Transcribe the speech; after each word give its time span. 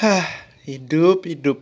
Hah, 0.00 0.24
hidup, 0.64 1.28
hidup. 1.28 1.60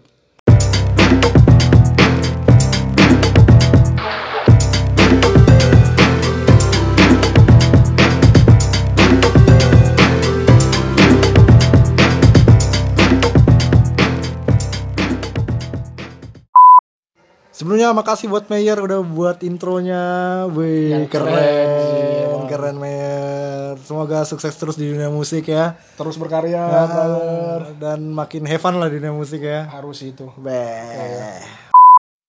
Sebelumnya 17.59 17.91
makasih 17.91 18.31
buat 18.31 18.47
Mayer 18.47 18.79
udah 18.79 19.03
buat 19.03 19.43
intronya. 19.43 19.99
Wih, 20.47 20.95
Yang 20.95 21.11
keren. 21.11 21.27
keren, 21.27 22.47
Keren, 22.47 22.77
Mayer. 22.79 23.75
Semoga 23.83 24.23
sukses 24.23 24.55
terus 24.55 24.79
di 24.79 24.87
dunia 24.87 25.11
musik 25.11 25.43
ya. 25.45 25.75
terus 25.99 26.15
berkarya 26.15 26.55
Ah, 26.55 26.87
brother. 26.87 27.61
dan 27.77 28.15
makin 28.15 28.47
have 28.47 28.63
fun 28.63 28.79
lah 28.79 28.87
di 28.87 29.03
dunia 29.03 29.11
musik 29.11 29.43
ya. 29.43 29.67
harus 29.69 29.99
itu 30.01 30.31
Beh. 30.39 31.43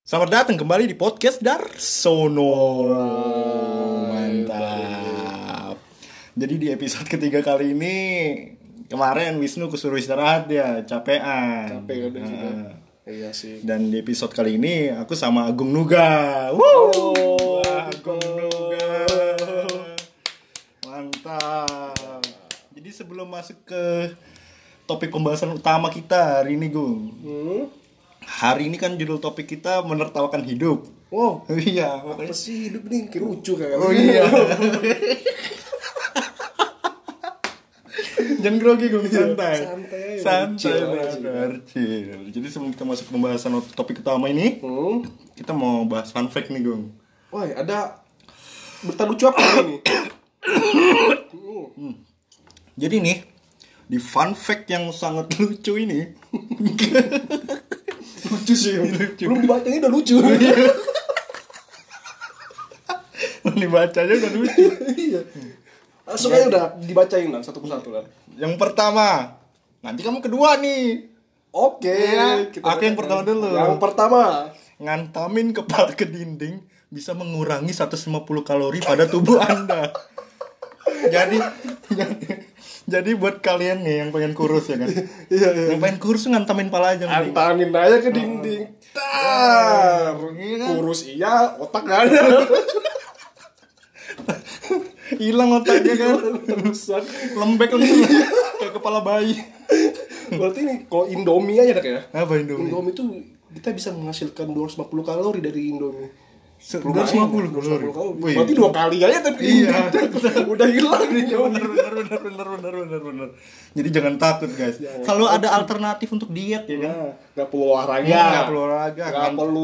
Selamat 0.02 0.30
datang 0.34 0.58
kembali 0.58 0.90
di 0.90 0.98
podcast 0.98 1.38
Darsono. 1.38 2.90
Mantap. 4.10 5.78
Jadi 6.34 6.54
di 6.58 6.68
episode 6.74 7.06
ketiga 7.06 7.46
kali 7.46 7.78
ini 7.78 7.96
kemarin 8.90 9.38
Wisnu 9.38 9.70
kesuruh 9.70 10.02
istirahat 10.02 10.50
ya, 10.50 10.82
capean. 10.82 11.86
capek 11.86 12.10
udah. 12.10 12.89
Iya 13.10 13.30
sih 13.32 13.60
Dan 13.62 13.90
di 13.90 13.98
episode 13.98 14.30
kali 14.30 14.56
ini 14.56 14.94
aku 14.94 15.14
sama 15.14 15.46
Agung 15.46 15.70
Nuga. 15.70 16.50
Wow, 16.54 17.66
Agung 17.66 18.22
Nuga. 18.22 18.88
Mantap. 20.86 22.22
Jadi 22.72 22.90
sebelum 22.90 23.28
masuk 23.28 23.58
ke 23.66 24.14
topik 24.86 25.10
pembahasan 25.10 25.52
utama 25.52 25.90
kita 25.90 26.42
hari 26.42 26.56
ini, 26.56 26.70
Gung. 26.70 27.12
hmm? 27.20 27.64
Hari 28.22 28.70
ini 28.70 28.78
kan 28.78 28.94
judul 28.94 29.18
topik 29.18 29.50
kita 29.50 29.82
menertawakan 29.82 30.46
hidup. 30.46 30.86
wow 31.10 31.42
Iya, 31.50 32.06
apa 32.06 32.30
sih 32.30 32.70
hidup 32.70 32.86
nih 32.86 33.10
kayak 33.10 33.24
lucu 33.26 33.58
kayak 33.58 33.74
Oh 33.76 33.90
iya. 33.90 34.22
Jangan 38.40 38.58
grogi 38.60 38.88
gue 38.88 39.04
santai. 39.12 39.56
Santai 39.68 40.08
Santai, 40.20 40.60
chill 40.60 40.84
brother. 40.88 41.50
Chill. 41.68 42.32
Jadi 42.32 42.48
sebelum 42.48 42.72
kita 42.72 42.84
masuk 42.88 43.04
ke 43.08 43.12
pembahasan 43.12 43.52
topik 43.76 44.00
utama 44.00 44.32
ini, 44.32 44.64
hmm? 44.64 45.04
kita 45.36 45.52
mau 45.52 45.84
bahas 45.84 46.12
fun 46.12 46.32
fact 46.32 46.52
nih, 46.52 46.64
Gung. 46.64 46.96
Woi, 47.30 47.52
ada 47.52 48.00
berita 48.84 49.04
lucu 49.04 49.28
apa 49.28 49.44
ini? 49.64 49.78
Hmm. 51.76 51.96
Jadi 52.80 52.96
nih, 53.04 53.18
di 53.92 54.00
fun 54.00 54.32
fact 54.36 54.72
yang 54.72 54.88
sangat 54.96 55.36
lucu 55.40 55.76
ini, 55.76 56.16
lucu 58.32 58.54
sih. 58.56 58.80
Belum 59.20 59.44
dibacanya 59.44 59.88
udah 59.88 59.92
lucu. 59.92 60.16
dibacanya 63.60 64.14
udah 64.16 64.32
lucu. 64.34 64.66
Iya. 64.96 65.22
Langsung 66.10 66.34
aja 66.34 66.46
udah 66.50 66.66
dibacain 66.82 67.30
lah 67.30 67.42
satu 67.46 67.62
persatu 67.62 67.94
kan. 67.94 68.06
Yang 68.34 68.58
pertama, 68.58 69.38
nanti 69.86 70.02
kamu 70.02 70.26
kedua 70.26 70.58
nih. 70.58 71.06
Oke, 71.54 71.94
Iya. 71.94 72.50
kita 72.50 72.66
Aku 72.66 72.82
yang 72.82 72.98
pertama 72.98 73.22
dulu. 73.22 73.54
Yang 73.54 73.78
pertama. 73.78 74.50
Ngantamin 74.82 75.54
kepala 75.54 75.94
ke 75.94 76.10
dinding 76.10 76.66
bisa 76.90 77.14
mengurangi 77.14 77.70
150 77.70 78.42
kalori 78.42 78.82
pada 78.82 79.06
tubuh 79.06 79.38
Anda. 79.38 79.94
jadi, 81.14 81.38
jadi 82.90 83.12
buat 83.14 83.46
kalian 83.46 83.86
nih 83.86 83.96
yang 84.06 84.10
pengen 84.10 84.34
kurus 84.34 84.74
ya 84.74 84.82
kan. 84.82 84.90
Iya, 85.30 85.50
iya. 85.54 85.66
Yang 85.74 85.80
pengen 85.86 86.00
kurus 86.02 86.26
ngantamin 86.26 86.74
pala 86.74 86.98
aja 86.98 87.06
mending. 87.06 87.34
Antanin 87.34 87.70
aja 87.74 87.98
ke 88.02 88.10
dinding. 88.10 88.62
Tar. 88.94 90.18
Iya 90.34 90.56
kan? 90.58 90.70
Kurus 90.74 91.00
iya, 91.06 91.54
otak 91.62 91.84
gak 91.86 92.10
ada. 92.10 92.22
Hilang 95.20 95.50
otaknya 95.54 95.94
kan. 95.94 96.16
Terusan. 96.48 97.04
Lembek 97.36 97.70
lembek 97.76 98.10
kayak 98.58 98.74
kepala 98.74 99.04
bayi. 99.04 99.36
Berarti 100.32 100.60
ini 100.64 100.76
kalau 100.88 101.06
Indomie 101.06 101.60
aja 101.60 101.76
ya. 101.78 102.02
Apa 102.10 102.40
Indomie? 102.40 102.72
Indomie 102.72 102.96
tuh 102.96 103.08
kita 103.52 103.76
bisa 103.76 103.92
menghasilkan 103.92 104.48
250 104.50 104.88
kalori 105.04 105.40
dari 105.44 105.70
Indomie. 105.70 106.10
250 106.60 106.84
Lumayan, 106.84 107.52
kalori. 107.56 107.88
250 107.88 107.96
kalori. 107.96 108.34
Berarti 108.36 108.54
dua 108.54 108.70
kali 108.70 108.98
aja 109.00 109.20
tadi. 109.24 109.44
Iya. 109.48 109.76
Udah 110.54 110.68
hilang 110.68 111.08
nih. 111.08 111.24
bener 111.32 111.66
bener 111.72 111.92
bener 111.96 112.20
bener 112.20 112.48
bener 112.52 112.74
bener 112.84 113.00
bener. 113.00 113.28
Jadi 113.80 113.90
jangan 113.96 114.16
takut 114.20 114.52
guys. 114.54 114.76
Selalu 115.08 115.26
ada 115.32 115.48
alternatif 115.56 116.08
untuk 116.12 116.30
diet 116.30 116.68
ya 116.68 116.78
kan. 116.84 117.16
Nggak 117.36 117.48
perlu 117.48 117.66
olahraga. 117.72 118.04
Iya, 118.04 118.24
nggak 118.24 118.46
perlu 118.52 118.60
olahraga, 118.60 119.04
Nggak 119.08 119.24
kan. 119.24 119.34
perlu 119.40 119.64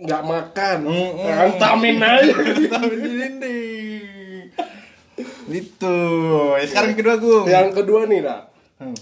nggak 0.00 0.22
makan. 0.24 0.78
Mm-mm. 0.84 1.40
Antamin 1.40 1.96
aja. 2.00 2.34
Di 3.00 3.08
dinding. 3.16 3.69
Itu. 5.50 5.96
Eh, 6.54 6.64
Sekarang 6.64 6.94
kedua 6.94 7.14
gue. 7.16 7.38
Yang 7.44 7.68
kedua 7.74 8.00
nih, 8.04 8.20
dak. 8.20 8.40
Hmm. 8.76 8.96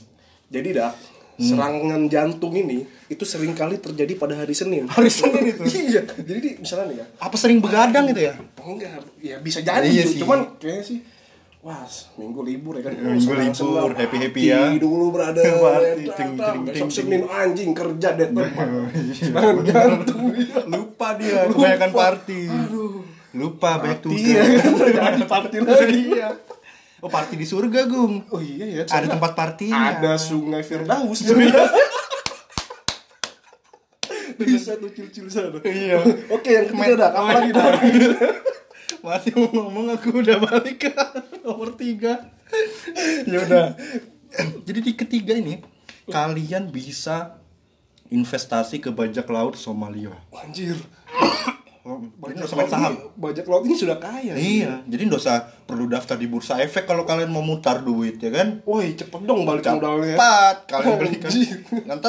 Jadi 0.49 0.69
dak, 0.73 0.97
serangan 1.37 2.03
jantung 2.07 2.51
ini 2.53 2.83
itu 3.07 3.23
sering 3.23 3.53
kali 3.53 3.77
terjadi 3.77 4.11
pada 4.15 4.35
hari 4.35 4.53
Senin. 4.53 4.85
Hari 4.85 5.07
Senin 5.07 5.45
itu? 5.47 5.63
iya. 5.87 6.03
Jadi 6.03 6.39
di- 6.39 6.57
misalnya 6.59 6.89
nih 6.89 6.97
ya, 6.99 7.07
Apa 7.21 7.37
sering 7.37 7.61
begadang 7.61 8.05
gitu 8.07 8.21
ya? 8.23 8.35
enggak, 8.59 8.91
ya 9.19 9.37
bisa 9.39 9.61
jadi, 9.61 9.85
Iya 9.85 10.03
cu- 10.03 10.11
sih. 10.11 10.19
cuman 10.19 10.39
kayaknya 10.57 10.85
sih 10.85 10.99
Wah, 11.59 11.83
minggu 12.15 12.41
libur 12.43 12.79
ya 12.79 12.87
kan. 12.87 12.95
Minggu 12.95 13.35
libur, 13.35 13.91
happy-happy 13.91 14.41
ya. 14.47 14.63
Party 14.63 14.79
dulu, 14.79 15.07
ting, 16.17 16.33
ting, 16.39 16.61
Besok 16.65 16.71
ting, 16.71 16.89
Senin 16.89 17.23
anjing 17.27 17.71
kerja 17.73 18.09
deh. 18.15 18.29
Serangan 19.19 19.57
jantung. 19.63 20.23
Lupa 20.65 21.19
dia 21.19 21.51
kebanyakan 21.51 21.91
party. 21.91 22.41
Lupa 23.37 23.77
banyak 23.83 24.01
tugas. 24.01 24.21
Iya, 24.25 24.43
jadi 24.65 25.25
party 25.29 25.57
lagi. 25.61 26.01
Iya. 26.17 26.29
Oh, 26.99 27.07
party 27.07 27.39
di 27.39 27.47
surga, 27.47 27.87
Gung. 27.87 28.27
Oh 28.33 28.41
iya 28.43 28.83
ya. 28.83 28.83
Ada 28.89 29.15
tempat 29.15 29.37
partinya. 29.37 29.95
Ada 30.01 30.19
sungai 30.19 30.65
Firdaus. 30.67 31.23
Bisa 34.39 34.79
tuh 34.79 34.91
cil-cil 34.95 35.27
sana. 35.31 35.59
Iya. 35.63 35.99
Oke, 36.31 36.51
yang 36.55 36.67
ketiga 36.71 36.95
dak. 37.07 37.13
Apa 37.15 37.31
lagi 37.43 37.51
dak? 37.59 37.73
Masih 39.03 39.33
mau 39.39 39.51
ngomong 39.51 39.95
aku 39.95 40.23
udah 40.23 40.39
balik 40.43 40.89
ke 40.89 40.91
nomor 41.43 41.75
tiga. 41.75 42.35
ya 43.29 43.39
udah. 43.45 43.67
Jadi 44.67 44.81
di 44.83 44.93
ketiga 44.95 45.35
ini 45.37 45.61
kalian 46.09 46.71
bisa 46.73 47.39
investasi 48.09 48.81
ke 48.81 48.91
bajak 48.91 49.29
laut 49.29 49.55
Somalia. 49.55 50.15
Anjir. 50.33 50.79
Usah 51.85 52.57
main 52.59 52.69
saham. 52.69 52.93
Bajak 53.17 53.45
laut 53.49 53.65
ini 53.65 53.77
sudah 53.79 53.97
kaya. 53.97 54.35
Iya, 54.35 54.83
jadi 54.85 55.03
nggak 55.09 55.21
usah 55.21 55.47
perlu 55.65 55.89
daftar 55.89 56.19
di 56.19 56.27
bursa 56.27 56.59
efek 56.61 56.85
kalau 56.85 57.07
kalian 57.07 57.31
mau 57.31 57.41
mutar 57.41 57.81
duit 57.81 58.19
ya 58.19 58.29
kan. 58.29 58.61
Woi, 58.67 58.93
cepet 58.95 59.23
dong 59.25 59.47
balik 59.49 59.65
modalnya. 59.67 60.15
Cepat 60.19 60.57
kalian 60.69 60.95
beli 60.99 61.17
kan. 61.17 61.31
Nanti 61.89 62.09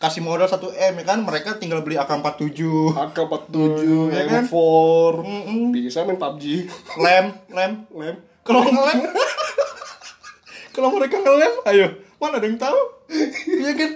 kasih 0.00 0.24
modal 0.24 0.48
1 0.48 0.56
M 0.90 0.94
ya 0.96 1.04
kan, 1.04 1.18
mereka 1.20 1.60
tinggal 1.60 1.84
beli 1.84 2.00
AK47. 2.00 2.60
AK47, 2.96 3.56
Ya 4.16 4.24
kan? 4.24 4.48
M4, 4.48 5.14
bisa 5.76 6.08
main 6.08 6.16
PUBG, 6.16 6.64
Lem, 6.96 7.26
lem. 7.52 7.72
lem. 7.92 8.16
Kalau 8.40 8.64
ngelem 8.64 9.04
Kalau 10.74 10.88
mereka 10.96 11.20
ngelem, 11.20 11.52
ayo, 11.68 11.86
mana 12.16 12.40
ada 12.40 12.48
yang 12.48 12.56
tahu? 12.56 12.80
Iya 13.44 13.72
kan? 13.76 13.90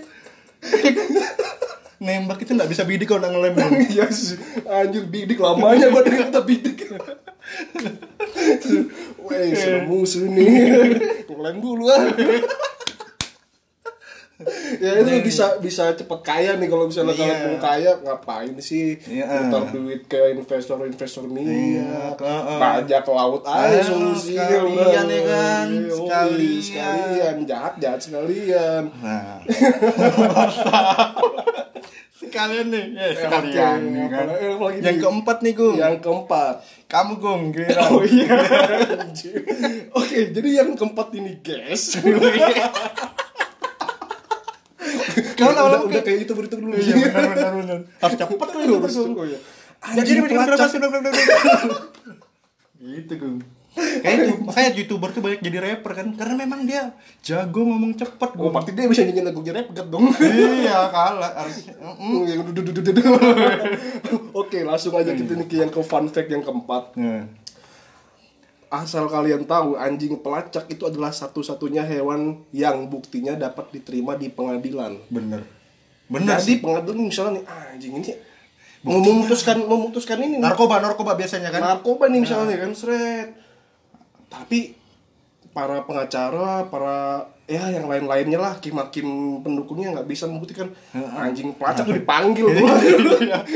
Nembak 2.04 2.37
itu 2.38 2.53
nggak 2.53 2.69
bisa 2.69 2.82
bidik 2.84 3.09
kalau 3.09 3.22
nggak 3.22 3.32
ngelem. 3.32 3.54
Iya 3.91 4.04
sih, 4.09 4.34
anjir 4.62 5.04
bidik 5.06 5.38
lamanya 5.38 5.88
gua 5.88 6.00
dari 6.00 6.16
kata 6.20 6.41
bidik. 6.42 6.76
Woi, 9.19 9.53
sudah 9.53 9.82
musuh 9.84 10.25
nih. 10.26 10.47
Ngelem 11.26 11.56
dulu 11.59 11.84
ah. 11.88 12.03
ya 14.76 14.98
itu 14.98 15.22
bisa 15.22 15.56
bisa 15.56 15.95
cepet 15.95 16.21
kaya 16.21 16.59
nih 16.59 16.66
kalau 16.66 16.91
misalnya 16.91 17.15
Iya. 17.15 17.22
kalian 17.22 17.39
mau 17.47 17.56
kaya 17.62 17.91
ngapain 18.03 18.53
sih 18.59 18.98
Iya. 18.98 19.47
putar 19.47 19.62
duit 19.71 20.03
ke 20.04 20.21
investor-investor 20.34 21.22
minyak 21.24 21.54
Iya, 21.54 22.18
heeh. 22.18 22.59
pajak 22.59 23.04
laut 23.06 23.47
aja 23.47 23.78
solusinya 23.80 24.42
sekalian 24.42 25.06
ya 25.06 25.21
kan, 25.22 25.66
Yoi, 25.71 25.89
sekalian. 25.89 26.60
sekalian 26.60 27.36
jahat 27.47 27.74
jahat 27.78 28.01
sekalian 28.03 28.83
Nah. 28.98 29.39
sekalian 32.15 32.71
nih, 32.71 32.84
ya 32.95 33.11
sekalian 33.27 33.78
nih 33.91 34.07
kan. 34.07 34.27
lagi 34.31 34.78
Yang 34.87 34.97
keempat 35.03 35.37
nih, 35.43 35.53
Gung. 35.59 35.75
yang 35.75 35.99
keempat 35.99 36.55
Kamu, 36.87 37.19
Gung, 37.19 37.51
giliran. 37.51 37.91
Oh 37.91 38.07
iya. 38.07 38.39
Oke, 39.99 40.31
jadi 40.31 40.49
yang 40.63 40.78
keempat 40.78 41.11
ini 41.19 41.43
guys. 41.43 41.99
Kau 45.34 45.51
udah, 45.51 45.55
lama-lama 45.59 45.91
udah 45.91 46.03
kayak 46.07 46.27
itu 46.27 46.33
berita 46.39 46.55
dulu. 46.55 46.75
Iya, 46.78 47.11
benar 47.11 47.34
benar 47.34 47.53
benar. 47.59 47.78
Harus 48.03 48.15
cepet 48.15 48.47
tuh 48.47 48.63
Gung. 48.63 48.83
oh, 49.19 49.27
iya. 49.27 49.39
Jadi 49.99 50.22
pelacak. 50.22 50.47
berapa 50.55 50.66
sih? 50.71 50.78
Gitu, 52.78 53.15
Gung. 53.19 53.43
Kayak 53.74 54.16
itu, 54.22 54.32
makanya 54.47 54.71
youtuber 54.78 55.10
tuh 55.10 55.18
banyak 55.18 55.42
jadi 55.42 55.59
rapper 55.59 55.92
kan 55.98 56.06
Karena 56.15 56.34
memang 56.38 56.62
dia 56.62 56.94
jago 57.26 57.66
ngomong 57.66 57.98
cepet 57.98 58.30
Oh, 58.38 58.47
Gung. 58.47 58.54
berarti 58.54 58.71
dia 58.71 58.86
bisa 58.86 59.03
nyanyiin 59.03 59.26
lagunya 59.26 59.50
rap 59.50 59.66
gak 59.74 59.86
dong? 59.91 60.15
Iya 60.22 60.94
kalah 60.94 61.32
dududududu. 62.54 63.03
Oke, 64.30 64.62
langsung 64.62 64.94
aja 64.94 65.10
kita 65.10 65.34
nih 65.34 65.47
ke 65.50 65.56
yang 65.59 65.71
ke 65.74 65.80
fun 65.82 66.06
fact 66.06 66.30
yang 66.30 66.42
keempat. 66.47 66.94
Nah, 66.94 67.26
Asal 68.74 69.06
kalian 69.06 69.47
tahu, 69.47 69.78
anjing 69.78 70.18
pelacak 70.18 70.66
itu 70.66 70.82
adalah 70.82 71.15
satu-satunya 71.15 71.86
hewan 71.86 72.42
yang 72.50 72.91
buktinya 72.91 73.38
dapat 73.38 73.70
diterima 73.70 74.18
di 74.18 74.27
pengadilan. 74.34 74.98
bener 75.06 75.47
Bener 76.10 76.36
Jadi 76.36 76.42
sih 76.42 76.56
pengadilan 76.59 77.06
misalnya 77.06 77.38
nih, 77.38 77.44
ah, 77.47 77.65
anjing 77.70 77.92
ini 78.03 78.10
mau 78.82 78.98
memutuskan 78.98 79.62
memutuskan 79.62 80.18
ini. 80.20 80.42
Narkoba, 80.42 80.82
narkoba 80.82 81.15
biasanya 81.15 81.54
kan 81.54 81.62
narkoba 81.62 82.10
nih 82.10 82.20
misalnya 82.27 82.59
kan 82.59 82.74
seret. 82.74 83.43
Tapi 84.34 84.75
para 85.54 85.86
pengacara, 85.86 86.66
para 86.66 87.31
ya 87.47 87.71
yang 87.71 87.86
lain-lainnya 87.86 88.42
lah, 88.42 88.59
hakim-hakim 88.59 89.39
pendukungnya 89.47 89.95
nggak 89.95 90.09
bisa 90.10 90.27
membuktikan 90.27 90.75
anjing 91.15 91.54
pelacak 91.54 91.86
tuh 91.86 91.95
dipanggil. 91.95 92.51
Gua. 92.59 92.75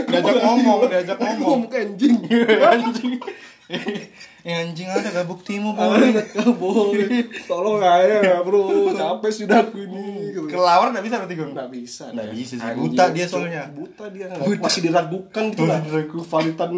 Diajak 0.06 0.38
ngomong, 0.38 0.78
diajak 0.86 1.18
ngomong. 1.18 1.66
anjing. 1.74 2.16
anjing 2.72 3.18
eh 3.68 4.54
anjing 4.54 4.88
ada 4.88 5.12
gak 5.12 5.28
buktimu 5.28 5.76
boy 5.76 6.08
Anak 6.08 6.32
boy, 6.56 7.04
tolong 7.44 7.84
aja 7.84 8.40
bro, 8.40 8.88
capek 8.90 9.28
sudah 9.28 9.60
aku 9.60 9.84
ini. 9.84 10.32
kelawar 10.48 10.88
gak 10.88 11.04
bisa 11.04 11.20
berarti 11.20 11.36
gue 11.36 11.48
Nggak 11.52 11.68
bisa, 11.68 12.04
dia. 12.08 12.32
bisa 12.32 12.54
sih. 12.56 12.64
Anjing. 12.64 12.80
Buta 12.88 13.04
dia 13.12 13.26
soalnya. 13.28 13.62
Buta 13.68 14.04
dia, 14.08 14.24
masih 14.56 14.80
diragukan 14.80 15.44
gitu 15.52 15.68
lah. 15.68 15.84
Kevalitan 15.84 16.70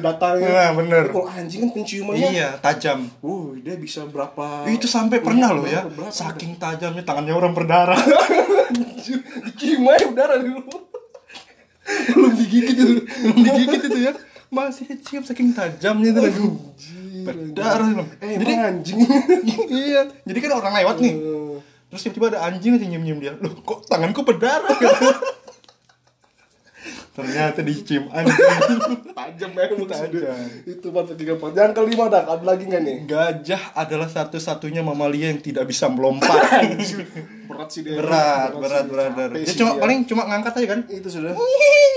datanya. 0.00 0.48
Nah, 0.48 0.70
bener. 0.72 1.04
Kalau 1.12 1.28
anjing 1.28 1.60
kan 1.60 1.70
penciumannya, 1.76 2.28
iya 2.32 2.48
tajam 2.58 3.04
uh 3.20 3.52
dia 3.60 3.76
bisa 3.76 4.08
berapa? 4.08 4.64
itu 4.64 4.88
sampai 4.88 5.20
pernah 5.20 5.52
loh 5.52 5.68
ya 5.68 5.84
Berapa? 5.84 6.08
saking 6.08 6.56
tajamnya 6.56 7.04
tangannya 7.04 7.36
orang 7.36 7.52
berdarah 7.52 7.98
aja 9.58 10.06
udara 10.08 10.40
dulu. 10.40 10.64
Belum 12.12 12.32
digigit 12.36 12.76
itu. 12.76 13.04
digigit 13.36 13.80
itu 13.84 13.98
ya 14.00 14.12
masih 14.48 14.88
dicium 14.88 15.24
saking 15.24 15.52
tajamnya 15.52 16.08
itu 16.12 16.20
lagi 16.24 16.40
berdarah 17.28 17.90
loh 17.92 18.08
Eh, 18.24 18.40
jadi 18.40 18.52
anjing. 18.72 18.98
iya. 19.84 20.08
Jadi 20.24 20.38
kan 20.40 20.52
orang 20.56 20.74
lewat 20.80 20.96
nih. 21.04 21.14
Terus 21.88 22.00
tiba-tiba 22.04 22.26
ada 22.36 22.40
anjing 22.48 22.76
aja 22.76 22.86
nyium 22.88 23.04
nyium 23.04 23.18
dia. 23.20 23.32
Loh 23.36 23.52
kok 23.60 23.84
tanganku 23.88 24.24
berdarah? 24.24 24.72
Ternyata 27.16 27.60
dicium 27.66 28.08
anjing. 28.08 28.38
Tajam 29.18 29.50
ya 29.52 29.64
Tajam. 29.68 30.48
Itu 30.64 30.86
patut 30.94 31.16
tiga 31.18 31.36
empat. 31.36 31.52
Yang 31.52 31.72
kelima 31.76 32.04
dak, 32.08 32.24
ada 32.30 32.44
lagi 32.44 32.64
nggak 32.64 32.82
nih? 32.84 32.96
gajah 33.04 33.62
adalah 33.74 34.08
satu-satunya 34.08 34.80
mamalia 34.80 35.34
yang 35.34 35.42
tidak 35.42 35.68
bisa 35.68 35.90
melompat 35.90 36.78
Berat 37.48 37.68
sih 37.72 37.80
dia. 37.80 37.96
berat 37.96 38.52
berat 38.52 38.84
sih. 38.84 38.92
berat, 38.92 39.32
dia 39.32 39.48
sih 39.48 39.56
cuma 39.56 39.72
dia. 39.72 39.80
paling 39.80 39.98
cuma 40.04 40.22
ngangkat 40.28 40.52
aja 40.54 40.68
kan 40.68 40.80
itu 40.86 41.08
sudah. 41.08 41.32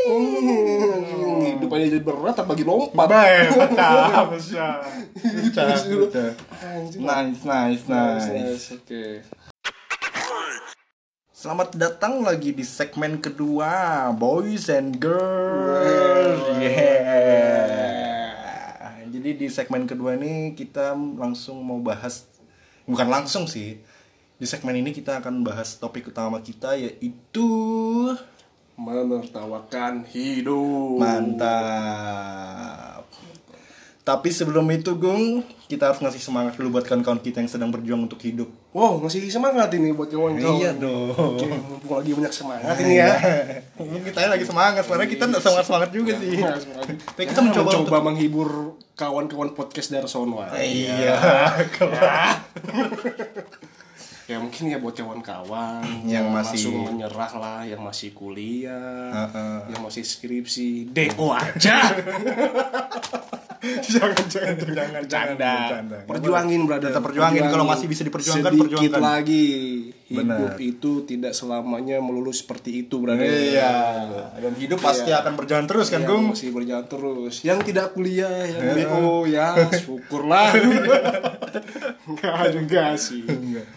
Hmm, 0.02 1.44
Hidup 1.44 1.70
aja 1.70 1.86
jadi 1.92 2.00
berat 2.00 2.36
apalagi 2.40 2.64
lompat. 2.64 3.06
Baik, 3.06 3.52
pecah, 4.32 4.80
nice, 6.96 7.44
Nice, 7.44 7.84
nice. 7.86 8.26
nice, 8.32 8.66
Oke. 8.72 9.22
Selamat 11.32 11.74
datang 11.74 12.22
lagi 12.22 12.54
di 12.54 12.62
segmen 12.62 13.18
kedua, 13.18 14.08
boys 14.14 14.70
and 14.70 15.02
girls. 15.02 16.38
Yeah. 16.62 18.30
Jadi 19.12 19.30
di 19.36 19.48
segmen 19.50 19.84
kedua 19.84 20.16
ini 20.16 20.54
kita 20.54 20.94
langsung 20.96 21.60
mau 21.60 21.82
bahas, 21.82 22.30
bukan 22.86 23.10
langsung 23.10 23.46
sih. 23.46 23.82
Di 24.42 24.50
segmen 24.50 24.74
ini 24.74 24.90
kita 24.90 25.22
akan 25.22 25.46
bahas 25.46 25.78
topik 25.78 26.10
utama 26.10 26.42
kita 26.42 26.74
yaitu 26.74 27.46
Menertawakan 28.74 30.02
hidup. 30.10 30.98
mantap. 30.98 33.06
Tapi 34.02 34.34
sebelum 34.34 34.66
itu, 34.74 34.98
Gung, 34.98 35.46
kita 35.70 35.94
harus 35.94 36.02
ngasih 36.02 36.18
semangat 36.18 36.58
dulu 36.58 36.74
buat 36.74 36.90
kawan-kawan 36.90 37.22
kita 37.22 37.46
yang 37.46 37.54
sedang 37.54 37.70
berjuang 37.70 38.10
untuk 38.10 38.18
hidup. 38.18 38.50
Wow, 38.74 38.98
masih 38.98 39.30
semangat 39.30 39.70
ini 39.78 39.94
buat 39.94 40.10
kawan-kawan. 40.10 40.58
Iya 40.58 40.74
dong. 40.74 41.14
Oke, 41.14 41.46
mumpung 41.46 42.02
lagi 42.02 42.12
banyak 42.18 42.34
semangat 42.34 42.76
ini 42.82 42.98
ya. 42.98 43.14
Kita 44.10 44.26
lagi 44.26 44.46
semangat, 44.50 44.90
sebenarnya 44.90 45.10
kita 45.14 45.24
nggak 45.30 45.44
semangat 45.46 45.66
semangat 45.70 45.90
juga 45.94 46.18
sih. 46.18 46.34
Tapi 47.14 47.24
kita 47.30 47.46
mencoba 47.46 47.78
mencoba 47.78 47.82
untuk 47.86 48.02
menghibur 48.10 48.50
kawan-kawan 48.98 49.54
podcast 49.54 49.94
Darsono. 49.94 50.42
Iya. 50.58 51.14
Ya 54.32 54.40
mungkin 54.40 54.72
ya 54.72 54.80
buat 54.80 54.96
kawan-kawan 54.96 55.84
Yang 56.08 56.26
masih- 56.32 56.72
langsung 56.72 56.88
menyerah 56.88 57.34
lah, 57.36 57.60
yang 57.68 57.84
masih 57.84 58.16
kuliah, 58.16 59.12
Heeh. 59.28 59.76
yang 59.76 59.82
masih 59.84 60.08
skripsi, 60.08 60.88
DO 60.88 61.28
aja. 61.36 61.78
jangan 63.94 64.26
jangan 64.26 64.56
jangan 64.58 65.04
Canda. 65.06 65.54
Perjuangin 66.10 66.66
brother. 66.66 66.90
Tetap 66.90 67.04
perjuangin. 67.06 67.46
Kalau 67.46 67.66
masih 67.66 67.86
bisa 67.86 68.02
diperjuangkan, 68.02 68.52
Sedikit 68.52 68.66
perjuangkan. 68.66 69.02
lagi. 69.02 69.48
Hidup 70.12 70.28
Benar. 70.28 70.60
itu 70.60 70.92
tidak 71.06 71.32
selamanya 71.32 72.02
melulu 72.02 72.34
seperti 72.34 72.84
itu, 72.84 72.98
brother. 72.98 73.22
Iya. 73.24 73.74
Dan 74.36 74.54
hidup 74.58 74.82
pasti 74.82 75.14
akan 75.14 75.34
berjalan 75.38 75.66
terus 75.70 75.88
kan, 75.88 76.02
Yang 76.02 76.10
Gung? 76.10 76.26
masih 76.34 76.50
berjalan 76.52 76.86
terus. 76.90 77.34
Yang 77.42 77.60
tidak 77.70 77.86
kuliah, 77.94 78.44
yang 78.44 78.66
BO 78.76 79.24
ya, 79.26 79.48
syukurlah. 79.82 80.52
Enggak 82.10 82.52
juga 82.52 82.84
sih. 82.98 83.24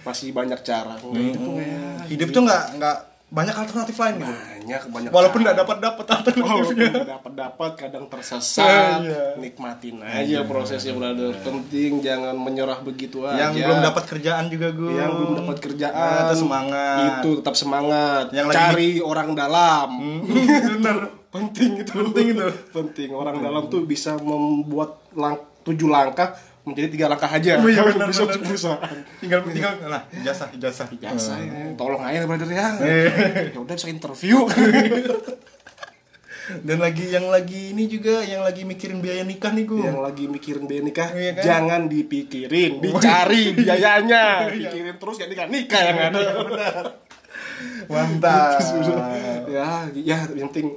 Masih 0.02 0.32
banyak 0.32 0.60
cara. 0.64 0.96
Enggak 0.98 1.22
hidup 1.22 1.40
tuh 1.40 1.54
ya. 1.60 1.80
Hidup 2.08 2.28
tuh 2.32 2.42
nggak 2.42 2.64
nggak 2.80 2.98
banyak 3.34 3.56
alternatif 3.56 3.96
lain 3.96 4.14
gitu. 4.16 4.30
banyak 4.30 4.82
banyak 4.86 5.10
Walaupun 5.10 5.38
nggak 5.42 5.58
dapat 5.58 5.76
dapat 5.78 6.04
alternatifnya. 6.06 6.54
Walaupun 6.54 6.76
dapat 7.04 7.32
dapat 7.34 7.70
kadang 7.74 8.04
tersesat 8.06 9.02
Iya. 9.02 9.24
nikmatin 9.36 9.96
aja 9.98 10.38
prosesnya 10.44 10.94
brother 10.94 11.34
penting 11.36 11.98
jangan 11.98 12.32
menyerah 12.32 12.78
begitu 12.78 13.26
aja 13.26 13.50
Yang 13.50 13.66
belum 13.66 13.78
dapat 13.82 14.04
kerjaan 14.06 14.44
juga, 14.46 14.68
Gung. 14.70 14.94
yang 14.94 15.10
belum 15.12 15.32
dapat 15.36 15.56
kerjaan 15.60 15.90
Nah, 15.92 16.14
tetap 16.22 16.38
semangat. 16.38 16.98
itu 17.02 17.30
tetap 17.36 17.54
semangat 17.54 18.24
Yang 18.30 18.46
lagi- 18.46 18.58
cari 18.60 18.90
orang 19.02 19.28
dalam 19.34 19.90
Bener. 20.70 20.98
penting 21.26 21.70
itu 21.76 21.90
penting 21.92 22.26
itu 22.30 22.46
penting 22.70 23.08
orang 23.10 23.36
dalam 23.36 23.66
tuh 23.66 23.82
bisa 23.82 24.14
membuat 24.16 25.02
lang 25.12 25.34
tujuh 25.60 25.88
langkah 25.88 26.30
menjadi 26.64 26.88
tiga 26.90 27.06
langkah 27.06 27.28
aja 27.28 27.56
Oh 27.56 27.66
iya, 27.66 27.82
benar, 27.82 28.08
bisa 28.08 28.22
benar. 28.22 28.30
untuk 28.30 28.42
perusahaan 28.46 28.98
Tinggal 29.18 29.40
tinggal 29.44 29.72
nah, 29.84 30.02
ijazah, 30.10 30.48
ijazah. 30.50 30.86
biasa 30.90 31.32
ya 31.38 31.52
tolong 31.74 32.00
aja 32.00 32.24
brother 32.24 32.48
ya 32.48 32.66
Eh. 32.78 33.52
ya 33.52 33.58
udah 33.58 33.74
bisa 33.74 33.86
interview 33.86 34.44
Dan 36.60 36.76
lagi 36.76 37.08
yang 37.08 37.28
lagi 37.28 37.72
ini 37.72 37.84
juga 37.86 38.20
yang 38.20 38.44
lagi 38.44 38.64
mikirin 38.64 39.00
biaya 39.00 39.24
nikah 39.24 39.48
nih, 39.48 39.64
Gung. 39.64 39.80
yang 39.80 39.96
lagi 39.98 40.24
mikirin 40.26 40.64
biaya 40.64 40.82
nikah 40.82 41.08
Iya 41.10 41.30
kan? 41.32 41.42
jangan 41.42 41.80
dipikirin 41.86 42.72
dicari 42.78 43.42
biayanya 43.56 44.24
pikirin 44.50 44.94
terus 44.94 45.14
gak 45.16 45.30
nikah 45.30 45.46
nikah 45.46 45.80
yang 45.82 45.98
ada 46.06 46.20
Mantap. 47.86 48.60
ya 49.50 49.88
ya 49.94 50.18
yang 50.32 50.48
penting 50.48 50.76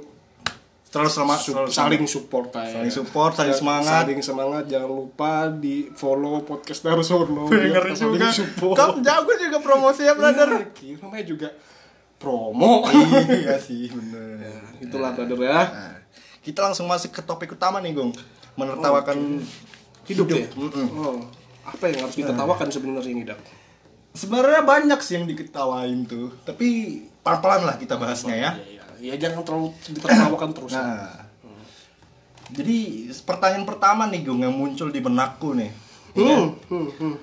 Terus 0.88 1.12
selamat 1.12 1.38
su- 1.38 1.52
selalu 1.52 1.68
saling 1.68 2.04
support 2.04 2.48
aja 2.50 2.80
Saling 2.80 2.88
support, 2.90 3.32
saling 3.34 3.52
Ya, 3.52 3.60
semangat. 3.60 4.02
saling 4.02 4.20
semangat 4.20 4.64
jangan 4.66 4.88
lupa 4.90 5.32
di 5.50 5.92
follow 5.92 6.40
podcast 6.40 6.80
Darsono 6.80 7.44
Dengar 7.52 7.84
biar 7.84 7.92
juga. 7.94 8.28
Kamu 8.56 9.04
jago 9.04 9.32
juga 9.34 9.58
promosi 9.58 10.02
ya, 10.02 10.12
brother. 10.12 10.48
Iya, 10.48 10.64
kira 10.72 10.96
namanya 11.02 11.24
juga 11.26 11.48
promo 12.16 12.82
iya 13.30 13.54
sih, 13.56 13.86
bener. 13.88 14.42
itulah 14.78 15.12
brother 15.12 15.38
ya 15.38 15.60
Nah, 15.62 15.94
kita 16.40 16.64
langsung 16.64 16.84
masuk 16.84 17.12
ke 17.12 17.22
topik 17.22 17.52
utama 17.52 17.78
nih, 17.78 17.92
Gung. 17.92 18.10
Menertawakan 18.54 19.38
hidup, 20.02 20.26
ya 20.26 20.48
Mm-mm. 20.50 20.88
oh 20.96 21.20
apa 21.62 21.84
yang 21.86 22.02
harus 22.02 22.16
ditertawakan 22.16 22.68
sebenarnya 22.68 23.12
ini 23.12 23.22
dak 23.22 23.38
Sebenarnya 24.10 24.64
banyak 24.64 24.98
sih 24.98 25.14
yang 25.14 25.28
diketawain 25.28 26.02
tuh, 26.02 26.32
tapi 26.42 26.66
pelan-pelan 27.20 27.62
lah 27.62 27.76
kita 27.76 27.94
bahasnya 27.94 28.34
ya. 28.34 28.50
Ya, 29.00 29.14
ya 29.14 29.14
jangan 29.16 29.42
terlalu 29.46 29.74
ditertawakan 29.86 30.50
terus 30.54 30.72
Nah, 30.74 31.26
jadi 32.48 33.08
pertanyaan 33.22 33.64
pertama 33.68 34.08
nih 34.08 34.24
Gung 34.24 34.40
yang 34.40 34.56
muncul 34.56 34.88
di 34.88 35.00
benakku 35.04 35.52
nih. 35.52 35.70
hmm, 36.16 36.46
hmm, 36.72 36.88
hmm. 36.98 37.14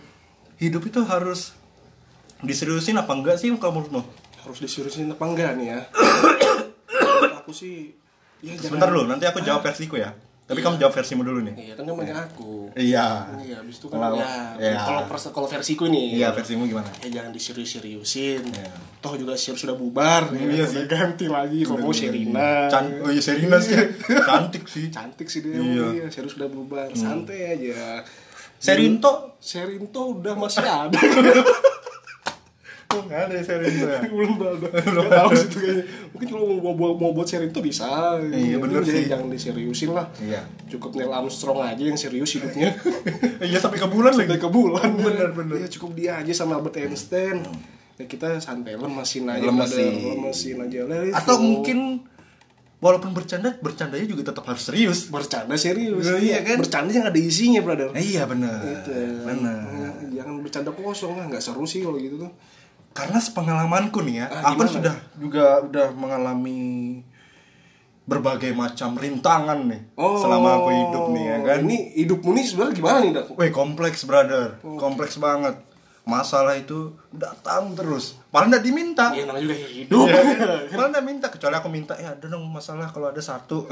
Hidup 0.61 0.87
itu 0.87 1.01
harus 1.03 1.51
diseriusin 2.45 2.95
apa 2.95 3.11
enggak 3.11 3.41
sih 3.41 3.49
kalau 3.57 3.81
menurutmu? 3.81 4.03
harus 4.45 4.61
diseriusin 4.61 5.09
apa 5.09 5.25
enggak 5.25 5.57
nih 5.57 5.73
ya 5.73 5.79
aku 7.41 7.49
sih 7.49 7.97
ya 8.45 8.53
Sebentar 8.61 8.93
dulu, 8.93 9.09
nanti 9.09 9.25
aku 9.25 9.41
jawab 9.41 9.65
versiku 9.65 9.97
ya. 9.97 10.13
Tapi 10.45 10.61
kamu 10.61 10.77
jawab 10.77 10.93
versimu 10.93 11.21
dulu 11.21 11.41
nih. 11.41 11.55
iya 11.59 11.73
kan 11.73 11.83
namanya 11.83 12.21
aku 12.21 12.69
Iya. 12.71 13.33
iya 13.39 13.55
habis 13.57 13.75
itu 13.75 13.87
kan 13.87 13.97
Kalau- 13.99 14.19
ya 14.19 14.29
iya. 14.59 14.77
kalau 14.77 15.01
pers- 15.05 15.31
kalau 15.31 15.47
versiku 15.47 15.87
nih 15.87 16.15
Iya, 16.15 16.29
versimu 16.31 16.65
gimana? 16.65 16.85
ya 16.99 17.09
jangan 17.11 17.31
diserius-seriusin 17.31 18.45
Iya. 18.45 18.69
toh 18.99 19.15
juga 19.15 19.33
siap 19.33 19.55
sudah 19.55 19.73
bubar 19.73 20.29
Iya 20.29 20.61
ya, 20.61 20.65
sih. 20.67 20.85
ganti 20.85 21.25
lagi 21.27 21.61
kalau 21.61 21.81
mau 21.81 21.89
Sherina 21.91 22.67
Can 22.67 22.85
oh 22.99 23.09
iya 23.09 23.17
Serina 23.19 23.57
sih. 23.57 23.73
Cantik 24.05 24.65
sih. 24.65 24.85
cantik 24.89 25.25
sih 25.25 25.41
dia 25.41 25.55
Iya. 25.55 25.85
iya. 25.95 26.05
serius 26.07 26.35
udah 26.35 26.47
bubar 26.47 26.93
santai 26.93 27.39
aja 27.51 28.05
Serinto 28.55 29.35
Serinto 29.37 30.13
udah 30.13 30.33
masih 30.33 30.61
ada 30.61 30.93
nggak 33.03 33.21
ada 33.27 33.35
Serinto 33.39 33.85
ya. 33.85 33.99
Belum 34.15 34.31
ada 34.37 34.67
nggak 34.71 35.09
tahu 35.11 35.29
sih 35.33 35.45
itu 35.45 35.57
kayaknya. 35.59 35.83
Mungkin 36.11 36.27
kalau 36.29 36.45
mau, 36.57 36.73
mau, 36.73 36.91
mau 36.95 37.11
buat 37.11 37.27
Serinto 37.27 37.59
bisa. 37.59 38.15
Iya, 38.21 38.55
bener 38.57 38.81
Jadi 38.81 39.03
sih. 39.03 39.09
jangan 39.11 39.27
diseriusin 39.27 39.91
lah. 39.91 40.07
Iya. 40.17 40.41
cukup 40.65 40.95
Neil 40.95 41.11
Armstrong 41.11 41.59
aja 41.61 41.83
yang 41.83 41.95
serius 41.95 42.31
hidupnya. 42.33 42.71
Iya 43.45 43.57
sampai 43.59 43.77
ke 43.77 43.87
bulan 43.87 44.15
lagi. 44.15 44.31
Sampai 44.31 44.41
ke 44.41 44.49
bulan. 44.49 44.89
Bener, 44.95 45.29
bener. 45.31 45.55
ya 45.59 45.67
cukup 45.69 45.91
dia 45.93 46.11
aja 46.17 46.31
sama 46.31 46.55
Albert 46.55 46.79
Einstein. 46.79 47.43
Ya 47.95 48.05
kita 48.05 48.39
santai 48.39 48.75
lemesin 48.75 49.23
aja 49.25 49.43
Lemesin. 49.43 49.91
lemesin 50.15 50.57
aja. 50.59 50.79
Atau 51.13 51.39
mungkin 51.39 52.03
walaupun 52.75 53.15
bercanda 53.15 53.55
bercandanya 53.57 54.03
juga 54.03 54.29
tetap 54.29 54.43
harus 54.45 54.61
serius. 54.61 55.07
Bercanda 55.07 55.55
serius. 55.55 56.03
Iya, 56.05 56.43
kan? 56.43 56.59
bercanda 56.59 56.91
yang 56.91 57.07
ada 57.07 57.15
isinya 57.15 57.63
brother. 57.63 57.95
Iya 57.95 58.27
benar 58.27 58.59
Gitu. 58.61 58.91
benar 59.23 59.63
jangan 60.11 60.39
bercanda 60.39 60.71
kosong 60.71 61.13
lah 61.15 61.25
nggak 61.27 61.43
seru 61.43 61.63
sih 61.63 61.83
kalau 61.83 61.99
gitu 61.99 62.15
tuh 62.17 62.31
karena 62.95 63.19
sepengalamanku 63.19 63.99
nih 64.01 64.15
ya 64.17 64.25
Ah, 64.31 64.49
aku 64.49 64.63
gimana? 64.63 64.71
sudah 64.71 64.95
juga 65.15 65.45
udah 65.61 65.87
mengalami 65.91 66.59
berbagai 68.03 68.53
macam 68.53 68.95
rintangan 68.95 69.65
nih 69.65 69.81
selama 69.97 70.49
aku 70.55 70.69
hidup 70.71 71.05
nih 71.11 71.25
ya 71.25 71.37
kan 71.43 71.57
Oh, 71.57 71.65
ini 71.65 71.77
hidupmu 71.95 72.29
nih 72.31 72.45
sebenarnya 72.45 72.73
gimana 72.73 72.97
nih 73.01 73.11
dak 73.11 73.25
Wih 73.31 73.51
kompleks 73.51 73.99
brother, 74.03 74.61
Oh. 74.61 74.77
kompleks 74.77 75.17
banget. 75.17 75.57
Masalah 76.05 76.53
itu 76.53 76.93
datang 77.09 77.73
terus, 77.73 78.21
malah 78.29 78.45
nggak 78.45 78.61
diminta. 78.61 79.09
Iya 79.09 79.25
namanya 79.25 79.41
juga 79.43 79.55
hidup. 79.57 80.05
Kan? 80.05 80.25
Malah 80.71 80.89
nggak 80.93 81.05
minta, 81.05 81.25
kecuali 81.33 81.55
aku 81.55 81.67
minta 81.67 81.93
ya 81.97 82.13
ada 82.13 82.25
dong 82.25 82.45
masalah 82.45 82.85
kalau 82.87 83.09
ada 83.09 83.17
satu. 83.17 83.65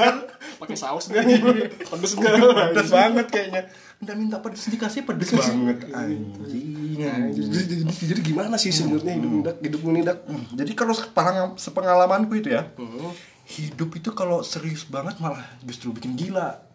Pakai 0.60 0.74
saus 0.74 1.06
nggak 1.06 1.22
nih? 1.22 1.38
Pedes 1.94 2.12
nggak? 2.12 2.32
pedes 2.74 2.90
banget 2.90 3.26
kayaknya. 3.30 3.62
Nggak 3.96 4.16
minta 4.18 4.36
pedes 4.42 4.66
dikasih 4.66 5.06
pedes 5.06 5.30
banget. 5.30 5.78
Anjing. 5.94 7.54
Jadi, 7.86 8.20
gimana 8.20 8.58
sih 8.58 8.74
sebenarnya 8.74 9.14
hidup 9.16 9.30
dak 9.44 9.56
hidupmu 9.60 9.88
nih 9.94 10.02
dak? 10.02 10.18
Hmm, 10.26 10.42
Jadi 10.52 10.72
kalau 10.74 10.90
sepengalaman 10.90 11.54
sepengalamanku 11.54 12.34
itu 12.34 12.50
ya, 12.50 12.66
Hmm. 12.74 13.14
hidup 13.46 13.94
itu 13.94 14.10
kalau 14.10 14.42
serius 14.42 14.82
banget 14.84 15.22
malah 15.22 15.44
justru 15.62 15.94
bikin 15.94 16.18
gila. 16.18 16.65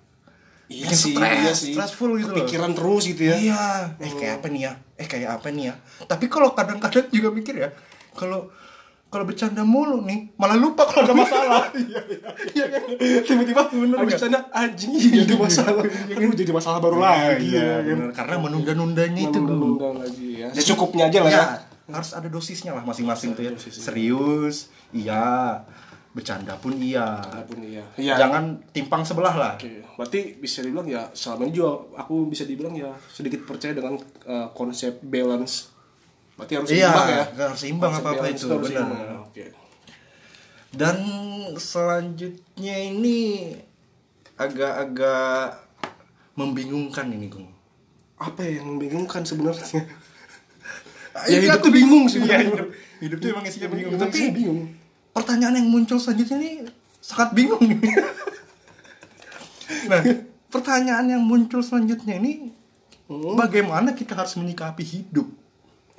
Iya 0.72 0.88
Bikin 0.88 0.96
sih, 0.98 1.12
stres, 1.12 1.36
iya 1.38 1.52
sih. 1.54 1.74
stressful 1.76 2.16
gitu. 2.16 2.32
Pikiran 2.32 2.72
terus 2.72 3.04
gitu 3.06 3.24
ya. 3.28 3.36
Iya, 3.36 3.64
eh 4.00 4.12
kayak 4.16 4.34
apa 4.40 4.48
nih 4.48 4.62
ya? 4.64 4.74
Eh 4.96 5.04
kayak 5.04 5.30
apa 5.36 5.48
nih 5.52 5.64
ya? 5.68 5.74
Tapi 6.02 6.26
kalau 6.26 6.56
kadang-kadang 6.56 7.12
juga 7.12 7.28
mikir 7.30 7.60
ya, 7.60 7.70
kalau 8.16 8.48
kalau 9.12 9.28
bercanda 9.28 9.68
mulu 9.68 10.08
nih, 10.08 10.32
malah 10.40 10.56
lupa 10.56 10.88
kalau 10.88 11.04
ada 11.04 11.12
masalah. 11.12 11.68
Iya 12.56 12.66
kan? 12.72 12.82
Tiba-tiba 13.28 13.62
bener 13.68 14.08
sana 14.16 14.48
anjing 14.50 14.96
jadi 14.96 15.36
masalah. 15.36 15.84
Aduh 15.84 16.32
jadi 16.32 16.52
masalah 16.56 16.80
baru 16.80 17.04
lagi 17.04 17.52
Iya, 17.52 17.60
ya 17.60 17.76
kan. 17.76 17.84
bener. 17.92 18.10
Karena 18.16 18.36
menunda-nundanya 18.40 19.22
itu 19.28 19.40
Gung. 19.44 19.76
Undang 19.76 20.00
lagi 20.00 20.40
ya. 20.40 20.48
Ya 20.56 20.62
cukupnya 20.64 21.12
aja 21.12 21.20
lah 21.20 21.32
ya. 21.32 21.38
Ya, 21.38 21.46
harus 21.92 22.16
ada 22.16 22.32
dosisnya 22.32 22.72
lah 22.72 22.88
masing-masing 22.88 23.36
tuh 23.36 23.44
ya. 23.44 23.52
Serius, 23.60 24.72
iya. 24.96 25.60
Bercanda 26.12 26.60
pun 26.60 26.76
iya. 26.76 27.24
Apa 27.24 27.48
pun 27.48 27.64
iya. 27.64 27.84
Iya. 27.96 28.20
Jangan 28.20 28.60
timpang 28.76 29.00
sebelah 29.02 29.32
lah. 29.32 29.54
Oke, 29.56 29.80
berarti 29.96 30.36
bisa 30.36 30.60
dibilang 30.60 30.84
ya 30.84 31.08
selama 31.16 31.48
ini 31.48 31.54
juga 31.56 31.72
aku 31.96 32.28
bisa 32.28 32.44
dibilang 32.44 32.76
ya 32.76 32.92
sedikit 33.08 33.48
percaya 33.48 33.72
dengan 33.72 33.96
uh, 34.28 34.48
konsep 34.52 35.00
balance. 35.00 35.72
Berarti 36.36 36.54
harus 36.60 36.68
Iya, 36.68 36.90
seimbang 36.92 37.08
ya. 37.08 37.24
harus 37.48 37.60
seimbang 37.60 37.92
Konsep 37.96 38.04
apa-apa 38.04 38.22
balance 38.28 38.42
itu, 38.44 38.56
benar. 38.60 38.88
ya, 38.92 39.16
Oke. 39.24 39.46
Dan 40.72 40.98
selanjutnya 41.56 42.76
ini 42.82 43.20
agak-agak 44.36 45.60
membingungkan 46.34 47.12
ini, 47.12 47.28
Gung. 47.28 47.52
Apa 48.18 48.44
yang 48.44 48.76
membingungkan 48.76 49.24
sebenarnya? 49.24 49.84
Ya, 51.28 51.44
hidup 51.44 51.60
aku 51.60 51.68
tuh 51.68 51.74
bingung 51.76 52.08
sih, 52.08 52.24
bener. 52.24 52.40
hidup, 52.48 52.68
hidup 53.04 53.18
tuh 53.20 53.28
emang 53.36 53.44
isinya 53.44 53.68
bingung. 53.68 54.00
Tapi 54.00 54.32
bingung. 54.32 54.60
Pertanyaan 55.12 55.60
yang 55.60 55.68
muncul 55.68 55.98
selanjutnya 55.98 56.38
ini 56.38 56.52
sangat 56.98 57.34
bingung. 57.34 57.62
nah, 59.90 60.02
pertanyaan 60.48 61.06
yang 61.10 61.24
muncul 61.24 61.62
selanjutnya 61.62 62.18
ini 62.18 62.52
Hmm. 63.06 63.36
bagaimana 63.36 63.92
kita 63.92 64.16
harus 64.16 64.40
menyikapi 64.40 64.88
hidup? 64.88 65.28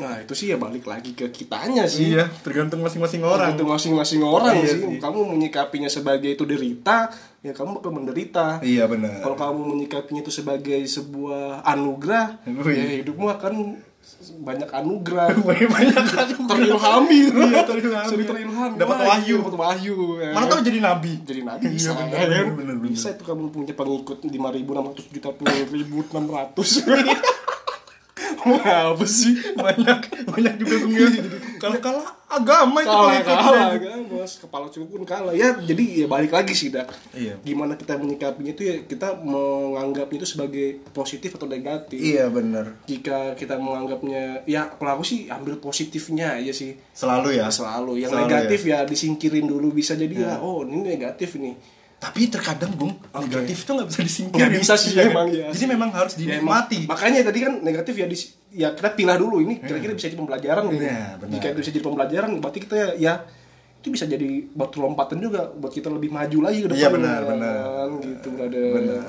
Nah, 0.01 0.25
itu 0.25 0.33
sih 0.33 0.49
ya 0.49 0.57
balik 0.57 0.89
lagi 0.89 1.13
ke 1.13 1.29
kitanya 1.29 1.85
sih. 1.85 2.17
Iya, 2.17 2.33
tergantung 2.41 2.81
masing-masing 2.81 3.21
orang. 3.21 3.53
Itu 3.53 3.69
masing-masing 3.69 4.25
orang 4.25 4.57
Iya 4.57 4.73
sih. 4.73 4.81
sih. 4.81 4.97
Kamu 4.97 5.29
menyikapinya 5.29 5.93
sebagai 5.93 6.33
itu 6.33 6.49
derita, 6.49 7.13
ya 7.45 7.53
kamu 7.53 7.85
bakal 7.85 7.93
menderita. 7.93 8.65
Iya 8.65 8.89
benar. 8.89 9.21
Kalau 9.21 9.37
kamu 9.37 9.61
menyikapinya 9.77 10.25
itu 10.25 10.33
sebagai 10.33 10.81
sebuah 10.89 11.61
anugerah, 11.69 12.41
ya 12.49 13.05
hidupmu 13.05 13.29
akan 13.29 13.77
banyak 14.39 14.71
anugerah. 14.71 15.35
banyak 15.75 16.05
kan 16.07 16.27
terilhami 16.47 17.21
Iya, 17.27 17.63
terilhami. 17.63 18.09
Jadi 18.09 18.25
terilhami 18.25 18.75
Dapat 18.79 18.97
wahyu. 19.03 19.37
dapat 19.41 19.57
wahyu 19.59 19.97
ya. 20.17 20.31
Mana 20.31 20.47
tahu 20.47 20.61
jadi 20.63 20.79
nabi. 20.79 21.13
jadi 21.23 21.41
nabi 21.43 21.65
Iya, 21.65 21.73
bisa 21.73 21.91
bener, 21.93 22.07
kan? 22.07 22.23
bener, 22.23 22.45
bener, 22.53 22.77
bener. 22.79 22.91
bisa 22.91 23.09
itu 23.11 23.23
kamu 23.23 23.51
punya 23.51 23.75
pengikut 23.75 24.19
5.600 24.23 25.13
juta 25.13 25.29
puluh 25.31 25.55
ribu 25.69 25.97
600 26.07 26.55
apa 28.67 29.07
sih 29.07 29.39
banyak 29.55 29.99
banyak 30.27 30.55
juga 30.59 30.77
gue 30.83 31.07
kalau 31.59 31.79
kalah 31.79 32.07
agama 32.33 32.79
itu 32.81 32.89
kalah 32.89 33.21
kalah 33.77 34.01
bos. 34.09 34.33
Kepala 34.41 34.67
suku 34.73 34.87
pun 34.89 35.05
kalah. 35.05 35.33
Ya 35.37 35.53
jadi 35.59 36.05
ya 36.05 36.07
balik 36.09 36.33
lagi 36.33 36.57
sih 36.57 36.73
dak. 36.73 36.89
Iya. 37.13 37.37
gimana 37.45 37.77
kita 37.77 38.01
menyikapinya 38.01 38.53
itu 38.57 38.63
ya 38.65 38.77
kita 38.89 39.21
menganggapnya 39.21 40.17
itu 40.23 40.29
sebagai 40.29 40.67
positif 40.97 41.37
atau 41.37 41.45
negatif. 41.47 41.99
Iya 42.01 42.33
benar. 42.33 42.79
Jika 42.89 43.37
kita 43.37 43.61
menganggapnya 43.61 44.47
ya 44.49 44.73
kalau 44.73 45.01
aku 45.01 45.05
sih 45.05 45.29
ambil 45.29 45.61
positifnya 45.61 46.39
aja 46.41 46.53
sih. 46.55 46.75
Selalu 46.97 47.37
ya? 47.37 47.47
Ya, 47.47 47.49
selalu. 47.53 47.93
Yang 48.01 48.11
Selalu 48.17 48.25
negatif 48.29 48.61
ya. 48.65 48.79
disingkirin 48.83 49.47
dulu 49.47 49.69
bisa 49.73 49.93
jadi 49.95 50.15
ya 50.15 50.33
oh 50.41 50.65
ini 50.65 50.97
negatif 50.97 51.37
nih 51.37 51.55
tapi 52.03 52.27
terkadang 52.27 52.75
bung 52.75 52.99
negatif 53.17 53.63
itu 53.63 53.71
nggak 53.71 53.87
bisa 53.87 54.01
disingkirin 54.03 54.43
Nggak 54.43 54.53
bisa 54.59 54.75
sih, 54.75 54.91
Iya. 54.93 55.07
emang, 55.07 55.27
ya. 55.31 55.47
jadi 55.49 55.67
memang 55.71 55.91
harus 55.93 56.13
Ya, 56.13 56.21
dinikmati 56.35 56.79
makanya 56.85 57.23
tadi 57.23 57.39
kan 57.41 57.53
negatif 57.61 57.95
ya 57.95 58.07
dis- 58.07 58.35
ya 58.51 58.69
kita 58.71 58.93
pilah 58.93 59.15
dulu 59.15 59.39
ini 59.39 59.57
kira-kira 59.57 59.95
bisa 59.95 60.07
jadi 60.07 60.19
pembelajaran 60.19 60.67
gitu. 60.69 60.83
Iya, 60.83 61.15
benar. 61.17 61.33
jika 61.33 61.47
itu 61.49 61.59
bisa 61.61 61.71
jadi 61.71 61.85
pembelajaran 61.85 62.31
berarti 62.37 62.59
kita 62.61 62.75
ya, 62.75 62.89
ya 62.99 63.15
itu 63.79 63.89
bisa 63.89 64.05
jadi 64.05 64.29
batu 64.49 64.79
lompatan 64.79 65.19
juga 65.19 65.47
buat 65.49 65.71
kita 65.71 65.89
lebih 65.89 66.11
maju 66.11 66.39
lagi 66.41 66.59
ke 66.61 66.69
depan 66.69 66.81
Iya, 66.81 66.89
benar, 66.91 67.21
benar. 67.25 67.87
gitu 68.01 68.29
brother 68.31 68.63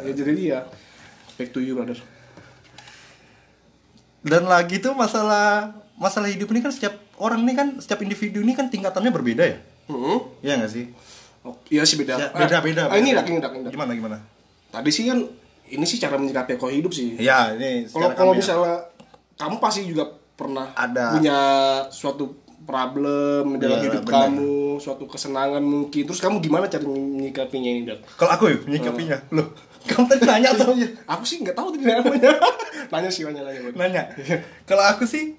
ya 0.04 0.14
jadi 0.16 0.32
ya 0.48 0.60
back 1.34 1.50
to 1.50 1.60
you 1.60 1.74
brother 1.74 1.98
dan 4.24 4.44
lagi 4.46 4.78
tuh 4.78 4.94
masalah 4.94 5.74
masalah 5.96 6.26
hidup 6.26 6.48
ini 6.48 6.62
kan 6.62 6.70
setiap 6.70 6.96
orang 7.18 7.42
ini 7.42 7.54
kan 7.54 7.68
setiap 7.78 8.00
individu 8.00 8.40
ini 8.40 8.54
kan 8.54 8.68
tingkatannya 8.68 9.10
berbeda 9.10 9.44
ya 9.44 9.58
hmm. 9.88 10.18
Iya 10.40 10.54
nggak 10.58 10.72
sih 10.72 10.86
oh, 11.48 11.56
iya 11.70 11.84
sih 11.84 11.96
beda. 12.00 12.16
Ya, 12.16 12.28
beda 12.32 12.58
beda 12.64 12.84
ah, 12.90 12.98
ini 12.98 13.16
dak 13.16 13.28
ini 13.28 13.40
dak 13.40 13.54
ini 13.56 13.64
dak. 13.68 13.72
gimana 13.76 13.92
gimana? 13.96 14.18
Tadi 14.74 14.90
sih 14.90 15.08
kan 15.08 15.20
ini 15.70 15.86
sih 15.88 15.98
cara 16.00 16.16
menyikapi 16.20 16.60
kok 16.60 16.72
hidup 16.72 16.92
sih. 16.92 17.20
Ya 17.20 17.54
ini 17.56 17.88
kalau 17.88 18.12
secara 18.12 18.16
kalau 18.18 18.34
ya. 18.34 18.38
misalnya 18.40 18.76
kamu 19.38 19.56
pasti 19.60 19.82
juga 19.88 20.06
pernah 20.34 20.72
Ada. 20.74 21.18
punya 21.18 21.40
suatu 21.94 22.44
problem 22.64 23.60
dalam 23.60 23.80
Iya, 23.84 23.92
hidup 23.92 24.04
benar. 24.08 24.32
kamu 24.32 24.80
suatu 24.80 25.04
kesenangan 25.06 25.64
mungkin. 25.64 26.04
Terus 26.08 26.22
kamu 26.24 26.40
gimana 26.40 26.66
cara 26.72 26.88
menyikapinya 26.88 27.70
ini 27.70 27.82
dok? 27.84 28.00
Kalau 28.16 28.32
aku 28.34 28.44
ya 28.50 28.58
menyikapinya. 28.64 29.18
Loh 29.36 29.48
kamu 29.84 30.06
tadi 30.08 30.24
nanya 30.24 30.50
atau 30.56 30.72
aku 31.08 31.24
sih 31.28 31.44
nggak 31.44 31.56
tahu 31.56 31.76
tadi 31.76 31.86
namanya. 31.86 32.32
Nanya 32.92 33.10
sih 33.12 33.28
nanya 33.28 33.44
nanya. 33.44 33.60
Nanya. 33.76 34.04
Kalau 34.64 34.84
aku 34.86 35.04
sih 35.04 35.36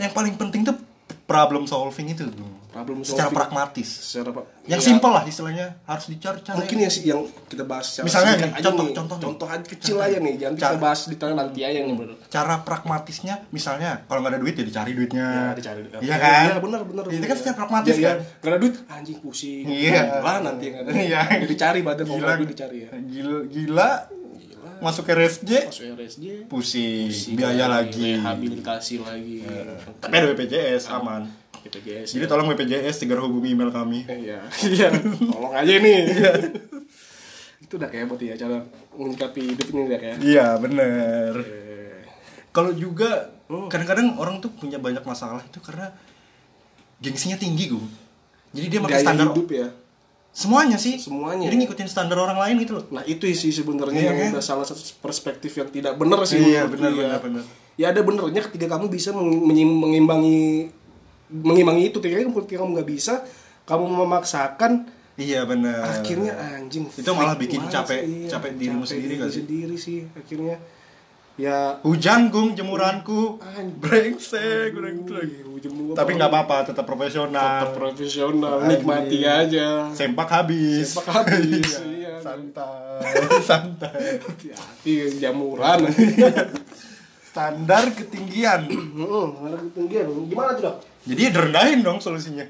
yang 0.00 0.10
paling 0.16 0.34
penting 0.34 0.66
tuh 0.66 0.74
problem 1.28 1.68
solving 1.68 2.10
itu 2.10 2.26
tuh 2.26 2.59
Problem 2.70 3.02
secara 3.02 3.26
solving. 3.26 3.36
pragmatis 3.36 3.88
secara 3.90 4.30
yang 4.62 4.78
Ya, 4.78 4.78
simpel 4.80 5.10
lah 5.10 5.24
istilahnya 5.24 5.66
harus 5.82 6.06
dicari 6.06 6.38
cara 6.38 6.54
mungkin 6.56 6.76
ya 6.76 6.86
sih 6.86 7.02
yang 7.04 7.20
kita 7.44 7.62
bahas 7.62 7.82
secara 7.84 8.04
Misalnya 8.06 8.32
nih, 8.32 8.46
aja 8.48 8.62
contoh- 8.62 8.86
nih. 8.86 8.94
contoh 8.94 9.16
nih. 9.16 9.24
contoh 9.24 9.46
aja 9.48 9.64
kecil 9.66 9.96
aja 9.98 10.16
nih 10.16 10.34
jangan 10.36 10.54
kita 10.54 10.66
Cara- 10.68 10.78
bahas 10.80 11.00
detailnya 11.04 11.36
nanti 11.40 11.60
aja 11.60 11.78
nih 11.80 11.92
bro 11.92 12.14
cara 12.24 12.54
pragmatisnya 12.60 13.34
misalnya 13.50 13.90
kalau 14.04 14.20
nggak 14.20 14.32
ada 14.32 14.40
duit 14.40 14.54
ya 14.54 14.64
dicari 14.64 14.90
duitnya 14.92 15.26
Ya, 15.26 15.50
dicari 15.52 15.78
iya 15.98 16.16
kan 16.16 16.44
Iya, 16.46 16.56
benar 16.58 16.80
benar. 16.82 17.04
itu 17.08 17.24
kan 17.24 17.36
secara 17.36 17.56
pragmatis 17.56 17.90
Ya, 17.90 18.02
kan 18.04 18.16
ya. 18.16 18.38
Gak 18.38 18.48
ada 18.48 18.58
duit, 18.58 18.74
anjing 18.86 19.18
pusing. 19.18 19.64
Iya. 19.66 20.02
Lah 20.20 20.36
nanti 20.40 20.64
yang 20.64 20.76
ada. 20.80 20.90
Iya. 20.92 21.20
Ya, 21.28 21.42
dicari 21.42 21.80
badan 21.80 22.06
gila 22.06 22.16
nggak 22.20 22.38
duit 22.38 22.50
dicari 22.50 22.78
ya. 22.80 22.90
gila, 22.94 23.38
gila 23.46 23.90
masuk 24.78 25.04
ke 25.04 25.12
RSJ 25.12 25.50
Masuk 25.66 25.84
RSJ. 25.92 26.24
pusing, 26.46 27.10
pusing 27.10 27.34
biaya 27.34 27.66
lagi 27.66 28.16
Rehabilitasi 28.16 28.94
lagi. 28.98 29.44
tapi 29.98 30.14
ada 30.14 30.26
BPJS 30.30 30.88
aman 30.90 31.28
BPJS. 31.62 32.08
jadi 32.12 32.24
tolong 32.24 32.48
BPJS 32.48 32.96
segera 32.98 33.20
hubungi 33.20 33.50
email 33.50 33.68
kami 33.68 34.04
Iya. 34.04 34.40
Iya. 34.66 34.88
Tolong 35.26 35.52
aja 35.52 35.74
nih. 35.74 36.00
Itu 37.64 37.76
udah 37.76 37.86
kayak 37.86 38.06
buat 38.06 38.18
ya 38.18 38.34
cara 38.34 38.64
menyikapi 38.92 39.40
hidup 39.48 39.66
ini 39.68 39.80
udah 39.86 39.98
kayak. 39.98 40.16
iya 40.20 40.56
bener 40.56 41.32
Eh, 41.38 42.02
kalau 42.50 42.72
juga 42.72 43.30
Oh. 43.46 43.66
kadang-kadang 43.66 44.14
orang 44.14 44.38
tuh 44.38 44.46
punya 44.48 44.78
banyak 44.78 45.02
masalah 45.02 45.42
itu 45.42 45.58
karena 45.58 45.90
gengsinya 46.96 47.34
tinggi 47.34 47.66
gue 47.66 47.82
jadi 48.50 48.66
dia 48.68 48.80
pakai 48.80 49.02
standar 49.02 49.26
hidup 49.28 49.50
ya. 49.50 49.66
semuanya 50.30 50.78
sih 50.78 50.94
Semuanya. 50.94 51.50
jadi 51.50 51.58
ngikutin 51.58 51.86
standar 51.86 52.14
orang 52.16 52.38
lain 52.38 52.62
gitu 52.62 52.78
loh 52.78 52.86
Nah 52.88 53.02
itu 53.02 53.26
sih 53.28 53.50
sebenarnya 53.50 53.98
Iya 53.98 54.06
yang 54.06 54.18
kan? 54.22 54.30
udah 54.38 54.44
salah 54.44 54.62
satu 54.62 54.78
perspektif 54.98 55.50
yang 55.52 55.66
tidak 55.66 55.94
benar 55.94 56.22
sih. 56.22 56.38
Iya, 56.38 56.70
benar, 56.70 56.90
ya. 56.90 56.98
benar, 57.10 57.18
benar. 57.20 57.44
Ya 57.74 57.86
ada 57.90 58.00
benernya 58.00 58.38
ketika 58.44 58.70
kamu 58.70 58.86
bisa 58.86 59.10
mengimbangi 59.10 60.70
mengimbangi 61.30 61.88
itu. 61.88 61.98
Ketika 61.98 62.26
ketika 62.42 62.60
kamu 62.60 62.70
nggak 62.76 62.90
bisa, 62.90 63.14
kamu 63.64 63.84
memaksakan, 63.86 64.72
iya 65.14 65.46
benar 65.46 66.02
akhirnya 66.02 66.34
anjing. 66.36 66.90
Itu 66.90 67.10
malah 67.14 67.34
bikin 67.34 67.62
banget 67.62 67.74
capek- 67.78 68.04
iya, 68.04 68.28
capek 68.28 68.50
dirimu 68.56 68.84
sendiri 68.84 69.14
diri 69.14 69.26
sih? 69.26 69.40
sendiri 69.42 69.76
sih 69.78 69.98
akhirnya. 70.12 70.56
Ya 71.40 71.80
hujan 71.80 72.28
gung 72.28 72.52
jemuranku 72.52 73.40
brengsek 73.80 74.76
jemur 75.60 75.92
tapi 75.92 76.16
nggak 76.16 76.28
apa-apa 76.28 76.72
tetap 76.72 76.84
profesional 76.84 77.64
tetap 77.64 77.76
profesional, 77.76 78.64
nikmati 78.64 79.24
aja. 79.24 79.92
sempak 79.92 80.28
habis 80.32 80.96
Sempak 80.96 81.20
habis, 81.20 81.68
iya. 82.00 82.16
santai 82.20 83.40
santai 83.48 84.20
Hati-hati 84.20 85.20
jamuran. 85.20 85.84
standar 87.30 87.84
ketinggian 87.90 88.66
Heeh, 88.98 89.26
mana 89.36 89.56
ketinggian. 89.56 90.06
Gimana 90.26 90.50
tuh, 90.52 90.62
Dok? 90.66 90.76
jadi 91.00 91.20
ya 91.22 91.30
direndahin 91.30 91.80
dong 91.80 91.98
solusinya 91.98 92.42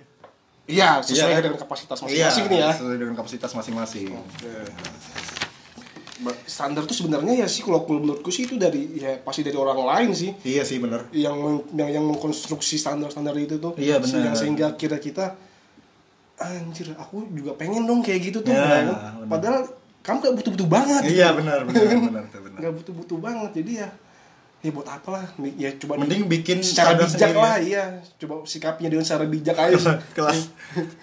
Iya, 0.64 1.02
sesuai 1.02 1.30
Iya. 1.30 1.42
dengan 1.42 1.58
kapasitas 1.58 1.98
masing-masing 1.98 2.44
nih 2.46 2.56
ya. 2.56 2.62
Iya, 2.62 2.70
sesuai 2.72 2.96
dengan 2.96 3.14
kapasitas 3.14 3.50
masing-masing 3.52 4.06
Ba- 6.20 6.36
Standar 6.44 6.84
tuh 6.84 6.92
sebenarnya 6.94 7.32
ya 7.34 7.46
sih 7.46 7.60
kalau 7.60 7.80
menurutku 7.82 8.28
sih 8.28 8.44
itu 8.44 8.54
dari 8.54 8.92
ya 8.94 9.16
pasti 9.18 9.40
dari 9.40 9.56
orang 9.56 9.80
lain 9.80 10.10
sih 10.12 10.36
iya 10.44 10.60
sih 10.62 10.76
bener 10.76 11.08
yang 11.10 11.32
yang, 11.72 11.88
yang 11.90 12.04
mengkonstruksi 12.04 12.76
standar-standar 12.76 13.32
itu 13.34 13.56
tuh. 13.56 13.72
Iya, 13.74 13.96
benar. 13.96 14.06
Sehingga, 14.06 14.30
sehingga 14.36 14.66
kira 14.76 14.96
kita 14.96 15.32
anjir, 16.36 16.92
aku 16.94 17.24
juga 17.30 17.52
pengen 17.54 17.84
dong 17.84 18.00
kayak 18.00 18.20
gitu 18.22 18.38
tuh. 18.40 18.52
Ya, 18.52 18.84
benar. 18.84 19.24
Padahal 19.26 19.60
kamu 20.00 20.16
gak 20.20 20.34
butuh-butuh 20.38 20.68
banget. 20.68 21.02
iya 21.08 21.28
benar 21.32 21.64
benar 21.64 21.84
benar 21.84 22.24
benar, 22.24 22.40
benar. 22.40 22.58
Gak 22.62 22.72
butuh-butuh 22.78 23.18
banget. 23.18 23.50
Jadi 23.56 23.72
ya 23.80 23.88
ya 24.60 24.70
buat 24.70 24.84
apa 24.84 25.08
lah? 25.08 25.24
Ya 25.56 25.72
coba 25.76 25.96
di- 25.96 26.00
mending 26.04 26.22
bikin 26.28 26.58
secara 26.60 26.92
bijak 26.92 27.08
sendiri 27.10 27.32
lah 27.34 27.56
ya. 27.56 27.64
iya. 27.64 27.84
Coba 28.20 28.44
sikapnya 28.44 28.88
dengan 28.88 29.04
secara 29.04 29.24
bijak 29.24 29.56
aja. 29.56 29.96
Kelas. 30.16 30.52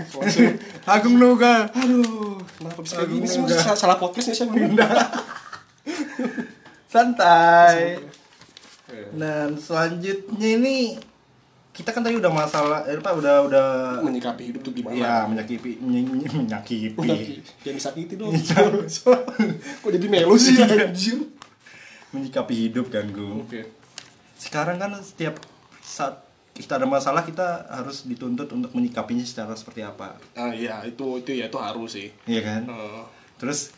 Agung 0.94 1.18
Nuga. 1.18 1.66
Aduh 1.74 2.38
kenapa 2.58 2.80
bisa 2.82 3.02
kayak 3.02 3.10
gini 3.12 3.26
sih 3.26 3.40
enggak. 3.42 3.58
Salah- 3.60 3.80
salah 3.80 3.98
podcast 3.98 4.30
nih 4.30 4.38
saya 4.40 4.50
santai. 6.88 8.00
Dan 9.14 9.60
selanjutnya 9.60 10.50
ini 10.56 10.96
kita 11.74 11.94
kan 11.94 12.02
tadi 12.02 12.18
udah 12.18 12.34
masalah 12.34 12.82
eh, 12.90 12.98
apa 12.98 13.14
udah 13.14 13.36
udah 13.46 13.68
menyikapi 14.02 14.50
hidup 14.50 14.66
tuh 14.66 14.74
gimana? 14.74 14.98
Ya 14.98 15.14
menyakiti 15.26 15.78
menye- 15.78 16.10
menyakiti 16.34 16.98
Jangan 17.62 17.76
disakiti 17.78 18.14
dong. 18.18 18.34
Kok 18.34 19.90
jadi 19.94 20.08
melo 20.10 20.34
sih 20.36 20.58
anjir? 20.58 21.37
Menyikapi 22.10 22.54
hidup 22.64 22.88
kan 22.88 23.06
Gung 23.08 23.44
Oke. 23.44 23.68
sekarang 24.36 24.78
kan 24.78 24.94
setiap 24.98 25.38
saat 25.80 26.24
kita 26.52 26.76
ada 26.76 26.86
masalah 26.86 27.22
kita 27.22 27.46
harus 27.68 28.04
dituntut 28.04 28.50
untuk 28.50 28.72
menyikapinya 28.72 29.22
secara 29.22 29.54
seperti 29.54 29.82
apa 29.82 30.18
Ah 30.34 30.50
iya, 30.50 30.82
itu 30.84 31.18
itu 31.18 31.32
ya 31.32 31.46
itu 31.46 31.58
harus 31.58 31.94
sih. 31.94 32.10
iya 32.24 32.42
kan 32.42 32.66
Heeh. 32.66 33.02
terus 33.38 33.70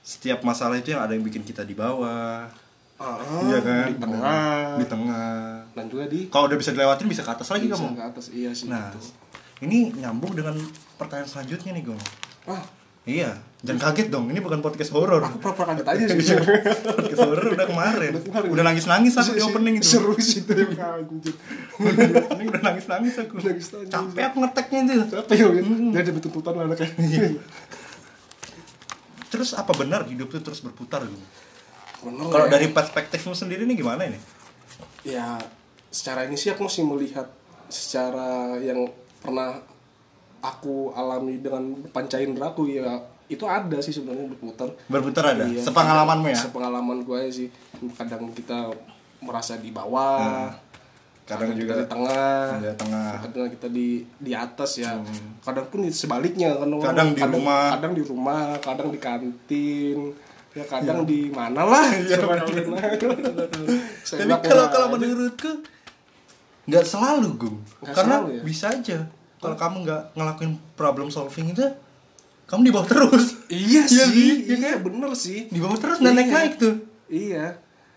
setiap 0.00 0.40
masalah 0.40 0.76
itu 0.76 0.90
yang 0.90 1.00
ada 1.00 1.12
yang 1.12 1.22
bikin 1.22 1.42
kita 1.42 1.60
di 1.60 1.72
bawah 1.72 2.46
Ah, 2.94 3.18
iya 3.44 3.58
kan 3.58 3.90
di 3.90 3.98
tengah. 3.98 4.78
di 4.78 4.86
tengah 4.86 5.66
Dan 5.74 5.90
juga 5.90 6.06
di 6.06 6.30
kalau 6.30 6.46
udah 6.46 6.54
bisa 6.54 6.70
dilewatin 6.70 7.06
bisa 7.06 7.20
ke 7.20 7.32
atas 7.32 7.48
lagi 7.48 7.66
bisa 7.66 7.82
kamu 7.82 7.98
ke 7.98 8.06
atas. 8.06 8.24
Iya 8.30 8.50
sih 8.52 8.70
nah 8.70 8.86
itu. 8.88 9.02
ini 9.60 9.90
nyambung 9.92 10.30
dengan 10.32 10.54
pertanyaan 10.94 11.26
selanjutnya 11.26 11.72
nih 11.72 11.84
Gong 11.84 11.98
Ah, 12.46 12.62
iya 13.04 13.36
jangan 13.60 13.80
kaget 13.86 14.08
dong 14.08 14.28
ini 14.28 14.38
bukan 14.38 14.60
podcast 14.60 14.90
horor 14.92 15.20
aku 15.20 15.36
pura-pura 15.38 15.72
kaget 15.72 15.86
aja 15.86 16.04
sih. 16.10 16.36
podcast 16.84 17.22
horor 17.22 17.44
udah 17.50 17.64
kemarin 17.64 18.10
Udah 18.12 18.22
kemarin. 18.22 18.48
udah 18.52 18.62
nangis 18.62 18.84
nangis 18.84 19.12
aku 19.14 19.30
di 19.32 19.40
opening 19.46 19.74
itu 19.76 19.86
Seru 19.90 20.12
sih 20.16 20.40
itu 20.40 20.52
anjir. 20.52 21.32
di 21.80 22.14
opening 22.14 22.46
udah 22.48 22.62
nangis 22.62 22.84
nangis 22.86 23.12
aku 23.16 23.34
Nangis-nangis. 23.38 23.88
capek 23.88 24.22
aku 24.26 24.36
ngeteknya 24.38 24.78
itu 24.84 25.14
Apa 25.14 25.30
ya? 25.32 25.46
Dia 25.50 26.00
ada 26.02 26.10
tuntutan 26.18 26.52
anaknya. 26.58 26.88
terus 29.30 29.50
apa 29.52 29.72
benar 29.74 30.04
hidup 30.04 30.28
itu 30.28 30.40
terus 30.40 30.60
berputar? 30.60 31.02
Bener 31.02 32.26
kalau 32.28 32.46
ya. 32.46 32.50
dari 32.52 32.66
perspektifmu 32.68 33.32
sendiri 33.32 33.64
nih 33.64 33.76
gimana 33.76 34.04
ini 34.04 34.18
ya 35.02 35.36
secara 35.88 36.24
ini 36.24 36.34
sih 36.34 36.48
aku 36.48 36.64
masih 36.64 36.82
melihat 36.84 37.26
secara 37.66 38.54
yang 38.58 38.86
pernah 39.18 39.58
aku 40.44 40.92
alami 40.92 41.40
dengan 41.40 41.64
panca 41.88 42.20
inderaku 42.20 42.68
ya 42.68 43.00
itu 43.24 43.40
ada 43.42 43.80
sih 43.80 43.88
sebenarnya 43.90 44.28
berputar. 44.28 44.68
Berputar 44.84 45.24
ada? 45.32 45.48
Iya. 45.48 45.64
sepengalamanmu 45.64 46.28
ya? 46.28 46.36
Sepengalaman 46.38 47.00
gue 47.02 47.16
aja 47.16 47.32
sih. 47.34 47.48
Kadang 47.96 48.28
kita 48.30 48.68
merasa 49.18 49.56
di 49.56 49.72
bawah 49.72 50.52
kadang 51.24 51.56
kita 51.56 51.58
juga 51.58 51.72
di 51.74 51.86
tengah. 51.88 52.60
di 52.60 52.68
tengah. 52.76 53.12
Kadang 53.24 53.48
kita 53.48 53.68
di 53.72 53.88
di 54.20 54.32
atas 54.36 54.76
ya. 54.76 55.00
Kadang 55.40 55.72
pun 55.72 55.88
sebaliknya 55.88 56.52
kan 56.52 56.68
orang- 56.68 56.84
Kadang 56.84 57.08
di 57.10 57.22
rumah. 57.24 57.64
kadang 57.72 57.92
di 57.96 58.02
rumah 58.04 58.40
kadang 58.60 58.88
di 58.92 59.00
kantin 59.00 59.98
ya 60.52 60.64
kadang 60.68 61.02
di 61.02 61.32
mana 61.32 61.64
lah 61.64 61.88
Sebaliknya. 62.06 62.76
tapi 64.20 64.34
kalau 64.44 64.64
kalau 64.68 64.86
menurutku 64.92 65.64
nggak 66.64 66.84
selalu 66.84 67.28
Nggak 67.36 67.90
karena 67.90 68.16
selalu 68.20 68.28
ya? 68.30 68.42
bisa 68.44 68.66
aja 68.68 68.98
kalau 69.44 69.54
kamu 69.54 69.76
nggak 69.84 70.02
ngelakuin 70.14 70.52
problem 70.72 71.08
solving 71.08 71.52
itu 71.52 71.60
kamu 72.44 72.60
di 72.62 72.72
bawah 72.72 72.84
terus 72.86 73.36
Iya 73.46 73.84
Iya 73.92 74.04
sih, 74.06 74.30
sih, 74.42 74.56
iya, 74.56 74.76
bener 74.76 75.12
sih. 75.14 75.46
di 75.46 75.58
bawah 75.58 75.76
terus 75.76 76.00
naik 76.00 76.16
Iya. 76.22 76.32
naik 76.32 76.52
tuh 76.56 76.74
Iya. 77.06 77.46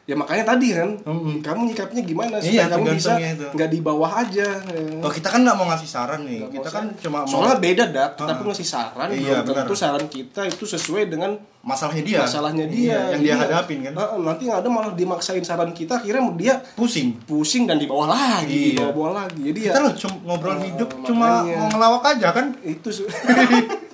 Ya 0.07 0.15
makanya 0.15 0.47
tadi 0.47 0.71
kan, 0.71 0.95
Mm-mm. 1.03 1.43
kamu 1.43 1.67
nyikapnya 1.67 1.99
gimana 2.01 2.39
Iya, 2.39 2.63
supaya 2.63 2.67
kamu 2.71 2.85
bisa 2.95 3.11
nggak 3.51 3.69
di 3.69 3.79
bawah 3.81 4.07
aja. 4.17 4.47
ya. 4.55 4.79
oh 4.97 5.11
kita 5.11 5.27
kan 5.27 5.43
nggak 5.43 5.51
mau 5.53 5.67
ngasih 5.67 5.83
saran 5.85 6.23
nih 6.23 6.39
Nggak 6.39 6.51
kita 6.55 6.69
kan 6.71 6.85
saran. 6.87 7.03
cuma 7.03 7.17
mau 7.19 7.27
soalnya 7.27 7.57
beda 7.57 7.83
dak, 7.89 8.09
kita 8.15 8.23
Ah. 8.25 8.35
pun 8.35 8.45
ngasih 8.47 8.67
saran, 8.67 9.07
Iya, 9.09 9.43
belum 9.43 9.55
tentu 9.57 9.75
saran 9.75 10.05
kita 10.07 10.41
itu 10.45 10.63
sesuai 10.65 11.03
dengan 11.07 11.35
masalahnya 11.61 11.99
dia 12.01 12.19
masalahnya 12.21 12.65
dia, 12.65 12.79
Iya, 12.79 12.99
yang 13.11 13.21
dia 13.21 13.27
Iya. 13.27 13.41
hadapin 13.43 13.77
kan 13.83 13.93
Ah, 13.93 14.15
nanti 14.17 14.43
yang 14.45 14.55
ada 14.57 14.69
malah 14.69 14.91
dimaksain 14.93 15.43
saran 15.43 15.71
kita, 15.71 15.99
akhirnya 15.99 16.23
dia 16.33 16.55
pusing 16.73 17.11
pusing 17.21 17.63
dan 17.63 17.75
di 17.75 17.83
bawah 17.83 18.07
lagi, 18.07 18.47
di 18.47 18.71
Iya. 18.73 18.87
bawah-bawah 18.87 19.11
lagi. 19.21 19.41
Jadi 19.45 19.59
ya 19.61 19.71
kita 19.71 19.79
loh 19.81 19.93
cuma 19.93 20.15
ngobrol 20.25 20.55
Ah, 20.55 20.63
hidup 20.63 20.89
cuma 21.03 21.27
makanya. 21.43 21.55
mau 21.57 21.67
ngelawak 21.69 22.03
aja 22.09 22.27
kan 22.31 22.45
itu 22.63 22.89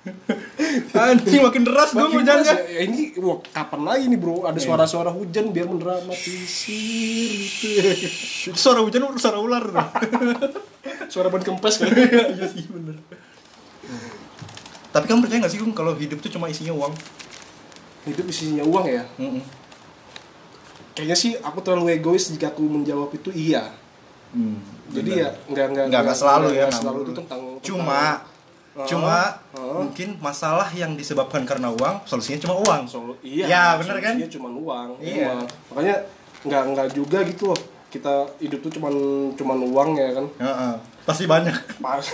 anjing 0.96 1.44
makin 1.44 1.62
deras 1.68 1.92
gue 1.92 2.00
Makin 2.00 2.24
hujannya 2.24 2.54
ya. 2.56 2.88
ini 2.88 3.12
wah 3.20 3.36
kapan 3.52 3.80
lagi 3.84 4.04
nih 4.08 4.16
bro? 4.16 4.48
Ada 4.48 4.56
suara-suara 4.56 5.12
hujan 5.12 5.52
biar 5.52 5.68
mendramatisir 5.68 7.28
gitu. 7.36 7.68
Itu 8.52 8.56
suara 8.56 8.80
hujan 8.80 9.04
suara 9.20 9.38
ular. 9.40 9.64
Suara 11.12 11.26
ban 11.26 11.42
kempes 11.42 11.82
kan? 11.82 11.90
Iya 11.90 12.46
sih 12.48 12.70
bener. 12.70 12.94
Tapi 14.90 15.04
kamu 15.10 15.26
percaya 15.26 15.42
gak 15.42 15.52
sih 15.52 15.58
Gung 15.58 15.74
kalau 15.74 15.92
hidup 15.98 16.22
tuh 16.22 16.30
cuma 16.30 16.46
isinya 16.46 16.70
uang? 16.70 16.94
Hidup 18.06 18.26
isinya 18.30 18.62
uang 18.62 18.86
ya? 18.86 19.04
Mm-mm. 19.18 19.42
kayaknya 20.94 21.16
sih 21.18 21.32
aku 21.38 21.62
terlalu 21.62 21.98
egois 21.98 22.30
jika 22.30 22.50
aku 22.54 22.62
menjawab 22.66 23.10
itu 23.14 23.30
iya. 23.34 23.74
Hmm, 24.30 24.62
jadi 24.94 25.10
ya 25.26 25.28
nggak 25.50 25.86
nggak 25.90 26.14
selalu 26.18 26.54
ya 26.54 26.66
selalu 26.70 26.98
itu 27.10 27.12
tentang 27.18 27.40
cuma 27.62 28.22
tentang- 28.72 28.88
cuma 28.88 29.16
Ah, 29.50 29.74
mungkin 29.76 30.14
masalah 30.16 30.68
yang 30.70 30.94
disebabkan 30.94 31.42
karena 31.42 31.68
uang 31.68 32.00
solusinya 32.04 32.38
cuma 32.40 32.54
uang 32.56 32.82
Solo, 32.84 33.12
iya 33.20 33.44
Ya, 33.44 33.64
bener 33.76 33.98
kan? 33.98 34.14
Iya 34.14 34.28
cuma 34.28 34.48
uang 34.48 34.88
Iya. 34.98 35.26
uang. 35.28 35.42
makanya 35.68 35.96
nggak 36.40 36.62
nggak 36.70 36.88
juga 36.90 37.18
gitu 37.22 37.50
loh 37.50 37.60
kita 37.88 38.12
hidup 38.38 38.62
tuh 38.62 38.72
cuman 38.72 38.94
cuman 39.34 39.58
uang 39.66 39.90
ya 39.92 40.08
kan 40.12 40.26
Heeh. 40.38 40.72
pasti 41.02 41.26
banyak 41.26 41.52
Pas, 41.76 42.06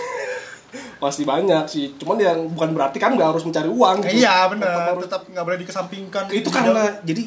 pasti 0.99 1.23
banyak 1.23 1.63
sih 1.63 1.93
cuman 1.95 2.17
yang 2.17 2.39
bukan 2.49 2.73
berarti 2.73 2.97
kan 2.97 3.13
nggak 3.13 3.29
harus 3.31 3.43
mencari 3.43 3.69
uang 3.69 4.01
gitu. 4.01 4.17
iya 4.17 4.49
benar 4.49 4.97
tetap 4.97 5.21
nggak 5.23 5.45
boleh 5.45 5.59
dikesampingkan 5.59 6.25
itu 6.29 6.49
karena 6.49 6.97
jadi 7.01 7.23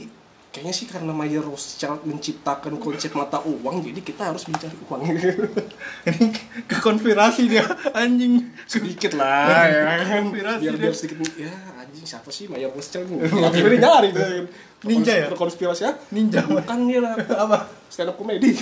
kayaknya 0.50 0.74
sih 0.74 0.86
karena 0.90 1.14
Mayer 1.14 1.46
Rothschild 1.46 2.02
menciptakan 2.02 2.82
konsep 2.82 3.14
mata 3.14 3.38
uang 3.46 3.86
jadi 3.86 4.02
kita 4.02 4.34
harus 4.34 4.50
mencari 4.50 4.74
uang. 4.90 5.00
Ini 6.10 6.26
ke 6.66 6.76
konspirasi 6.82 7.46
dia 7.46 7.62
anjing. 7.94 8.50
Sedikit 8.66 9.14
lah 9.14 9.70
ya. 9.70 9.82
Konspirasi 10.18 10.62
biar 10.66 10.74
dia. 10.74 10.82
biar 10.82 10.94
sedikit 10.94 11.18
ya 11.38 11.54
anjing 11.78 12.04
siapa 12.04 12.28
sih 12.34 12.50
Mayer 12.50 12.74
Rothschild 12.74 13.06
ini 13.06 13.22
akhirnya 13.46 13.78
nyari 13.78 14.08
tuh 14.10 14.26
Ninja 14.80 15.14
ya? 15.14 15.26
konspirasi 15.30 15.82
ya 15.86 15.92
ninja. 16.10 16.42
Bukan 16.42 16.78
dia 16.90 16.98
lah. 16.98 17.14
Apa? 17.46 17.70
Stand 17.86 18.10
up 18.10 18.18
comedy. 18.18 18.50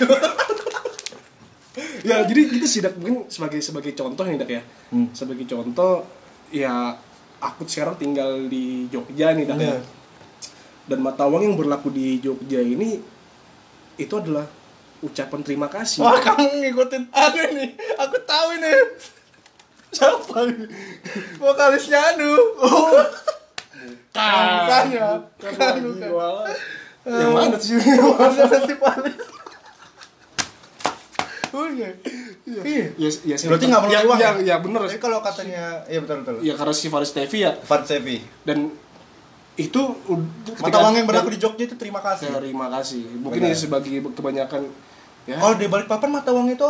Ya 2.02 2.22
jadi 2.26 2.46
itu 2.46 2.66
sih 2.66 2.82
Dak. 2.82 2.98
mungkin 2.98 3.30
sebagai 3.30 3.62
sebagai 3.62 3.94
contoh 3.94 4.26
nih 4.26 4.38
dak 4.38 4.50
ya. 4.50 4.62
Hmm. 4.90 5.14
sebagai 5.14 5.46
contoh 5.46 6.06
ya 6.50 6.94
aku 7.38 7.66
sekarang 7.70 7.94
tinggal 7.98 8.50
di 8.50 8.90
Jogja 8.90 9.34
nih 9.34 9.46
dak. 9.46 9.58
Ya. 9.62 9.78
Dan 10.88 11.04
mata 11.04 11.28
uang 11.28 11.44
yang 11.44 11.56
berlaku 11.56 11.92
di 11.92 12.16
Jogja 12.18 12.64
ini 12.64 12.96
itu 14.00 14.14
adalah 14.16 14.48
ucapan 14.98 15.40
terima 15.46 15.68
kasih 15.70 16.02
wah 16.02 16.18
kamu 16.18 16.58
ngikutin 16.58 17.12
aku 17.14 17.38
nih 17.54 17.70
aku 18.02 18.16
tahu 18.26 18.48
ini 18.58 18.72
Siapa 19.88 20.44
ini? 20.44 20.66
Vokalisnya 21.40 22.12
Anu. 22.14 22.32
Oh. 22.60 22.92
Bukan 24.12 24.84
ya. 24.92 25.08
Kan 25.40 25.80
Yang 27.08 27.30
mana 27.32 27.56
sih? 27.56 27.78
Ada 28.20 28.44
festivalis. 28.52 29.16
Oh 31.48 31.64
iya. 31.72 31.88
Iya. 32.44 32.62
Ya, 33.00 33.08
ya, 33.24 33.36
sih. 33.40 33.48
Berarti 33.48 33.64
nggak 33.72 33.82
perlu 33.88 33.96
ya, 33.96 34.00
uang 34.04 34.18
ya, 34.20 34.30
ya? 34.36 34.44
ya 34.44 34.56
bener 34.60 34.80
Tapi 34.84 35.00
kalau 35.00 35.24
katanya, 35.24 35.80
iya 35.88 36.04
betul 36.04 36.20
betul. 36.20 36.34
ya 36.44 36.52
karena 36.52 36.74
si 36.76 36.86
Faris 36.92 37.12
Tevi 37.16 37.38
ya 37.40 37.56
Fat 37.56 37.88
Sevi. 37.88 38.20
dan 38.44 38.68
itu 39.58 39.80
Mata 40.56 40.78
uang 40.78 40.94
yang 40.94 41.04
berlaku 41.04 41.28
di 41.28 41.38
Jogja 41.38 41.64
itu 41.64 41.74
terima 41.74 41.98
kasih. 41.98 42.30
terima 42.32 42.70
kasih 42.70 43.02
mungkin 43.12 43.42
Benar. 43.42 43.58
sebagai 43.58 43.90
kebanyakan 44.08 44.70
ya 45.24 45.36
Oh 45.36 45.52
di 45.52 45.66
Balikpapan 45.66 46.10
mata 46.10 46.30
uang 46.30 46.46
itu 46.48 46.68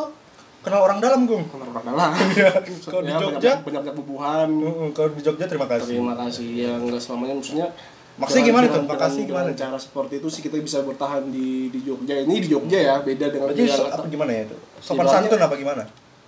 kenal 0.58 0.82
orang 0.82 0.98
dalam, 0.98 1.22
Gung. 1.22 1.44
orang 1.48 1.68
orang 1.70 1.84
dalam 1.86 2.10
Kalau 2.84 3.00
di 3.00 3.08
Ya, 3.08 3.18
Jogja? 3.18 3.52
banyak 3.60 3.84
banyak 3.84 3.94
bubuhan 3.94 4.48
Kalau 4.90 5.10
di 5.10 5.20
Jogja 5.20 5.44
terima 5.44 5.66
kasih. 5.66 5.94
terima 5.94 6.16
kasih 6.16 6.48
ya 6.58 6.72
nggak 6.74 6.98
selamanya 6.98 7.34
maksudnya 7.34 7.68
Maksudnya 8.18 8.44
gimana 8.44 8.64
dengan- 8.66 8.82
tuh? 8.82 8.90
Makasih 8.90 9.22
dengan- 9.22 9.46
gimana? 9.46 9.62
cara 9.62 9.76
seperti 9.78 10.14
itu 10.18 10.26
sih 10.26 10.42
kita 10.42 10.58
bisa 10.58 10.82
bertahan 10.82 11.22
di 11.28 11.68
di 11.68 11.80
Jogja 11.82 12.18
ini 12.18 12.40
di 12.40 12.48
Jogja 12.48 12.78
ya 12.80 12.94
beda 12.98 13.26
dengan 13.28 13.46
Jadi 13.48 13.70
so- 13.70 13.86
apa 13.86 14.02
gimana 14.06 14.32
ya 14.32 14.42
itu? 14.44 14.56
Sopan 14.80 15.06
santun 15.06 15.38
apa 15.38 15.54
gimana? 15.54 15.84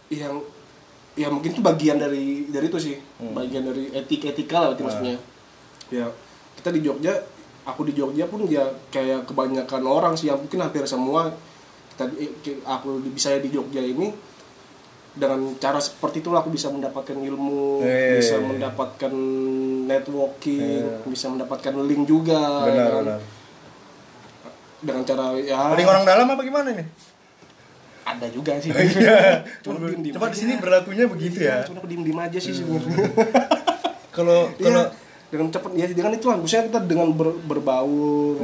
yang 0.09 0.39
ya 1.13 1.27
mungkin 1.27 1.51
itu 1.51 1.59
bagian 1.61 1.97
dari 1.97 2.47
dari 2.47 2.67
itu 2.67 2.79
sih 2.79 2.95
Hmm. 3.17 3.33
bagian 3.33 3.63
dari 3.65 3.91
etik 3.91 4.23
etika 4.25 4.57
lah 4.57 4.67
berarti 4.71 4.79
Nah. 4.79 4.87
maksudnya 4.87 5.17
ya 5.91 6.07
kita 6.55 6.71
di 6.71 6.81
Jogja 6.81 7.15
aku 7.63 7.85
di 7.85 7.93
Jogja 7.93 8.25
pun 8.25 8.45
ya 8.45 8.63
kayak 8.89 9.25
kebanyakan 9.25 9.83
orang 9.83 10.15
sih 10.15 10.27
ya 10.27 10.35
mungkin 10.35 10.59
hampir 10.59 10.83
semua 10.85 11.31
kita 11.91 12.09
aku 12.65 12.89
bisa 13.07 13.37
di 13.37 13.49
Jogja 13.49 13.79
ini 13.79 14.11
dengan 15.11 15.43
cara 15.57 15.77
seperti 15.77 16.21
itulah 16.21 16.39
aku 16.39 16.51
bisa 16.51 16.69
mendapatkan 16.69 17.15
ilmu 17.15 17.83
Eh. 17.83 18.17
bisa 18.17 18.39
mendapatkan 18.39 19.11
networking 19.85 20.81
Eh. 20.81 21.03
bisa 21.05 21.27
mendapatkan 21.27 21.75
link 21.81 22.07
juga 22.07 22.63
Benar, 22.63 22.71
ya 22.73 22.85
kan? 22.87 23.03
benar. 23.03 23.21
dengan 24.81 25.03
cara 25.05 25.25
ya 25.37 25.61
Link 25.75 25.85
orang 25.87 26.05
dalam 26.05 26.27
apa 26.27 26.41
gimana 26.41 26.71
nih? 26.73 26.87
ada 28.01 28.27
juga 28.29 28.57
sih 28.57 28.71
Iya. 28.75 29.45
cuma 29.61 29.77
di 30.27 30.39
sini 30.39 30.57
berlakunya 30.57 31.05
begitu 31.07 31.43
ya. 31.43 31.63
cuma 31.63 31.79
aku 31.79 31.87
diem-diem 31.87 32.17
aja 32.17 32.39
sih 32.39 32.51
sebenarnya 32.53 32.97
Kalau 34.11 34.51
kalau 34.53 34.83
Iya, 34.85 34.91
dengan 35.31 35.47
cepat 35.49 35.71
ya 35.79 35.87
dengan 35.87 36.11
itu 36.13 36.27
lah 36.27 36.37
maksudnya 36.37 36.67
kita 36.67 36.81
dengan 36.85 37.15
ber, 37.15 37.31
berbaur 37.47 38.35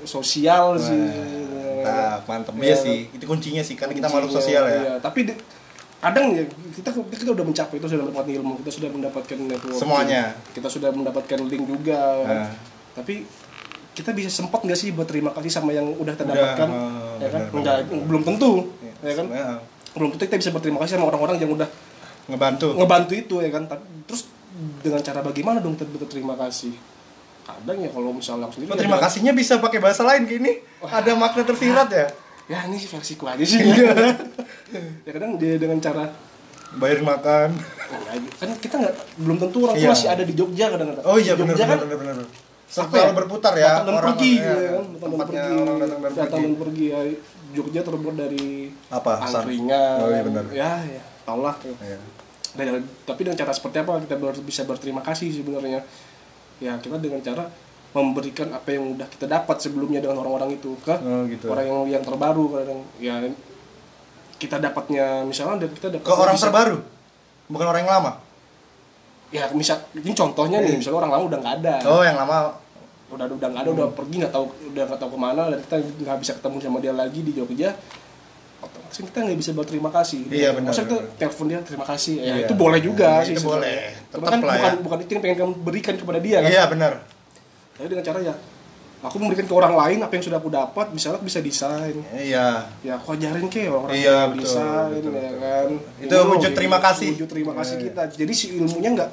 bersosial 0.00 0.78
sih. 0.78 1.04
Nah, 1.80 2.20
mantep. 2.24 2.54
Iya. 2.60 2.70
ya 2.70 2.76
sih. 2.76 2.98
Itu 3.10 3.24
kuncinya 3.26 3.62
sih 3.64 3.74
karena 3.74 3.96
kita 3.96 4.06
makhluk 4.06 4.30
sosial 4.30 4.64
ya. 4.68 4.78
Iya, 4.78 4.94
tapi 5.02 5.26
di- 5.26 5.38
kadang 6.00 6.32
ya 6.32 6.48
kita 6.72 6.96
kita 6.96 7.32
udah 7.36 7.44
mencapai 7.44 7.76
itu 7.76 7.84
sudah 7.84 8.04
mendapatkan 8.08 8.32
ilmu 8.40 8.52
kita 8.64 8.70
sudah 8.72 8.88
mendapatkan 8.88 9.36
network 9.36 9.76
Semuanya. 9.76 10.32
kita 10.56 10.68
sudah 10.72 10.88
mendapatkan 10.88 11.38
link 11.44 11.64
juga. 11.68 12.00
Nah. 12.24 12.50
tapi 12.90 13.28
kita 13.92 14.10
bisa 14.16 14.32
sempat 14.32 14.64
nggak 14.64 14.78
sih 14.78 14.96
buat 14.96 15.04
terima 15.04 15.28
kasih 15.36 15.50
sama 15.52 15.76
yang 15.76 15.92
udah 15.92 16.14
kita 16.16 16.24
dapatkan? 16.24 16.68
oh, 16.72 17.20
ya 17.20 17.28
kan? 17.28 17.42
benar, 17.52 17.60
Nggak, 17.60 17.76
belum 18.08 18.22
tentu 18.24 18.52
ya 19.04 19.12
kan? 19.12 19.26
Nah, 19.28 19.56
belum 19.92 20.08
tentu 20.16 20.22
kita 20.24 20.36
bisa 20.40 20.50
berterima 20.56 20.78
kasih 20.80 20.96
sama 20.96 21.12
orang-orang 21.12 21.36
yang 21.36 21.52
udah 21.52 21.68
ngebantu. 22.32 22.66
ngebantu 22.80 23.12
itu 23.12 23.36
ya 23.44 23.50
kan? 23.52 23.68
Tapi 23.68 23.84
terus 24.08 24.22
dengan 24.78 25.00
cara 25.00 25.20
bagaimana 25.20 25.58
dong 25.58 25.74
kita 25.74 25.86
berterima 25.86 26.34
kasih 26.36 26.74
kadang 27.42 27.78
ya 27.78 27.88
kalau 27.88 28.10
misalnya 28.10 28.44
aku 28.44 28.54
sendiri 28.54 28.70
Oh, 28.70 28.74
ya 28.74 28.80
terima 28.80 28.94
dengan- 28.94 29.06
kasihnya 29.06 29.32
bisa 29.32 29.58
pakai 29.58 29.78
bahasa 29.78 30.02
lain 30.02 30.22
gini. 30.24 30.52
Ada 30.80 31.12
makna 31.12 31.42
tersirat 31.42 31.88
ya. 31.90 32.06
ya 32.46 32.58
ini 32.64 32.78
versiku 32.78 33.24
aja 33.24 33.42
sih 33.42 33.58
ya 35.06 35.10
kadang 35.10 35.34
dia 35.36 35.54
dengan 35.56 35.78
cara 35.78 36.10
Bayar 36.72 37.02
makan. 37.02 37.50
kan 38.36 38.50
kita 38.56 38.74
nggak 38.76 38.94
belum 39.18 39.36
tentu 39.40 39.58
orang 39.64 39.74
tua 39.74 39.82
Iya. 39.82 39.90
masih 39.90 40.08
ada 40.08 40.22
di 40.22 40.34
Jogja 40.34 40.66
kadang-kadang 40.68 41.02
Oh 41.02 41.16
iya 41.16 41.34
benar 41.34 41.54
kan 41.54 41.78
benar 41.80 41.98
benar. 41.98 42.14
Selalu 42.64 43.10
berputar 43.16 43.54
ya. 43.54 43.82
datang 43.82 43.82
dan 43.82 43.94
orang- 43.96 44.06
pergi 44.14 44.32
ya, 44.36 44.46
ya 44.46 44.70
kan 44.70 44.84
datang 44.86 45.10
dan 45.10 45.18
pergi 45.20 45.38
orang 45.40 45.78
datang 45.80 45.98
dan 45.98 46.12
datang 46.12 46.30
pergi. 46.30 46.44
dan 46.44 46.54
pergi 46.56 46.86
ya 46.86 47.00
Jogja 47.50 47.80
terbuat 47.82 48.14
dari 48.14 48.46
Apa? 48.88 49.12
Angkringan 49.20 49.96
Oh, 49.98 50.08
iya, 50.08 50.22
benar. 50.22 50.44
ya 50.52 50.72
ya 50.86 51.02
tau 51.24 51.40
lah 51.40 51.54
Iya. 51.58 51.98
Dan- 52.52 52.82
tapi 53.04 53.20
dengan 53.22 53.36
cara 53.36 53.50
seperti 53.50 53.78
apa 53.78 54.00
kita 54.00 54.16
ber- 54.16 54.42
bisa 54.42 54.62
berterima 54.62 55.00
kasih 55.00 55.30
sebenarnya 55.30 55.80
ya 56.58 56.74
kita 56.76 56.96
dengan 56.96 57.20
cara 57.20 57.46
memberikan 57.90 58.50
apa 58.50 58.68
yang 58.68 58.94
udah 58.94 59.06
kita 59.08 59.24
dapat 59.24 59.56
sebelumnya 59.58 59.98
dengan 59.98 60.18
orang-orang 60.18 60.54
itu 60.54 60.74
ke 60.78 60.94
Oh, 60.94 61.26
gitu. 61.26 61.46
orang 61.46 61.64
yang 61.64 61.78
yang 61.90 62.02
terbaru 62.02 62.44
kadang 62.52 62.80
ya 62.96 63.18
kita 64.36 64.56
dapatnya 64.56 65.22
misalnya 65.22 65.62
dan 65.62 65.70
kita 65.70 65.88
dapat 65.90 66.04
Ke 66.04 66.12
orang 66.12 66.34
bisa- 66.34 66.48
terbaru. 66.48 66.78
Bukan 67.46 67.66
orang 67.66 67.82
yang 67.82 67.92
lama. 67.92 68.12
ya 69.30 69.46
misal 69.52 69.78
ini 69.92 70.10
contohnya 70.10 70.58
nih 70.58 70.74
misalnya 70.74 70.98
orang 70.98 71.12
lama 71.12 71.24
udah 71.24 71.38
nggak 71.38 71.56
ada 71.62 71.74
Oh, 71.84 72.02
yang 72.02 72.18
lama. 72.18 72.50
udah 73.08 73.26
udah 73.26 73.46
nggak 73.48 73.62
ada 73.62 73.70
udah 73.72 73.86
pergi 73.90 74.16
nggak 74.18 74.30
tahu 74.32 74.42
udah 74.68 74.84
nggak 74.86 74.98
tahu 74.98 75.10
ke 75.10 75.18
mana 75.20 75.42
dan 75.46 75.58
kita 75.60 75.76
nggak 75.78 76.18
bisa 76.18 76.32
ketemu 76.34 76.56
sama 76.58 76.78
dia 76.78 76.90
lagi 76.92 77.20
di 77.20 77.30
Jogja 77.30 77.70
otomatis 78.60 78.98
kita 79.00 79.18
nggak 79.20 79.38
bisa 79.38 79.50
berterima 79.52 79.90
kasih 79.90 80.20
Iya, 80.26 80.48
benar, 80.52 80.70
Maksudnya 80.70 80.98
benar. 80.98 81.16
telepon 81.16 81.46
dia 81.46 81.58
terima 81.60 81.86
kasih 81.86 82.14
ya 82.16 82.24
Iya. 82.30 82.44
itu 82.44 82.54
boleh 82.54 82.80
juga 82.80 83.10
Iya, 83.16 83.26
sih 83.26 83.34
itu 83.34 83.42
boleh. 83.42 83.80
Tetap 84.06 84.20
kan 84.22 84.38
lah 84.38 84.54
bukan 84.54 84.70
ya. 84.70 84.80
bukan 84.80 84.98
itu 85.00 85.10
yang 85.10 85.22
pengen 85.22 85.36
kamu 85.38 85.52
berikan 85.60 85.94
kepada 85.94 86.18
dia 86.18 86.36
kan 86.38 86.50
Iya 86.50 86.64
benar. 86.66 86.92
tapi 87.72 87.86
dengan 87.88 88.04
cara 88.04 88.20
ya 88.20 88.34
aku 89.00 89.16
memberikan 89.16 89.46
ke 89.46 89.54
orang 89.54 89.72
lain 89.74 89.98
apa 89.98 90.12
yang 90.12 90.20
sudah 90.22 90.36
aku 90.36 90.50
dapat 90.50 90.86
misalnya 90.90 91.16
aku 91.16 91.26
bisa 91.26 91.40
desain 91.40 91.96
Iya. 92.10 92.68
ya 92.80 92.92
aku 92.94 93.16
ajarin 93.16 93.46
ke 93.46 93.64
orang 93.64 93.88
Iya, 93.90 94.04
yang 94.18 94.28
betul, 94.30 94.44
desain 94.44 94.90
betul, 94.94 95.12
ya 95.14 95.32
kan 95.34 95.68
Itu 95.96 96.04
Ini 96.06 96.20
loh, 96.20 96.24
wujud 96.30 96.52
terima 96.52 96.78
kasih. 96.78 97.08
wujud 97.16 97.28
terima 97.28 97.52
kasih 97.54 97.74
Iya. 97.74 97.84
kita 97.86 98.02
jadi 98.14 98.32
si 98.32 98.46
ilmunya 98.54 98.90
nggak 98.94 99.10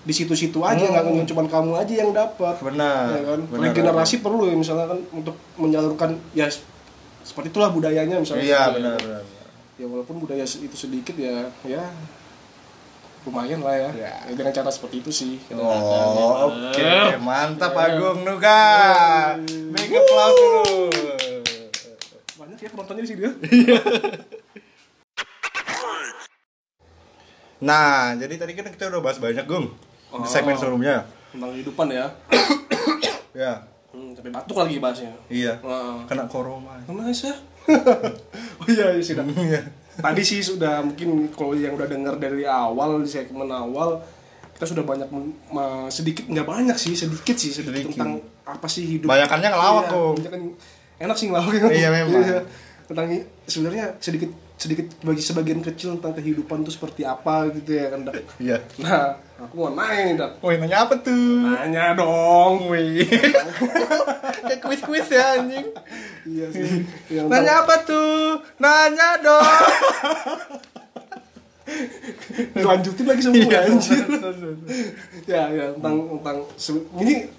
di 0.00 0.12
situ-situ 0.12 0.58
aja 0.60 0.80
nggak 0.80 1.04
Hmm. 1.06 1.22
cuma 1.24 1.44
kamu 1.44 1.76
aja 1.76 1.94
yang 1.94 2.10
dapat 2.10 2.56
Benar. 2.58 3.04
ya 3.12 3.22
kan 3.22 3.40
benar. 3.46 3.62
regenerasi 3.68 4.16
perlu 4.18 4.48
ya 4.48 4.56
misalnya 4.56 4.88
kan 4.88 4.98
untuk 5.12 5.36
menyalurkan 5.54 6.10
ya 6.32 6.48
seperti 7.22 7.48
itulah 7.48 7.68
budayanya 7.68 8.16
misalnya 8.16 8.44
Iya 8.44 8.56
Ya, 8.58 8.62
benar 8.70 8.96
benar. 8.96 9.22
ya 9.74 9.86
walaupun 9.86 10.16
budaya 10.18 10.42
itu 10.42 10.74
sedikit 10.74 11.14
ya 11.14 11.48
ya 11.62 11.84
lumayan 13.20 13.60
lah 13.60 13.76
ya, 13.76 13.90
Ya. 13.92 14.12
Ya, 14.22 14.32
dengan 14.32 14.48
cara 14.50 14.68
seperti 14.68 15.00
itu 15.00 15.10
sih 15.10 15.36
Oh, 15.52 16.48
oke, 16.48 16.80
Eh. 16.80 17.20
mantap 17.20 17.72
Agung 17.74 18.24
Nuga. 18.24 19.36
Make 19.68 19.92
applause 19.92 20.34
dulu. 20.34 20.64
banyak 22.34 22.56
ya 22.58 22.68
penontonnya 22.70 23.04
di 23.04 23.10
sini 23.10 23.20
ya 23.22 23.32
Nah, 27.60 28.16
jadi 28.16 28.34
tadi 28.36 28.56
kan 28.56 28.64
kita 28.66 28.88
udah 28.88 29.00
bahas 29.02 29.20
banyak, 29.20 29.44
Gung. 29.44 29.68
Di 30.10 30.24
segmen 30.26 30.56
Oh. 30.56 30.58
sebelumnya. 30.58 31.04
tentang 31.30 31.54
kehidupan 31.54 31.86
ya 31.88 32.10
Ya, 33.36 33.62
hmm, 33.90 34.10
sampai 34.14 34.30
batuk 34.30 34.56
lagi 34.56 34.76
bahasnya 34.78 35.10
iya. 35.26 35.58
Wah. 35.60 36.02
Kena 36.04 36.24
corona. 36.26 36.78
Nice 36.84 37.26
ya. 37.26 37.34
oh 38.60 38.66
iya, 38.66 38.94
iya 38.94 39.02
sudah. 39.02 39.24
Iya. 39.26 39.60
Tadi 40.00 40.22
sih 40.22 40.40
sudah 40.40 40.80
mungkin 40.80 41.28
kalau 41.30 41.52
yang 41.52 41.76
udah 41.76 41.84
dengar 41.84 42.16
dari 42.16 42.42
awal 42.42 43.04
di 43.04 43.10
segmen 43.10 43.46
awal 43.46 44.00
kita 44.56 44.76
sudah 44.76 44.84
banyak 44.84 45.08
sedikit 45.88 46.24
nggak 46.26 46.44
banyak 46.44 46.76
sih 46.76 46.92
sedikit 46.92 47.32
sih 47.32 47.48
sedikit, 47.48 47.88
Sedikit. 47.88 47.96
tentang 47.96 48.20
apa 48.44 48.66
sih 48.66 48.84
hidup. 48.86 49.08
Banyakannya 49.08 49.48
ngelawak, 49.48 49.84
Iya, 49.84 49.92
Kong. 49.92 50.14
banyakan 50.20 50.42
enak 51.00 51.16
sih 51.16 51.26
ngelawak. 51.28 51.52
Iya, 51.72 51.88
memang. 51.92 52.22
tentang 52.90 53.06
hi- 53.06 53.26
sebenarnya 53.46 53.84
sedikit 54.02 54.30
sedikit 54.60 54.92
bagi 55.00 55.24
sebagian 55.24 55.58
kecil 55.58 55.96
tentang 55.96 56.12
kehidupan 56.14 56.60
tuh 56.60 56.68
seperti 56.70 57.00
apa 57.02 57.48
gitu 57.50 57.72
ya 57.72 57.88
kan. 57.88 58.04
Dak. 58.04 58.20
Iya. 58.36 58.60
Nah, 58.78 59.16
aku 59.38 59.54
mau 59.56 59.72
nanya 59.72 60.02
nih, 60.04 60.14
Dak. 60.14 60.32
Woi, 60.38 60.60
nanya 60.60 60.84
apa 60.84 61.00
tuh? 61.00 61.48
Nanya 61.48 61.96
dong. 61.96 62.68
Wih. 62.68 63.08
Kayak 64.44 64.60
kuis-kuis 64.60 65.08
ya 65.08 65.40
anjing. 65.40 65.64
Iya 66.22 66.46
sih. 66.50 66.84
Yang 67.08 67.26
Nanya 67.26 67.52
apa 67.58 67.74
tuh? 67.82 68.36
Nanya 68.56 69.08
dong. 69.18 69.48
dilanjutin 72.50 73.06
lagi 73.06 73.22
semua 73.22 73.38
Iya, 73.38 73.58
anjir. 73.62 74.02
ya 75.24 75.42
ya 75.48 75.64
tentang 75.72 75.94
tentang 76.18 76.38
se- 76.56 76.86
ini 76.98 77.30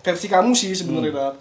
versi 0.00 0.26
kamu 0.26 0.50
sih 0.50 0.72
sebenarnya 0.72 1.12
Dak. 1.12 1.34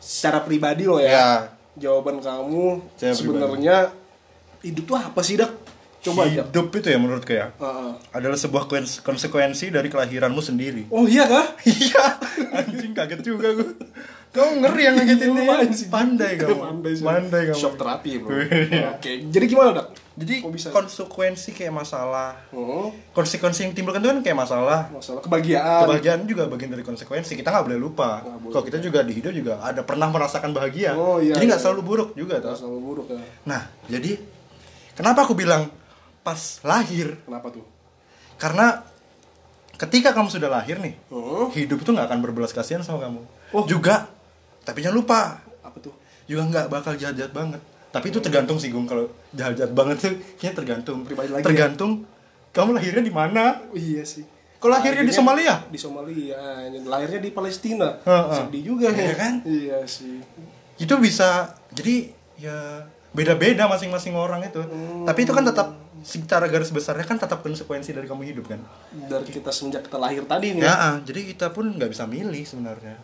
secara 0.00 0.40
pribadi 0.40 0.88
loh 0.88 0.96
ya 0.96 1.12
Ya. 1.12 1.28
jawaban 1.76 2.16
kamu 2.18 2.80
sebenarnya 2.96 3.92
hidup 4.60 4.84
tuh 4.84 4.96
apa 4.96 5.20
sih 5.20 5.34
dak 5.34 5.52
coba 6.00 6.24
aja 6.24 6.42
Hidup 6.42 6.72
itu 6.72 6.86
ya 6.86 6.96
menurutku 6.96 7.28
ya. 7.30 7.52
Heeh. 7.54 7.90
Adalah 8.10 8.32
sebuah 8.34 8.64
kons- 8.64 9.00
konsekuensi 9.00 9.68
dari 9.68 9.86
kelahiranmu 9.86 10.40
sendiri. 10.40 10.88
oh 10.88 11.04
iya 11.04 11.24
kah 11.24 11.44
Iya, 11.68 12.04
anjing 12.54 12.92
kaget 12.92 13.20
juga 13.22 13.52
gue. 13.52 13.76
Kamu 14.30 14.62
ngeri 14.62 14.82
yang 14.82 14.94
ngagetin 14.94 15.28
dia. 15.34 15.58
Pandai 15.88 16.32
kamu. 16.36 16.56
Pandai. 16.56 16.92
Pandai 16.96 17.42
kamu. 17.46 17.58
shock 17.58 17.74
terapi 17.76 18.16
bro 18.16 18.32
Iya. 18.38 18.96
oke 18.96 19.12
jadi 19.26 19.44
gimana 19.44 19.70
dak 19.74 19.86
Jadi 20.14 20.44
bisa? 20.46 20.68
konsekuensi 20.70 21.50
kayak 21.50 21.72
masalah. 21.74 22.36
Hmm, 22.48 22.92
Konsekuensi 23.10 23.60
yang 23.62 23.72
timbulkan 23.72 23.98
itu 23.98 24.08
kan 24.10 24.20
kayak 24.22 24.38
masalah. 24.38 24.80
masalah 24.86 25.20
kebahagiaan 25.20 25.80
Kebahagiaan 25.82 26.20
juga 26.24 26.44
bagian 26.46 26.70
dari 26.70 26.80
konsekuensi. 26.82 27.32
Kita 27.34 27.48
nggak 27.50 27.64
boleh 27.66 27.76
lupa. 27.78 28.20
Boleh. 28.20 28.48
Kalau 28.50 28.64
kita 28.66 28.78
juga 28.78 29.00
di 29.00 29.12
hidup 29.12 29.32
juga 29.32 29.60
ada 29.60 29.80
pernah 29.80 30.08
merasakan 30.08 30.50
bahagia. 30.50 30.92
Oh, 30.92 31.16
iya, 31.18 31.34
Jadi 31.34 31.44
nggak 31.46 31.56
iya. 31.56 31.64
selalu 31.66 31.80
buruk 31.82 32.08
juga 32.14 32.36
tuh. 32.38 32.52
selalu 32.54 32.78
buruk 32.80 33.06
ya 33.08 33.20
Nah, 33.44 33.60
jadi 33.86 34.12
kenapa 34.92 35.22
aku 35.22 35.34
bilang 35.34 35.68
pas 36.20 36.36
lahir 36.62 37.16
kenapa 37.20 37.48
tuh 37.50 37.64
karena 38.36 38.82
ketika 39.76 40.12
kamu 40.12 40.28
sudah 40.28 40.48
lahir 40.48 40.76
nih 40.76 40.94
Hmm. 41.08 41.48
hidup 41.50 41.78
itu 41.78 41.90
nggak 41.90 42.06
akan 42.06 42.20
berbelas 42.20 42.50
kasihan 42.50 42.80
sama 42.80 43.00
kamu 43.02 43.20
Oh. 43.50 43.64
juga 43.64 44.06
tapi 44.62 44.80
jangan 44.80 44.96
lupa 44.96 45.20
Apa 45.60 45.76
tuh? 45.78 45.94
juga 46.24 46.46
nggak 46.46 46.66
bakal 46.68 46.94
jahat-jahat 46.94 47.30
banget 47.30 47.60
tapi 47.90 48.06
itu 48.08 48.18
tergantung 48.18 48.54
sih 48.54 48.68
Gung 48.68 48.84
kalau 48.84 49.04
jahat-jahat 49.30 49.72
banget 49.72 49.96
tuh 49.98 50.14
kayaknya 50.36 50.54
tergantung 50.54 51.02
Pribadi 51.02 51.28
lagi 51.28 51.42
ya? 51.42 51.46
tergantung 51.46 51.92
kamu 52.50 52.70
lahirnya 52.72 53.02
di 53.02 53.10
mana 53.10 53.44
Oh, 53.64 53.74
iya 53.74 54.02
sih. 54.02 54.26
Kalau 54.58 54.76
lahirnya 54.76 55.02
di 55.02 55.10
Somalia? 55.10 55.54
Di 55.64 55.78
Somalia. 55.78 56.36
Lahirnya 56.84 57.16
di 57.16 57.32
Palestina. 57.32 57.96
Heeh. 57.96 58.36
Sedih 58.36 58.62
juga 58.66 58.92
ya. 58.92 59.16
kan? 59.16 59.40
Iya 59.40 59.80
sih. 59.88 60.20
itu 60.76 60.94
bisa 60.96 61.48
jadi 61.70 62.12
ya 62.36 62.84
beda-beda 63.10 63.66
masing-masing 63.66 64.14
orang 64.14 64.42
itu 64.42 64.60
Hmm. 64.60 65.02
tapi 65.02 65.22
itu 65.22 65.32
kan 65.32 65.42
tetap 65.42 65.68
secara 66.00 66.46
garis 66.46 66.68
besarnya 66.68 67.02
kan 67.02 67.16
tetap 67.16 67.40
konsekuensi 67.40 67.90
dari 67.90 68.04
kamu 68.04 68.22
hidup 68.26 68.48
kan 68.48 68.60
Dari 68.90 69.28
kita 69.28 69.50
semenjak 69.50 69.84
kita 69.84 69.96
lahir 69.96 70.24
tadi 70.24 70.54
nih. 70.54 70.62
ya 70.62 70.72
ah, 70.72 70.94
jadi 70.98 71.20
kita 71.26 71.50
pun 71.50 71.68
nggak 71.70 71.88
bisa 71.88 72.04
milih 72.04 72.40
sebenarnya 72.42 72.96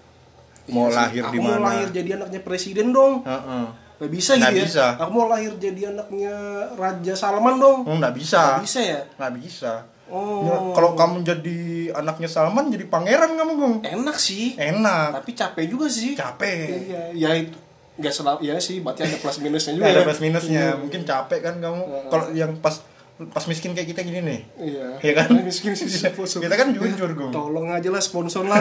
mau 0.67 0.89
Iya 0.89 0.97
lahir 0.97 1.23
Aku 1.23 1.33
di 1.33 1.39
mau 1.39 1.53
mana 1.53 1.63
lahir 1.69 1.89
jadi 1.93 2.11
anaknya 2.17 2.41
presiden 2.41 2.91
dong. 2.91 3.23
Heeh. 3.23 3.67
Gak 3.97 4.11
bisa 4.11 4.35
Nggak 4.35 4.51
gitu 4.53 4.65
bisa. 4.67 4.85
ya. 4.85 4.99
Aku 4.99 5.11
mau 5.11 5.27
lahir 5.27 5.53
jadi 5.57 5.83
anaknya 5.89 6.35
Raja 6.75 7.15
Salman 7.15 7.57
dong. 7.57 7.79
Oh, 7.83 7.95
nggak 7.95 8.13
bisa 8.13 8.41
Nggak 8.53 8.65
bisa 8.65 8.81
ya? 8.83 9.01
nggak 9.13 9.33
bisa 9.37 9.73
Oh. 10.07 10.39
Ya, 10.41 10.55
kalau 10.73 10.95
kamu 10.95 11.17
jadi 11.21 11.59
anaknya 11.93 12.27
Salman 12.27 12.67
jadi 12.69 12.87
pangeran 12.87 13.35
kamu 13.35 13.53
Gung 13.55 13.77
Enak 13.83 14.15
sih. 14.17 14.55
enak 14.55 15.17
Tapi 15.17 15.31
capek 15.35 15.67
juga 15.67 15.87
sih. 15.89 16.15
capek 16.15 16.67
Iya, 16.87 17.03
ya 17.13 17.31
itu 17.37 17.59
nggak 17.97 18.13
selalu 18.13 18.41
ya 18.45 18.57
sih, 18.61 18.85
berarti 18.85 19.09
ada 19.09 19.17
plus 19.17 19.41
minusnya 19.41 19.73
juga. 19.73 19.89
Ada 19.89 20.01
ya. 20.01 20.05
plus 20.05 20.21
minusnya 20.21 20.65
mungkin 20.77 21.01
capek 21.09 21.41
kan 21.41 21.55
kamu 21.61 21.83
kalau 22.13 22.27
yang 22.37 22.53
pas 22.61 22.85
pas 23.17 23.41
miskin 23.49 23.73
kayak 23.73 23.97
kita 23.97 24.05
gini 24.05 24.21
nih 24.21 24.41
Iya. 24.61 24.87
Iya 25.01 25.13
kan? 25.17 25.29
Miskin 25.41 25.73
sih 25.73 25.89
sponsor. 25.89 26.45
kita 26.45 26.53
kan 26.53 26.69
jujur 26.77 27.17
Gung 27.17 27.33
Tolong 27.33 27.73
aja 27.73 27.89
lah 27.89 28.05
sponsor 28.05 28.45
lah. 28.45 28.61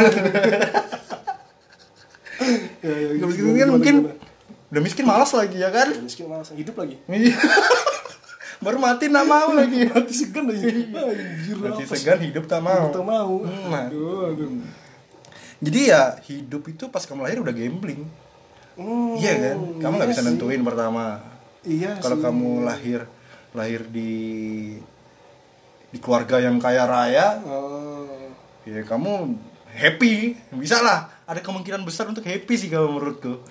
ya, 2.79 2.93
ya, 2.95 3.07
Udah 3.19 3.27
miskin 3.27 3.55
kan 3.59 3.69
mungkin 3.75 3.95
udah 4.71 4.81
miskin 4.81 5.05
malas 5.07 5.31
lagi 5.35 5.59
ya 5.59 5.69
kan 5.71 5.91
miskin 5.99 6.31
malas 6.31 6.55
hidup 6.55 6.79
lagi. 6.79 6.95
Iya. 7.11 7.35
baru 8.63 8.79
mati 8.79 9.11
nggak 9.11 9.27
mau 9.27 9.51
lagi 9.51 9.83
Mati 9.91 10.13
segan 10.15 10.47
lagi. 10.47 10.87
Anjir. 10.87 11.55
mati 11.59 11.83
segan 11.83 12.19
hidup 12.23 12.47
tak 12.47 12.63
mau 12.63 12.87
Kita 12.87 13.03
mau. 13.03 13.43
Hmm. 13.43 13.75
Aduh, 13.75 14.31
aduh. 14.31 14.47
jadi 15.59 15.79
ya 15.91 16.01
hidup 16.31 16.63
itu 16.71 16.87
pas 16.87 17.03
kamu 17.03 17.27
lahir 17.27 17.43
udah 17.43 17.51
gambling 17.51 18.07
Hmm, 18.75 19.15
iya 19.15 19.33
kan? 19.35 19.57
Kamu 19.79 19.93
nggak 19.95 20.07
iya 20.07 20.13
bisa 20.13 20.21
sih. 20.21 20.27
nentuin 20.29 20.61
pertama. 20.61 21.03
Iya 21.63 21.91
kalau 21.97 22.17
kamu 22.19 22.49
lahir 22.61 22.99
lahir 23.51 23.87
di 23.87 24.11
di 25.87 25.97
keluarga 25.97 26.37
yang 26.37 26.59
kaya 26.59 26.83
raya 26.83 27.39
Oh. 27.41 28.03
ya 28.63 28.83
kamu 28.83 29.35
happy. 29.71 30.35
Bisa 30.53 30.79
lah. 30.79 31.07
Ada 31.23 31.39
kemungkinan 31.39 31.81
besar 31.81 32.05
untuk 32.05 32.21
happy 32.21 32.53
sih 32.53 32.67
kalau 32.67 32.91
menurutku. 32.91 33.41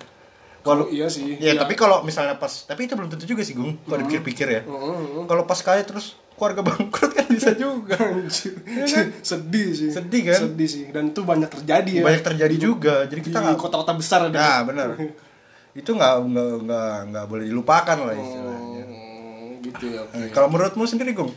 Kalau 0.61 0.89
iya 0.89 1.05
sih. 1.07 1.37
ya 1.37 1.53
tapi 1.53 1.73
kalau 1.73 2.01
misalnya 2.01 2.37
pas 2.37 2.65
tapi 2.65 2.85
itu 2.85 2.93
belum 2.93 3.05
tentu 3.07 3.25
juga 3.25 3.41
sih 3.41 3.53
gung 3.53 3.77
kalau 3.83 4.01
dipikir-pikir 4.01 4.47
ya. 4.47 4.61
Heeh. 4.61 5.25
kalau 5.25 5.45
pas 5.45 5.57
kaya 5.59 5.81
terus 5.81 6.17
keluarga 6.35 6.61
bangkrut 6.67 7.11
kan 7.15 7.25
bisa 7.31 7.51
juga 7.55 7.95
Anjir. 7.95 8.53
sedih 9.29 9.67
sih. 9.71 9.89
Sedih 9.89 10.21
kan? 10.27 10.39
sedih 10.43 10.67
sih. 10.67 10.83
Dan 10.91 11.15
itu 11.15 11.23
banyak 11.23 11.47
terjadi 11.47 11.91
ya. 11.99 12.03
Banyak 12.03 12.23
terjadi 12.23 12.55
juga. 12.59 12.95
Jadi 13.07 13.21
di 13.23 13.27
kita 13.31 13.39
nggak 13.39 13.57
kota-kota 13.57 13.95
besar 13.95 14.27
ada. 14.27 14.35
Nah 14.35 14.59
benar. 14.67 14.89
Itu 15.79 15.91
nggak 15.91 16.13
nggak 16.23 16.49
nggak 16.63 16.95
nggak 17.11 17.25
boleh 17.27 17.45
dilupakan 17.51 17.97
lah 17.99 18.15
istilahnya. 18.15 18.83
Hmm, 18.87 19.59
gitu 19.59 19.85
ya 19.91 20.07
oke. 20.07 20.15
Eh, 20.15 20.31
kalau 20.31 20.47
menurutmu 20.47 20.87
sendiri 20.87 21.11
gung? 21.11 21.35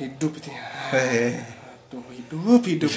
Hidup 0.00 0.32
itu 0.40 0.48
ya. 0.48 0.64
Hehehe. 0.88 1.36
Aduh, 1.92 2.00
hidup 2.16 2.64
hidup. 2.64 2.88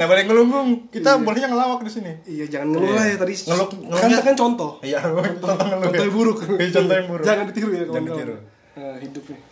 Nah 0.00 0.08
boleh 0.08 0.24
ngelunggung 0.24 0.88
kita 0.88 1.20
bolehnya 1.20 1.52
ngelawak 1.52 1.84
di 1.84 1.92
sini. 1.92 2.12
Iya 2.24 2.48
jangan 2.48 2.72
ngeluh 2.72 2.96
lah 2.96 3.04
ya 3.04 3.16
tadi. 3.20 3.36
Ngeluh- 3.44 3.68
kan 3.92 4.08
kan 4.24 4.36
contoh. 4.40 4.80
Iya 4.80 5.04
contoh 5.44 5.52
ngeluh 5.68 5.84
contoh 5.84 6.04
yang 6.08 6.16
buruk. 6.16 6.38
Iya, 6.56 6.70
contoh 6.72 6.94
yang 6.96 7.08
buruk. 7.12 7.24
Jangan 7.28 7.44
ditiru 7.52 7.68
ya 7.68 7.76
Jangan 7.76 7.92
kawan-kawan 7.92 8.16
ditiru. 8.16 8.34
nah, 8.72 8.96
hidup 9.04 9.24
nih 9.28 9.51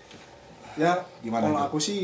ya 0.81 1.05
Gimana 1.21 1.45
kalau 1.45 1.59
itu? 1.59 1.67
aku 1.67 1.79
sih 1.79 2.01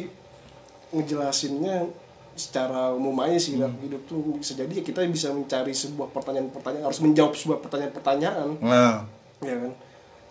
ngejelasinnya 0.93 1.89
secara 2.37 2.93
umum 2.93 3.17
aja 3.25 3.41
sih 3.41 3.57
Hmm. 3.57 3.73
hidup 3.81 4.05
tuh 4.05 4.37
bisa 4.37 4.53
jadi 4.53 4.69
ya 4.71 4.85
kita 4.85 5.01
bisa 5.09 5.33
mencari 5.33 5.73
sebuah 5.73 6.13
pertanyaan-pertanyaan 6.13 6.85
harus 6.85 7.01
menjawab 7.01 7.33
sebuah 7.33 7.59
pertanyaan-pertanyaan. 7.59 8.61
Nah. 8.61 9.09
Ya 9.41 9.57
kan? 9.57 9.73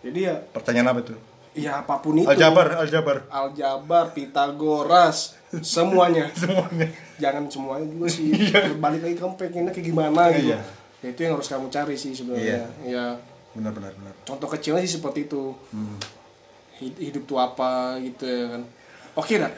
Jadi 0.00 0.18
ya 0.22 0.34
pertanyaan 0.54 0.94
apa 0.94 1.00
tuh 1.02 1.18
ya 1.56 1.80
apa 1.80 1.98
pun 1.98 2.14
itu. 2.14 2.28
Aljabar 2.28 2.78
aljabar. 2.78 3.16
Aljabar 3.26 4.12
Pitagoras 4.12 5.34
semuanya. 5.64 6.28
Semuanya. 6.36 6.86
Jangan 7.16 7.48
semuanya 7.48 7.86
juga 7.88 8.06
sih. 8.06 8.28
Balik 8.84 9.00
lagi 9.02 9.16
kamu 9.16 9.34
pengennya 9.34 9.72
kayak 9.72 9.86
gimana 9.88 10.28
gitu. 10.30 10.52
Iya. 10.52 10.60
ya, 11.00 11.08
itu 11.10 11.20
yang 11.24 11.32
harus 11.34 11.48
kamu 11.48 11.66
cari 11.72 11.96
sih 11.96 12.12
sebenarnya. 12.12 12.68
Ya 12.84 13.16
benar 13.56 13.72
benar 13.72 13.92
benar. 13.96 14.12
Contoh 14.22 14.46
kecilnya 14.46 14.84
sih 14.84 15.00
seperti 15.00 15.24
itu. 15.26 15.56
Hmm. 15.72 15.96
Hid- 16.76 17.00
hidup 17.00 17.22
tuh 17.24 17.36
apa 17.36 17.70
gitu 17.98 18.22
ya 18.22 18.46
kan. 18.50 18.62
Oke 19.14 19.36
dak 19.36 19.52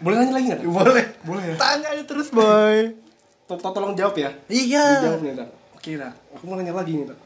boleh 0.00 0.16
nanya 0.16 0.32
lagi 0.32 0.44
nggak 0.48 0.60
boleh. 0.64 1.06
Boleh 1.22 1.44
ya? 1.44 1.54
Tanya 1.56 1.88
aja 1.92 2.04
terus 2.04 2.32
boy. 2.32 2.96
To- 3.44 3.58
to- 3.58 3.74
tolong 3.74 3.92
jawab 3.92 4.16
ya. 4.16 4.30
Iya. 4.46 4.84
Dijawab 4.98 5.20
nih 5.20 5.34
dak 5.36 5.50
oke 5.76 5.90
dak 5.92 6.12
aku 6.32 6.42
mau 6.44 6.56
nanya 6.56 6.72
lagi 6.72 6.92
nih 6.94 7.06
dak 7.06 7.18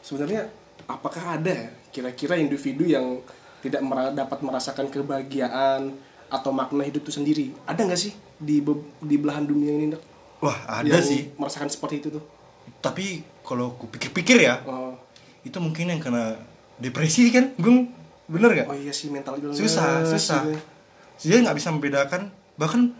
sebenarnya 0.00 0.48
apakah 0.84 1.36
ada 1.36 1.52
ya 1.52 1.68
kira-kira 1.88 2.34
individu 2.34 2.84
yang 2.84 3.20
tidak 3.60 3.78
mera- 3.80 4.10
dapat 4.10 4.38
merasakan 4.40 4.88
kebahagiaan 4.88 5.92
atau 6.26 6.50
makna 6.50 6.82
hidup 6.82 7.02
itu 7.02 7.12
sendiri? 7.12 7.44
Ada 7.64 7.84
nggak 7.84 8.00
sih 8.00 8.12
di 8.36 8.64
di 8.98 9.16
belahan 9.16 9.44
dunia 9.44 9.70
ini 9.70 9.92
dak 9.92 10.02
wah 10.38 10.56
ada 10.66 10.88
Yang 10.88 11.04
sih. 11.04 11.22
merasakan 11.36 11.68
seperti 11.68 11.94
itu 11.98 12.08
tuh? 12.10 12.24
Tapi 12.78 13.20
kalau 13.42 13.70
aku 13.70 13.86
pikir-pikir 13.88 14.40
ya 14.40 14.62
oh, 14.64 14.96
itu 15.42 15.54
mungkin 15.56 15.88
yang 15.88 16.00
kena 16.00 16.38
depresi 16.82 17.30
kan? 17.30 17.54
Gung 17.56 17.88
bener 18.26 18.50
gak 18.54 18.66
oh 18.66 18.74
iya 18.74 18.90
sih 18.90 19.08
mental 19.08 19.36
illness 19.36 19.56
susah 19.56 20.02
susah. 20.04 20.42
gitu. 20.46 20.58
dia 21.22 21.36
nggak 21.38 21.54
bisa 21.54 21.68
membedakan 21.68 22.22
bahkan 22.54 22.90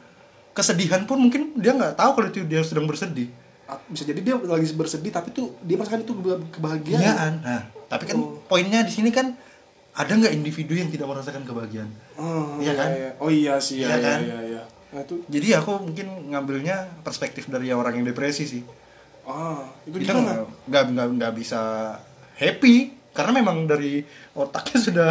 kesedihan 0.52 1.02
pun 1.02 1.16
mungkin 1.18 1.56
dia 1.56 1.72
nggak 1.72 1.96
tahu 1.96 2.10
kalau 2.14 2.28
itu 2.28 2.44
dia 2.44 2.60
sedang 2.60 2.84
bersedih. 2.84 3.32
Ah, 3.64 3.80
bisa 3.86 4.04
jadi 4.04 4.20
dia 4.20 4.34
lagi 4.36 4.68
bersedih 4.70 5.08
tapi 5.08 5.32
tuh 5.32 5.56
dia 5.60 5.74
merasakan 5.74 6.02
itu 6.02 6.12
keba- 6.12 6.44
kebahagiaan. 6.50 7.00
Kebahagiaan. 7.00 7.34
Nah 7.40 7.62
tapi 7.88 8.04
kan 8.04 8.18
poinnya 8.46 8.84
di 8.84 8.92
sini 8.92 9.08
kan 9.08 9.32
ada 9.92 10.08
nggak 10.10 10.32
individu 10.32 10.72
yang 10.72 10.88
tidak 10.88 11.04
merasakan 11.04 11.44
kebahagiaan? 11.44 11.88
Oh, 12.16 12.56
Iya 12.56 12.72
kan? 12.72 12.88
iya. 12.90 13.10
Oh 13.16 13.28
iya 13.28 13.54
sih, 13.58 13.80
Iya 13.80 13.88
iya, 13.88 13.96
iya, 13.96 14.04
kan? 14.04 14.20
iya, 14.20 14.38
iya. 14.42 14.62
Nah, 14.92 15.00
itu 15.00 15.14
jadi 15.24 15.48
aku 15.56 15.72
mungkin 15.82 16.06
ngambilnya 16.28 16.76
perspektif 17.00 17.48
dari 17.48 17.68
orang 17.68 17.96
yang 17.96 18.06
depresi 18.06 18.44
sih. 18.44 18.62
Ah, 19.24 19.64
itu 19.84 19.96
kita 19.96 20.12
nggak 20.12 20.36
nggak 20.68 21.06
nggak 21.16 21.32
bisa 21.32 21.60
happy 22.36 22.92
karena 23.12 23.32
memang 23.38 23.64
dari 23.64 24.00
otaknya 24.32 24.78
sudah 24.80 25.10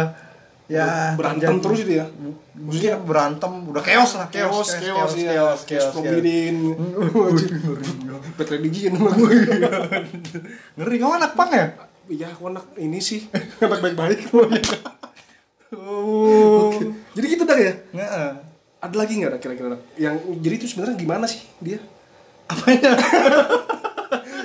ya 0.66 1.12
Berantem 1.18 1.58
terus 1.58 1.84
itu 1.84 2.00
ya. 2.00 2.06
maksudnya 2.56 2.94
berantem 2.96 3.52
udah 3.68 3.82
chaos 3.82 4.14
lah 4.16 4.26
Chaos, 4.30 4.68
chaos, 4.72 4.80
chaos 4.80 5.12
iya. 5.18 5.30
chaos 5.36 5.60
Chaos 5.62 5.82
chaos, 5.84 5.92
from 5.92 6.04
chaos. 6.06 6.16
within. 6.16 6.56
Petre 8.38 8.56
Digin. 8.58 8.94
ngeri 10.78 10.96
kamu 10.96 11.12
anak 11.18 11.32
pang 11.34 11.50
ya 11.50 11.66
Iya, 12.02 12.34
aku 12.34 12.50
anak 12.50 12.66
ini 12.76 12.98
sih. 12.98 13.30
anak 13.64 13.78
baik-baik. 13.78 14.26
oh 15.72 16.74
Jadi 17.14 17.26
gitu 17.28 17.44
dah 17.44 17.58
ya. 17.58 17.72
Ada 18.82 18.96
lagi 18.98 19.12
nggak 19.22 19.38
kira-kira 19.38 19.78
yang 19.94 20.18
jadi 20.42 20.54
itu 20.58 20.66
sebenarnya 20.66 20.98
gimana 20.98 21.24
sih 21.30 21.46
dia? 21.58 21.78
apanya 22.42 22.98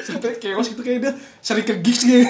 Sampai 0.06 0.38
chaos 0.38 0.70
gitu 0.70 0.80
kayak 0.80 1.00
dia 1.02 1.12
sering 1.42 1.66
ke 1.66 1.76
gigs 1.82 2.06
gitu. 2.06 2.24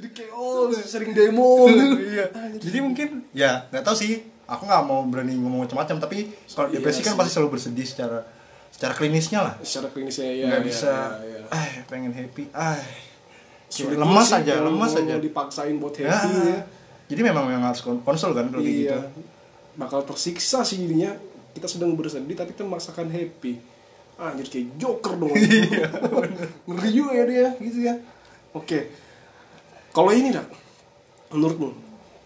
Jadi 0.00 0.08
chaos, 0.16 0.72
sering 0.80 1.12
demo. 1.12 1.68
iya 2.10 2.26
jadi 2.56 2.78
mungkin 2.80 3.28
ya 3.30 3.68
nggak 3.68 3.82
tahu 3.82 3.92
sih 3.94 4.16
aku 4.44 4.64
nggak 4.64 4.82
mau 4.82 5.04
berani 5.04 5.36
ngomong 5.36 5.62
macam-macam 5.62 6.00
tapi 6.00 6.26
kalau 6.48 6.66
Iya 6.66 6.80
depresi 6.80 7.00
kan 7.00 7.12
sih. 7.12 7.18
pasti 7.18 7.30
selalu 7.32 7.48
bersedih 7.52 7.84
secara 7.84 8.18
secara 8.66 8.92
klinisnya 8.92 9.40
lah 9.40 9.54
Secara 9.60 9.88
klinisnya 9.88 10.26
ya. 10.26 10.46
nggak 10.48 10.56
ya, 10.56 10.64
bisa 10.64 10.92
ya, 11.20 11.36
ya. 11.36 11.40
ah 11.50 11.66
pengen 11.84 12.10
happy 12.10 12.48
ah 12.50 12.80
Sulit 13.68 13.94
lemas 13.94 14.26
sih 14.26 14.36
aja 14.36 14.54
lemas 14.58 14.92
aja 14.94 15.14
dipaksain 15.16 15.76
buat 15.76 15.94
ya. 15.94 16.10
happy 16.10 16.34
ya. 16.48 16.58
jadi 17.06 17.20
memang 17.22 17.46
yang 17.48 17.62
harus 17.62 17.78
kon- 17.80 18.00
konsul 18.00 18.32
kan 18.32 18.48
kalau 18.48 18.58
kayak 18.58 18.74
iya 18.80 18.98
gitu 18.98 19.20
bakal 19.76 20.00
tersiksa 20.02 20.64
sih 20.64 20.80
jadinya 20.80 21.14
kita 21.50 21.66
sedang 21.66 21.92
bersedih 21.92 22.32
tapi 22.32 22.50
kita 22.50 22.64
memaksakan 22.64 23.06
happy 23.06 23.60
ah 24.16 24.32
jadi 24.32 24.48
kayak 24.48 24.66
joker 24.76 25.14
dong 25.14 25.30
Iya, 25.36 25.86
ngeri 26.64 26.90
juga 26.90 27.12
ya 27.12 27.24
dia 27.24 27.46
gitu 27.56 27.78
ya 27.80 27.94
oke 28.50 28.78
kalau 29.90 30.10
ini 30.14 30.30
dak 30.30 30.46
menurutmu? 31.34 31.70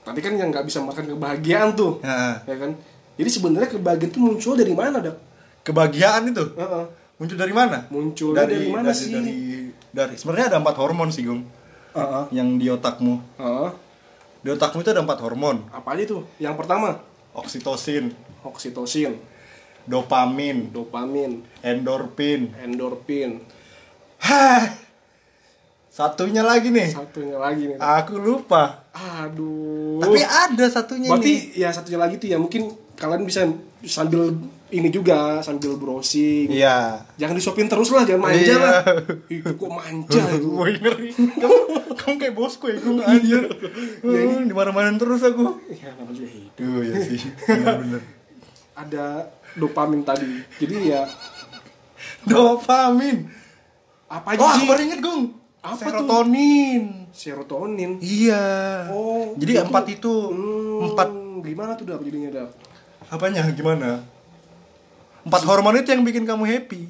Tadi 0.04 0.20
kan 0.20 0.36
yang 0.36 0.52
nggak 0.52 0.68
bisa 0.68 0.84
makan 0.84 1.16
kebahagiaan 1.16 1.72
tuh 1.72 2.00
Nah, 2.04 2.44
ya 2.44 2.56
kan? 2.60 2.76
Jadi 3.14 3.30
sebenarnya 3.30 3.68
kebahagiaan 3.72 4.10
itu 4.10 4.20
muncul 4.20 4.52
dari 4.58 4.74
mana 4.76 5.00
dak? 5.00 5.16
Kebahagiaan 5.64 6.28
itu? 6.28 6.44
Heeh. 6.56 6.84
muncul 7.14 7.38
dari 7.38 7.54
mana? 7.54 7.78
Munculnya 7.88 8.42
dari 8.44 8.68
mana 8.68 8.90
dari, 8.90 8.98
sih? 8.98 9.14
dari 9.14 9.38
dari 9.94 10.14
sebenarnya 10.18 10.46
ada 10.52 10.58
empat 10.60 10.76
hormon 10.76 11.08
sih 11.14 11.24
Gung. 11.24 11.46
Heeh. 11.94 12.24
yang 12.34 12.58
di 12.58 12.66
otakmu. 12.68 13.14
Heeh. 13.38 13.70
di 14.44 14.48
otakmu 14.52 14.84
itu 14.84 14.90
ada 14.92 15.00
empat 15.00 15.24
hormon. 15.24 15.64
Apa 15.72 15.96
aja 15.96 16.04
tuh? 16.04 16.22
Yang 16.36 16.54
pertama? 16.60 17.00
Oksitosin, 17.32 18.12
oksitosin, 18.44 19.16
dopamin, 19.88 20.68
dopamin, 20.68 21.40
endorfin. 21.64 22.52
endorfin. 22.60 23.40
Satunya 25.94 26.42
lagi 26.42 26.74
nih. 26.74 26.90
Satunya 26.90 27.38
lagi 27.38 27.70
nih. 27.70 27.78
Aku 27.78 28.18
lupa. 28.18 28.82
Aduh. 28.90 30.02
Tapi 30.02 30.18
ada 30.20 30.66
satunya 30.66 31.06
Berarti 31.06 31.54
nih. 31.54 31.62
ya 31.62 31.70
satunya 31.70 32.02
lagi 32.02 32.18
tuh 32.18 32.26
ya 32.26 32.34
mungkin 32.34 32.66
kalian 32.94 33.22
bisa 33.22 33.46
sambil 33.80 34.34
ini 34.68 34.90
juga 34.90 35.38
sambil 35.38 35.78
browsing. 35.78 36.50
Iya. 36.50 36.98
Jangan 37.14 37.38
disuapin 37.38 37.70
terus 37.70 37.94
lah, 37.94 38.02
jangan 38.02 38.26
manja 38.26 38.42
Iya. 38.42 38.58
lah. 38.58 38.78
Itu 39.30 39.54
kok 39.54 39.70
manja 39.70 40.22
itu. 40.34 40.48
Woi 40.50 40.74
ngeri. 40.74 41.08
Kamu, 41.14 41.58
kamu 41.94 42.14
kayak 42.18 42.34
bosku 42.34 42.66
ya, 42.66 42.76
gue 42.76 42.92
nggak 42.92 43.08
anjir. 43.08 43.42
Ya 44.02 44.18
ini 44.20 44.34
di 44.50 44.54
mana-mana 44.54 44.90
terus 44.98 45.22
aku. 45.22 45.62
Ya 45.70 45.94
namanya 45.94 46.10
juga 46.12 46.26
hidup. 46.28 46.58
Duh 46.58 46.82
ya 46.82 46.94
sih, 47.00 47.18
bener-bener. 47.46 48.02
Ada 48.74 49.04
dopamin 49.54 50.02
tadi. 50.02 50.42
Jadi 50.58 50.90
ya 50.90 51.06
Dopamin. 52.26 53.30
apa 54.06 54.34
aja 54.34 54.42
Wah, 54.42 54.52
sih? 54.54 54.58
aku 54.58 54.64
baru 54.66 54.82
inget, 54.82 54.98
Gung. 54.98 55.22
Apa 55.64 55.80
tuh? 55.80 56.04
Serotonin. 56.04 56.82
Serotonin. 57.08 57.90
Iya. 57.98 58.44
Oh, 58.92 59.32
Jadi 59.34 59.52
itu- 59.56 59.64
empat 59.64 59.84
itu 59.88 60.12
Hmm, 60.28 60.92
empat 60.92 61.08
gimana 61.40 61.72
tuh 61.72 61.88
dah 61.88 61.96
jadinya 61.96 62.30
dah? 62.34 62.48
apanya 63.08 63.48
gimana? 63.50 64.04
Empat 65.24 65.42
hormon 65.42 65.80
itu 65.80 65.88
yang 65.88 66.04
bikin 66.04 66.28
kamu 66.28 66.44
happy. 66.44 66.84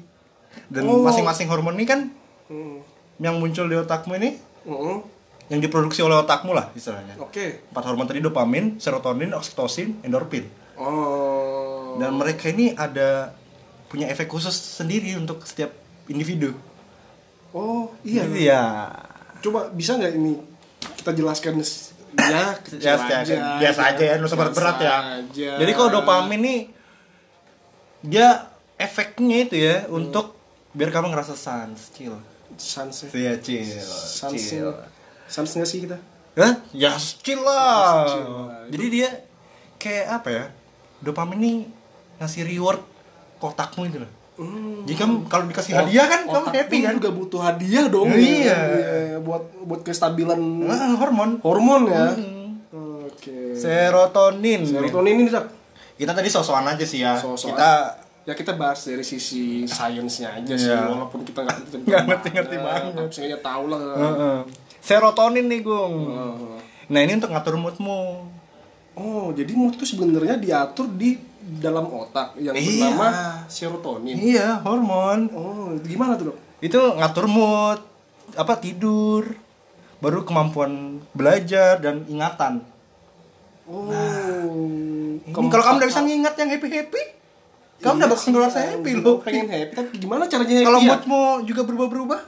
Dan 0.67 0.83
Oh. 0.85 1.07
masing-masing 1.07 1.47
hormon 1.47 1.73
ini 1.73 1.87
kan 1.87 2.11
Hmm. 2.47 2.83
yang 3.17 3.39
muncul 3.39 3.63
di 3.63 3.75
otakmu 3.75 4.19
ini 4.19 4.35
Hmm. 4.65 4.99
yang 5.47 5.63
diproduksi 5.63 6.03
oleh 6.03 6.19
otakmu 6.19 6.51
lah 6.51 6.67
istilahnya. 6.73 7.15
Oke. 7.17 7.63
Empat 7.71 7.83
hormon 7.85 8.03
tadi 8.05 8.19
dopamin, 8.19 8.75
serotonin, 8.75 9.31
oksitosin, 9.31 10.03
endorfin. 10.03 10.51
Oh. 10.75 11.95
Dan 11.95 12.19
mereka 12.19 12.51
ini 12.51 12.75
ada 12.75 13.31
punya 13.87 14.11
efek 14.11 14.27
khusus 14.27 14.51
sendiri 14.51 15.15
untuk 15.15 15.47
setiap 15.47 15.71
individu. 16.05 16.51
Oh, 17.55 17.87
iya. 18.03 18.27
Jadi 18.27 18.41
ya 18.43 18.91
Coba 19.39 19.71
bisa 19.71 19.95
nggak 19.95 20.11
ini 20.11 20.35
kita 20.99 21.15
jelaskan 21.15 21.61
ya 22.15 22.43
kecil 22.63 22.79
biasa 22.81 23.05
aja, 23.05 23.15
aja, 23.21 23.35
biasa 23.59 23.81
aja 23.93 24.03
ya, 24.03 24.15
usah 24.19 24.39
Biasa 24.39 24.55
berat 24.55 24.77
ya. 24.81 24.95
aja. 25.21 25.49
Jadi 25.61 25.71
kalau 25.71 25.89
dopamin 25.93 26.41
nih 26.41 26.59
dia 28.01 28.27
efeknya 28.75 29.37
itu 29.47 29.55
ya 29.55 29.87
untuk 29.87 30.35
biar 30.75 30.91
kamu 30.91 31.11
ngerasa 31.15 31.35
sans, 31.37 31.79
chill. 31.95 32.15
sans 32.57 32.91
Iya, 33.11 33.39
chill. 33.39 33.63
sans 33.83 34.35
chill. 34.35 34.71
sans 35.27 35.47
nggak 35.47 35.69
sih 35.69 35.79
kita? 35.87 35.97
Hah? 36.35 36.53
Ya 36.75 36.95
chill 36.99 37.39
lah. 37.39 38.07
Chill 38.11 38.27
lah. 38.27 38.63
Jadi 38.67 38.85
dia 38.91 39.09
kayak 39.79 40.05
apa 40.21 40.29
ya? 40.31 40.45
Dopamin 40.99 41.39
nih 41.39 41.57
ngasih 42.19 42.43
reward 42.43 42.81
kotakmu 43.39 43.87
itu 43.87 44.03
loh. 44.03 44.11
Hmm. 44.35 44.83
Jadi 44.83 44.95
kamu 44.99 45.13
kalau 45.31 45.47
dikasih 45.47 45.71
hadiah 45.71 46.05
kan 46.11 46.27
kamu 46.27 46.47
happy 46.51 46.77
kan? 46.83 46.93
juga 46.99 47.09
butuh 47.15 47.41
hadiah 47.41 47.85
dong. 47.87 48.11
Iya. 48.11 48.59
buat 49.23 49.43
buat 49.63 49.81
kestabilan 49.87 50.35
Nah, 50.37 50.99
hormon 50.99 51.39
hormon 51.39 51.87
ya. 51.87 52.11
Hmm. 52.11 52.59
Oke. 53.07 53.55
serotonin. 53.55 54.67
Serotonin 54.67 55.23
ini 55.23 55.31
dak. 55.31 55.47
Kita 55.95 56.11
tadi 56.11 56.27
sosokan 56.27 56.67
aja 56.67 56.83
sih 56.83 56.99
ya. 56.99 57.15
So-soan. 57.15 57.55
Kita 57.55 57.71
Ya 58.25 58.33
kita 58.33 58.57
bahas 58.57 58.81
dari 58.81 59.05
sisi 59.05 59.69
sainsnya 59.69 60.33
aja 60.33 60.57
sih, 60.57 60.73
Iya. 60.73 60.89
walaupun 60.89 61.21
kita 61.21 61.45
nggak 61.45 61.85
Nggak 61.85 62.01
ngerti-ngerti 62.09 62.55
banget. 62.57 62.91
Tapi 62.97 63.09
seenggaknya 63.13 63.39
tahu 63.45 63.63
lah. 63.69 63.81
Heeh. 63.93 64.37
Serotonin 64.81 65.45
nih, 65.45 65.61
Gung. 65.61 66.09
Heeh. 66.09 66.57
Nah, 66.89 66.99
ini 67.05 67.21
untuk 67.21 67.29
ngatur 67.29 67.53
moodmu. 67.61 68.25
Oh, 68.97 69.29
jadi 69.29 69.53
mood 69.53 69.77
itu 69.77 69.85
sebenarnya 69.85 70.41
diatur 70.41 70.89
di 70.89 71.21
dalam 71.45 71.85
otak 71.87 72.33
yang 72.37 72.57
Iya. 72.57 72.89
bernama 72.89 73.07
serotonin. 73.45 74.17
Iya, 74.17 74.65
hormon. 74.65 75.29
Oh, 75.29 75.69
gimana 75.79 76.17
tuh 76.17 76.33
dok? 76.33 76.37
Itu 76.57 76.81
ngatur 76.97 77.29
mood, 77.29 77.79
apa 78.33 78.57
tidur, 78.57 79.29
baru 80.01 80.25
kemampuan 80.25 80.97
belajar 81.13 81.77
dan 81.77 82.01
ingatan. 82.05 82.65
Oh, 83.65 83.89
Ini 85.25 85.49
kalau 85.49 85.63
kamu 85.63 85.77
udah 85.81 85.89
bisa 85.89 86.01
ngingat 86.01 86.33
yang 86.37 86.49
happy 86.53 86.69
happy, 86.69 87.03
kamu 87.81 87.95
udah 87.97 88.09
bakal 88.09 88.29
ngerasa 88.29 88.59
happy 88.61 88.91
loh. 88.95 89.17
Pengen 89.21 89.49
happy, 89.49 89.73
tapi 89.73 89.89
gimana 89.97 90.29
caranya 90.29 90.53
happy? 90.55 90.65
Kalau 90.65 90.79
ya? 90.81 90.87
moodmu 90.87 91.21
juga 91.45 91.61
berubah-berubah, 91.65 92.19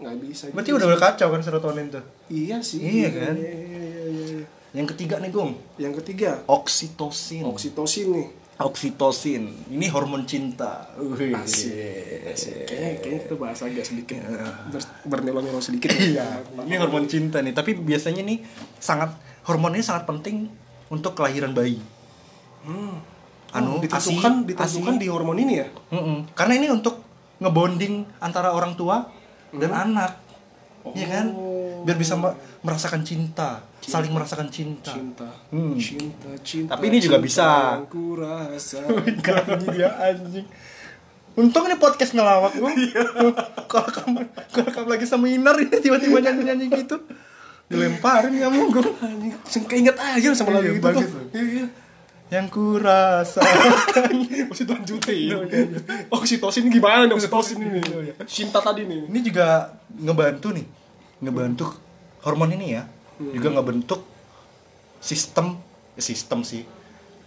nggak 0.00 0.16
bisa. 0.24 0.44
berarti 0.48 0.70
gitu 0.72 0.80
udah 0.80 0.96
kacau 0.96 1.28
kan 1.28 1.40
serotonin 1.40 1.92
tuh. 1.92 2.04
Iya 2.28 2.60
sih. 2.60 2.80
Iya 2.80 3.08
kan? 3.12 3.34
Iya, 3.36 3.52
iya, 3.52 3.80
iya, 3.80 4.02
iya. 4.34 4.44
Yang 4.72 4.86
ketiga 4.96 5.20
nih, 5.20 5.28
Gung. 5.28 5.52
Yang 5.76 5.94
ketiga, 6.04 6.30
Oksitosin. 6.44 7.44
oksitosin 7.44 8.08
nih. 8.12 8.28
Oksitosin. 8.58 9.70
Ini 9.70 9.86
hormon 9.88 10.26
cinta. 10.26 10.90
Wih. 10.98 11.30
Asik. 11.30 12.66
Kayaknya, 12.66 12.90
kayaknya 12.98 13.20
kita 13.22 13.34
bahas 13.38 13.58
agak 13.62 13.86
sedikit 13.86 14.18
ber, 14.68 14.82
bermelo-melo 15.06 15.62
sedikit. 15.62 15.94
Iya, 15.94 16.42
ini 16.66 16.74
hormon 16.74 17.06
cinta 17.06 17.38
nih. 17.38 17.54
Tapi 17.54 17.78
biasanya 17.78 18.26
nih 18.26 18.42
sangat 18.76 19.14
hormon 19.46 19.78
ini 19.78 19.84
sangat 19.86 20.04
penting 20.04 20.50
untuk 20.90 21.14
kelahiran 21.14 21.54
bayi. 21.54 21.78
Hmm. 22.66 22.98
Anu, 23.48 23.78
Oh, 23.78 23.80
ditentukan, 23.80 24.44
ASI, 24.44 24.48
ditentukan 24.52 24.94
ASI. 24.98 25.00
di 25.00 25.06
hormon 25.08 25.38
ini 25.38 25.54
ya? 25.56 25.66
Mm-mm. 25.88 26.28
Karena 26.36 26.58
ini 26.58 26.68
untuk 26.68 27.00
ngebonding 27.38 28.04
antara 28.20 28.52
orang 28.52 28.74
tua 28.74 29.08
dan 29.54 29.72
anak. 29.72 30.20
Iya 30.92 31.06
kan? 31.08 31.26
Biar 31.82 31.94
bisa 31.94 32.14
merasakan 32.58 33.02
cinta, 33.02 33.60
saling 33.78 34.10
merasakan 34.10 34.48
cinta. 34.48 34.90
Cinta, 34.90 35.28
Hmm. 35.48 35.74
cinta, 35.74 36.30
cinta. 36.40 36.74
Tapi 36.74 36.84
ini 36.86 36.98
juga 36.98 37.16
cinta 37.16 37.26
bisa. 37.26 37.48
Yang 37.74 37.86
ku 37.88 38.04
rasa. 38.14 38.78
Ini 39.08 39.66
dia 39.70 39.88
anjing. 39.94 40.46
Untung 41.34 41.64
ini 41.64 41.76
podcast 41.76 42.12
ngelawak 42.12 42.50
gue. 42.52 42.72
Kalau 43.64 43.86
kamu 43.86 44.18
kalau 44.50 44.70
kamu 44.74 44.88
lagi 44.90 45.06
seminar 45.06 45.54
ini 45.54 45.76
tiba-tiba 45.76 46.18
nyanyi-nyanyi 46.18 46.66
gitu. 46.74 46.98
Dilemparin 47.66 48.34
kamu 48.34 48.58
gue. 48.70 48.82
Anjing, 48.98 49.32
keinget 49.66 49.94
aja 49.94 50.34
sama 50.34 50.50
lagu 50.52 50.66
Iya, 50.66 50.74
itu 50.74 50.82
bagus. 50.82 51.06
tuh. 51.06 51.22
Iya. 51.32 51.66
Yang 52.28 52.46
kurasa. 52.50 53.40
Masih 54.50 54.66
lanjutin. 54.72 55.38
Oksitosin 56.08 56.68
gimana 56.68 57.06
nih 57.06 57.14
oksitosin 57.14 57.56
ini? 57.62 57.80
Cinta 58.26 58.58
tadi 58.58 58.82
nih. 58.82 59.06
ini 59.06 59.20
juga 59.22 59.72
ngebantu 59.94 60.52
nih. 60.52 60.66
Ngebantu 61.20 61.66
hormon 62.20 62.50
ini 62.50 62.72
ya. 62.72 62.82
Juga 63.18 63.50
ngebentuk 63.50 64.00
sistem 64.98 65.58
eh, 65.94 66.00
sistem 66.00 66.42
sih. 66.42 66.62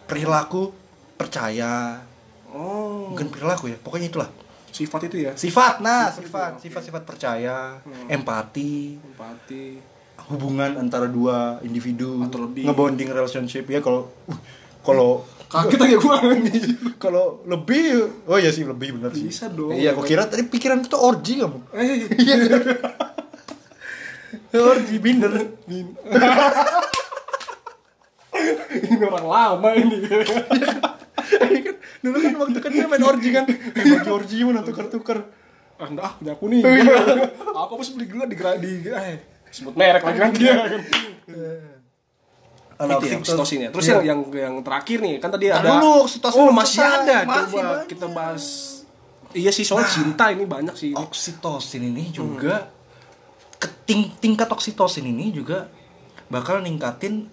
Perilaku 0.03 0.71
percaya. 1.15 2.03
Oh, 2.49 3.07
Bukan 3.09 3.27
perilaku 3.27 3.67
ya, 3.67 3.77
pokoknya 3.77 4.07
itulah. 4.07 4.29
sifat 4.69 5.03
itu 5.05 5.17
ya. 5.21 5.31
Sifat, 5.35 5.79
nah, 5.79 6.07
sifat, 6.07 6.55
sifat-sifat 6.57 7.03
percaya, 7.03 7.75
empati, 8.07 8.95
Empati. 9.01 9.75
hubungan 10.27 10.75
antara 10.77 11.07
dua 11.07 11.59
individu 11.61 12.23
Atau 12.23 12.47
lebih. 12.47 12.63
ngebonding 12.63 13.09
relationship 13.09 13.67
ya 13.67 13.79
kalau 13.79 14.07
uh, 14.25 14.39
kalau 14.81 15.27
Kaget 15.45 15.75
aja 15.81 15.97
gua. 15.97 16.15
kalau 17.03 17.43
lebih 17.43 17.99
oh 18.23 18.37
ya 18.37 18.47
sih 18.47 18.63
lebih 18.63 18.95
benar 18.95 19.11
sih 19.11 19.27
Bisa 19.27 19.51
dong. 19.51 19.75
iya 19.75 19.91
aku 19.91 20.01
kira 20.01 20.23
tadi 20.23 20.45
pikiran 20.45 20.79
itu 20.79 20.95
orgi 20.95 21.33
kamu 21.37 21.59
Eh, 21.73 22.07
iya 24.51 24.59
orgi 24.61 24.95
binder 24.99 25.31
ini 28.71 29.03
orang 29.05 29.27
lama 29.27 29.69
ini. 29.75 29.97
dulu 32.01 32.17
kan 32.17 32.33
waktu 32.33 32.59
kecil 32.59 32.85
main 32.89 33.03
orgi 33.05 33.29
kan 33.29 33.45
orgi 33.77 34.09
orgi 34.09 34.37
mana 34.41 34.61
tukar 34.65 34.87
tukar 34.89 35.19
Ah, 35.81 35.89
enggak, 35.89 36.05
ah, 36.05 36.13
punya 36.13 36.31
aku 36.37 36.45
nih. 36.45 36.61
aku 37.57 37.71
harus 37.73 37.89
beli 37.97 38.05
gula 38.05 38.29
di 38.29 38.37
di 38.37 38.85
eh 38.85 39.17
sebut 39.49 39.73
merek 39.73 40.05
lagi 40.05 40.19
nanti 40.21 40.45
ya. 40.45 40.61
Itu 42.77 43.05
ya, 43.09 43.17
oksitosin 43.17 43.65
ya. 43.65 43.69
Terus 43.73 43.89
yang, 43.89 44.01
yang 44.05 44.19
yang 44.29 44.55
terakhir 44.61 45.01
nih, 45.01 45.17
kan 45.17 45.33
tadi 45.33 45.49
ada 45.49 45.81
dulu, 45.81 46.05
oksitosin 46.05 46.37
Oh, 46.37 46.53
masih 46.53 46.85
ada. 46.85 47.25
Coba 47.25 47.81
kita 47.89 48.05
bahas 48.13 48.77
Iya 49.33 49.49
sih 49.49 49.65
soal 49.65 49.87
cinta 49.89 50.29
ini 50.29 50.45
banyak 50.45 50.75
sih. 50.77 50.91
oksitosin 50.93 51.81
ini 51.81 52.13
juga 52.13 52.69
keting 53.61 54.09
tingkat 54.17 54.47
oksitosin 54.47 55.05
ini 55.05 55.29
juga 55.29 55.69
bakal 56.27 56.59
ningkatin 56.59 57.29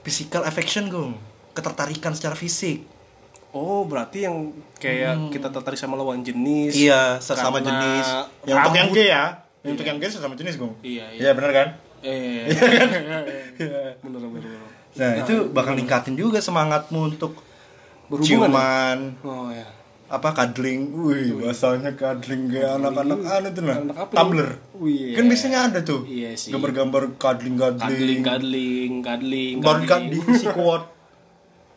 physical 0.00 0.42
affection 0.42 0.86
gue 0.86 1.14
ketertarikan 1.52 2.12
secara 2.12 2.34
fisik 2.34 2.82
Oh, 3.50 3.82
berarti 3.82 4.20
yang 4.20 4.52
kayak 4.76 5.32
kita 5.32 5.48
tertarik 5.48 5.80
sama 5.80 5.96
lawan 5.96 6.20
jenis. 6.20 6.76
iya 6.76 7.16
sesama 7.16 7.56
jenis 7.58 8.04
yang 8.44 8.60
untuk 8.60 8.76
yang 8.76 8.90
gay 8.90 9.08
ya 9.08 9.24
yang 9.62 9.72
untuk 9.72 9.86
yang 9.86 9.96
gay 9.96 10.10
sesama 10.10 10.34
jenis 10.34 10.54
gue 10.54 10.68
Iya, 10.82 11.04
iya. 11.10 11.20
iya 11.22 11.30
benar 11.32 11.50
kan 11.50 11.68
Eh. 12.02 12.44
bener 13.96 14.20
bener 14.20 14.28
bener. 14.30 14.60
nah 14.92 15.12
itu 15.16 15.34
bakal 15.50 15.72
ningkatin 15.72 16.14
juga 16.14 16.36
semangatmu 16.38 17.00
untuk 17.08 17.40
Berhubungan 18.06 18.22
ya? 18.22 18.28
ciuman 18.28 18.98
Oh 19.22 19.48
ya. 19.48 19.66
Apa 20.06 20.28
cuddling? 20.30 20.94
Wih 20.94 21.42
bahasanya 21.42 21.90
cuddling 21.98 22.46
kayak 22.46 22.78
anak-anak 22.78 23.18
anu 23.26 23.48
tuh 23.50 23.62
apa 23.90 24.12
tumbler 24.14 24.48
tuh? 24.54 24.86
Wih, 24.86 25.18
kan 25.18 25.24
biasanya 25.26 25.58
ada 25.66 25.80
tuh. 25.82 26.06
Iya 26.06 26.30
sih. 26.38 26.54
gambar-gambar 26.54 27.18
cuddling 27.18 27.58
Cuddling, 27.58 28.22
cuddling 28.22 28.22
cuddling, 28.22 28.92
cuddling, 29.02 29.54
baru 29.58 29.82
diisi 30.06 30.46
quote 30.54 30.86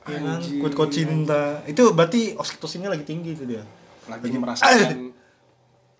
ya 0.10 0.18
kan 0.22 0.42
quote 0.62 0.76
quote 0.78 0.94
cinta. 0.94 1.62
Itu 1.66 1.94
berarti 1.94 2.38
oksitosinnya 2.38 2.90
lagi 2.94 3.06
tinggi 3.06 3.34
itu 3.34 3.46
dia. 3.50 3.66
Lagi 4.10 4.38
merasakan 4.38 5.14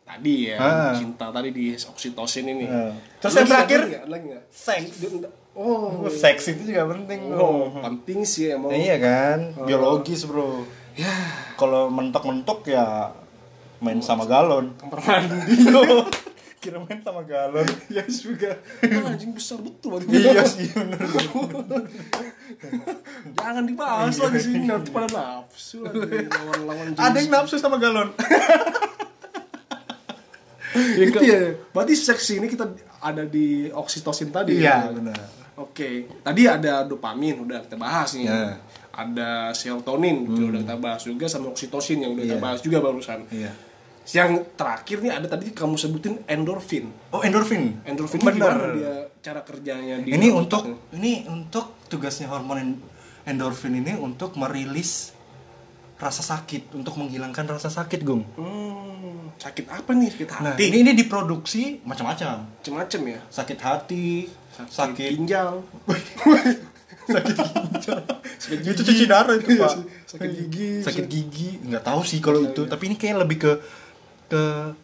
tadi 0.10 0.50
ya 0.50 0.58
Ah. 0.58 0.94
cinta 0.98 1.30
tadi 1.30 1.54
di 1.54 1.78
oksitosin 1.78 2.46
ini. 2.50 2.66
Ah. 2.66 2.94
Terus 3.22 3.34
Lagi 3.34 3.42
yang 3.42 3.50
terakhir? 3.54 3.80
Lagi? 3.86 3.98
Lagi? 4.10 4.30
Seks. 4.50 5.06
Oh. 5.54 6.10
Seks 6.10 6.44
itu 6.58 6.74
juga 6.74 6.90
penting 6.90 7.30
oh 7.34 7.70
penting 7.82 8.26
sih 8.26 8.54
emang. 8.54 8.74
Nah, 8.74 8.80
iya 8.82 8.98
kan? 8.98 9.54
Biologis 9.66 10.26
bro 10.26 10.66
ya 10.94 11.14
kalau 11.56 11.90
mentok-mentok 11.90 12.66
ya 12.66 13.12
main 13.80 14.00
sama 14.00 14.24
galon 14.24 14.72
kamar 14.76 15.00
mandi 15.00 15.56
kira 16.60 16.76
main 16.78 17.00
sama 17.00 17.24
galon 17.24 17.66
ya 17.88 18.04
juga 18.06 18.52
Ah, 18.84 19.10
anjing 19.16 19.32
besar 19.32 19.58
betul 19.60 19.96
waktu 19.96 20.12
itu. 20.12 20.28
iya 20.28 20.44
sih 20.44 20.68
bener 20.70 21.00
jangan 23.40 23.64
dibahas 23.64 24.16
lagi 24.18 24.40
sini 24.42 24.66
nanti 24.68 24.90
pada 24.92 25.08
nafsu 25.08 25.86
lawan-lawan 25.88 26.94
ada 26.94 27.16
yang 27.16 27.30
nafsu 27.30 27.56
sama 27.56 27.78
galon 27.78 28.10
Itu 30.70 31.20
ya. 31.20 31.58
Berarti 31.74 31.94
seks 31.98 32.30
ini 32.32 32.46
kita 32.46 32.70
ada 33.02 33.26
di 33.26 33.68
oksitosin 33.68 34.30
tadi. 34.30 34.60
iya 34.60 34.86
ya? 34.86 34.94
benar 34.94 35.18
Oke. 35.58 36.06
Tadi 36.22 36.46
ada 36.46 36.86
dopamin 36.86 37.42
udah 37.42 37.66
kita 37.66 37.76
bahas 37.76 38.14
nih. 38.14 38.30
Ya. 38.30 38.62
Ada 38.92 39.54
serotonin 39.54 40.26
juga 40.26 40.44
udah 40.50 40.62
kita 40.62 40.76
bahas 40.76 41.02
juga 41.02 41.26
sama 41.26 41.50
oksitosin 41.50 42.00
yang 42.00 42.12
udah 42.12 42.24
kita 42.24 42.36
Iya. 42.36 42.42
bahas 42.42 42.60
juga 42.60 42.78
barusan. 42.80 43.20
iya 43.30 43.54
Yang 44.10 44.32
terakhir 44.54 44.98
nih 45.00 45.14
ada 45.14 45.28
tadi 45.28 45.46
kamu 45.50 45.76
sebutin 45.76 46.26
endorfin. 46.26 46.90
oh 47.10 47.22
endorfin 47.22 47.78
Endorfin 47.84 48.18
benar 48.20 48.74
dia 48.74 48.94
cara 49.20 49.42
kerjanya 49.42 50.00
di 50.00 50.10
ini 50.12 50.28
untuk 50.30 50.66
otak? 50.66 50.92
ini 50.92 51.24
untuk 51.26 51.78
tugasnya 51.86 52.26
hormon 52.28 52.58
en- 52.58 52.82
endorfin 53.24 53.76
ini 53.76 53.94
untuk 53.94 54.34
merilis 54.34 55.14
rasa 55.96 56.26
sakit 56.26 56.74
untuk 56.74 56.96
menghilangkan 56.96 57.46
rasa 57.52 57.70
sakit 57.70 58.02
gung 58.02 58.24
Hmm, 58.34 59.30
sakit 59.36 59.68
apa 59.68 59.92
nih? 59.92 60.10
Sakit 60.10 60.28
nah 60.34 60.56
hati. 60.56 60.64
ini 60.66 60.78
ini 60.82 60.92
diproduksi 60.94 61.84
macam-macam 61.84 62.50
Macem-macem 62.56 63.02
ya. 63.06 63.20
sakit 63.30 63.60
hati 63.60 64.08
Sakit, 64.50 64.74
sakit 64.74 65.10
ginjal. 65.14 65.62
sakit 67.10 67.36
itu 68.64 68.82
cuci 68.84 69.03
darah 69.05 69.34
itu 69.34 69.49
Iya 69.51 69.62
pak. 69.62 69.74
Sakit 70.07 70.30
gigi. 70.32 70.70
sakit 70.80 71.05
gigi 71.05 71.49
nggak 71.64 71.82
tahu 71.82 72.01
sih 72.01 72.18
kalau 72.18 72.41
itu 72.41 72.64
tapi 72.64 72.88
ini 72.88 72.95
kayak 72.95 73.18
lebih 73.20 73.38
ke 73.39 73.51
ke, 74.28 74.41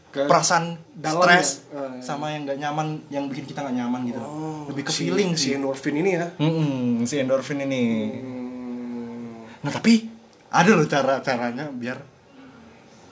Ke 0.09 0.25
perasaan 0.25 0.73
stres 0.95 1.65
Ah, 1.69 1.85
iya. 1.87 1.99
sama 1.99 2.29
yang 2.29 2.43
nggak 2.43 2.57
nyaman 2.57 2.87
yang 3.07 3.23
bikin 3.25 3.45
kita 3.45 3.61
nggak 3.61 3.77
nyaman 3.77 4.01
gitu 4.05 4.19
Oh, 4.19 4.65
lebih 4.67 4.83
ke 4.83 4.91
si- 4.91 5.05
feeling 5.05 5.33
si 5.33 5.41
sih 5.45 5.51
endorfin 5.53 5.95
ini 5.95 6.11
ya. 6.13 6.27
Mm-mm, 6.35 7.03
si 7.03 7.15
endorfin 7.15 7.59
ini 7.59 7.81
Hmm. 8.15 9.45
nah 9.59 9.71
tapi 9.71 10.09
ada 10.47 10.71
loh 10.71 10.85
cara 10.85 11.19
caranya 11.19 11.69
biar 11.69 11.97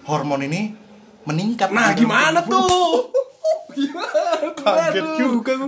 hormon 0.04 0.42
ini 0.44 0.74
meningkat 1.24 1.70
Nah, 1.70 1.92
gimana 1.92 2.40
tuh? 2.42 3.10
kaget 4.56 5.08
juga 5.18 5.54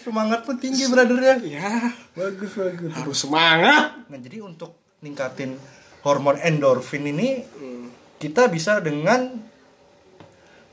semangat 0.00 0.40
tuh 0.42 0.56
tinggi 0.56 0.86
brother 0.86 1.18
ya 1.18 1.34
Ya, 1.42 1.72
bagus 2.14 2.52
bagus. 2.54 2.90
Harus 2.92 3.18
semangat. 3.18 3.98
nah 4.04 4.16
jadi 4.16 4.40
untuk 4.40 4.72
ningkatin 5.00 5.58
hormon 6.00 6.38
endorfin 6.38 7.04
ini 7.04 7.42
Hmm. 7.50 7.90
kita 8.16 8.46
bisa 8.46 8.78
dengan 8.78 9.36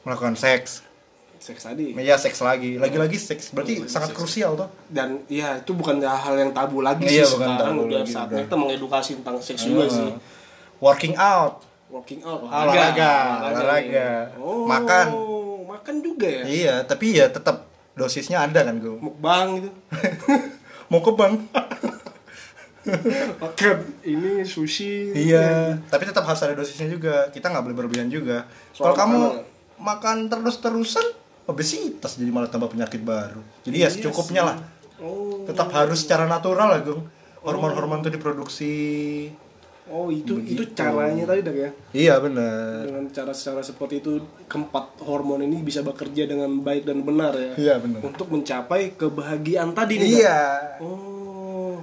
melakukan 0.01 0.36
seks 0.36 0.88
Seks 1.38 1.65
tadi. 1.65 1.97
ya 1.97 2.15
seks 2.15 2.38
lagi 2.39 2.78
lagi-lagi 2.78 3.17
seks 3.17 3.49
berarti 3.49 3.84
sangat 3.84 4.13
krusial 4.13 4.53
tuh 4.53 4.69
Dan 4.86 5.26
ya 5.26 5.57
itu 5.57 5.74
bukan 5.74 5.97
hal 5.99 6.38
yang 6.38 6.51
tabu 6.51 6.80
lagi 6.80 7.01
Iya, 7.03 7.26
sih 7.26 7.34
bukan 7.34 7.49
sekarang 7.49 7.74
tabu 7.74 7.82
udah 7.88 7.99
lagi, 7.99 8.11
saatnya 8.11 8.41
kita 8.45 8.55
mengedukasi 8.55 9.11
tentang 9.17 9.38
seks 9.39 9.61
juga 9.63 9.84
Uh, 9.84 9.89
sih. 9.89 10.09
working 10.78 11.17
out 11.17 11.65
Working 11.92 12.22
out, 12.22 12.39
Olahraga, 12.42 13.14
olahraga. 13.46 13.84
ya. 13.84 14.12
Oh, 14.38 14.64
Makan. 14.64 15.08
Makan 15.68 15.96
juga 16.00 16.28
ya. 16.28 16.44
iya 16.46 16.76
tapi 16.82 17.16
ya 17.16 17.28
tetap 17.28 17.64
dosisnya 17.94 18.39
ada 18.39 18.62
kan 18.62 18.76
gue 18.76 18.92
Mukbang 18.94 19.48
gitu. 19.58 19.70
mau 20.88 21.00
ke 21.00 21.12
bank 21.12 21.48
Makan 23.38 23.78
ini 24.02 24.42
sushi. 24.44 25.14
iya 25.14 25.78
tapi 25.86 26.04
tetap 26.04 26.24
harus 26.24 26.42
ada 26.42 26.54
dosisnya 26.54 26.86
juga 26.86 27.30
kita 27.30 27.48
nggak 27.48 27.64
boleh 27.64 27.78
berlebihan 27.78 28.08
juga 28.08 28.46
kalau 28.74 28.94
kamu 28.94 29.18
makanan. 29.80 29.80
makan 29.80 30.18
terus-terusan 30.28 31.06
obesitas 31.46 32.16
jadi 32.16 32.30
malah 32.30 32.48
tambah 32.48 32.68
penyakit 32.68 33.00
baru 33.00 33.39
jadi 33.62 33.76
ya 33.78 33.82
Iya 33.82 33.88
secukupnya 33.92 34.42
sih. 34.42 34.48
lah 34.48 34.58
Oh. 34.98 35.42
tetap 35.44 35.72
harus 35.72 35.98
secara 36.00 36.26
natural 36.26 36.68
lah 36.68 36.80
gung 36.80 37.02
hormon-hormon 37.42 38.02
itu 38.02 38.12
diproduksi 38.12 38.74
Oh, 39.90 40.08
itu 40.08 40.38
itu 40.40 40.62
Begitu. 40.62 40.78
caranya 40.78 41.26
tadi 41.26 41.42
Dak 41.42 41.56
ya. 41.56 41.70
iya 41.92 42.16
benar. 42.20 42.86
Dengan 42.86 43.06
cara-cara 43.10 43.60
seperti 43.60 44.00
itu 44.00 44.20
keempat 44.46 45.02
hormon 45.02 45.42
ini 45.42 45.60
bisa 45.60 45.82
bekerja 45.82 46.26
dengan 46.26 46.62
baik 46.62 46.86
dan 46.86 47.02
benar 47.02 47.34
ya? 47.34 47.52
Iya 47.58 47.76
benar. 47.80 48.00
Untuk 48.02 48.30
mencapai 48.30 48.94
kebahagiaan 48.94 49.74
tadi 49.74 49.98
nih 49.98 50.10
iya. 50.22 50.40
Oh 50.80 51.12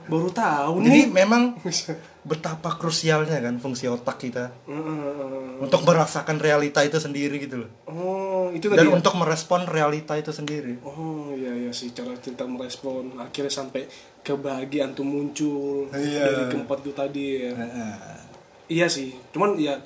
baru 0.08 0.30
tahu 0.30 0.80
jadi 0.80 1.04
nih. 1.04 1.12
memang 1.12 1.42
betapa 2.28 2.76
krusialnya 2.76 3.40
kan 3.40 3.56
fungsi 3.56 3.88
otak 3.88 4.20
kita. 4.20 4.52
Untuk 5.58 5.82
merasakan 5.82 6.36
realita 6.38 6.84
itu 6.84 7.00
sendiri 7.00 7.40
gitu 7.40 7.64
loh. 7.64 7.70
Oh 7.88 8.46
itu 8.52 8.68
tadi 8.68 8.78
dan 8.78 8.86
ya? 8.88 8.94
untuk 8.94 9.14
merespon 9.16 9.64
realita 9.64 10.14
itu 10.14 10.30
sendiri. 10.30 10.78
Oh 10.84 11.32
iya 11.32 11.50
iya 11.50 11.72
sih 11.72 11.90
cara 11.90 12.12
kita 12.14 12.44
merespon. 12.44 13.16
Akhirnya 13.16 13.50
sampai 13.50 13.88
kebahagiaan 14.20 14.92
tuh 14.92 15.02
muncul 15.02 15.88
Iya. 15.90 16.22
dari 16.22 16.44
keempat 16.52 16.78
itu 16.84 16.92
tadi 16.92 17.24
ya. 17.42 17.52
Iya 18.68 18.86
sih 18.86 19.16
cuman 19.32 19.56
ya 19.56 19.80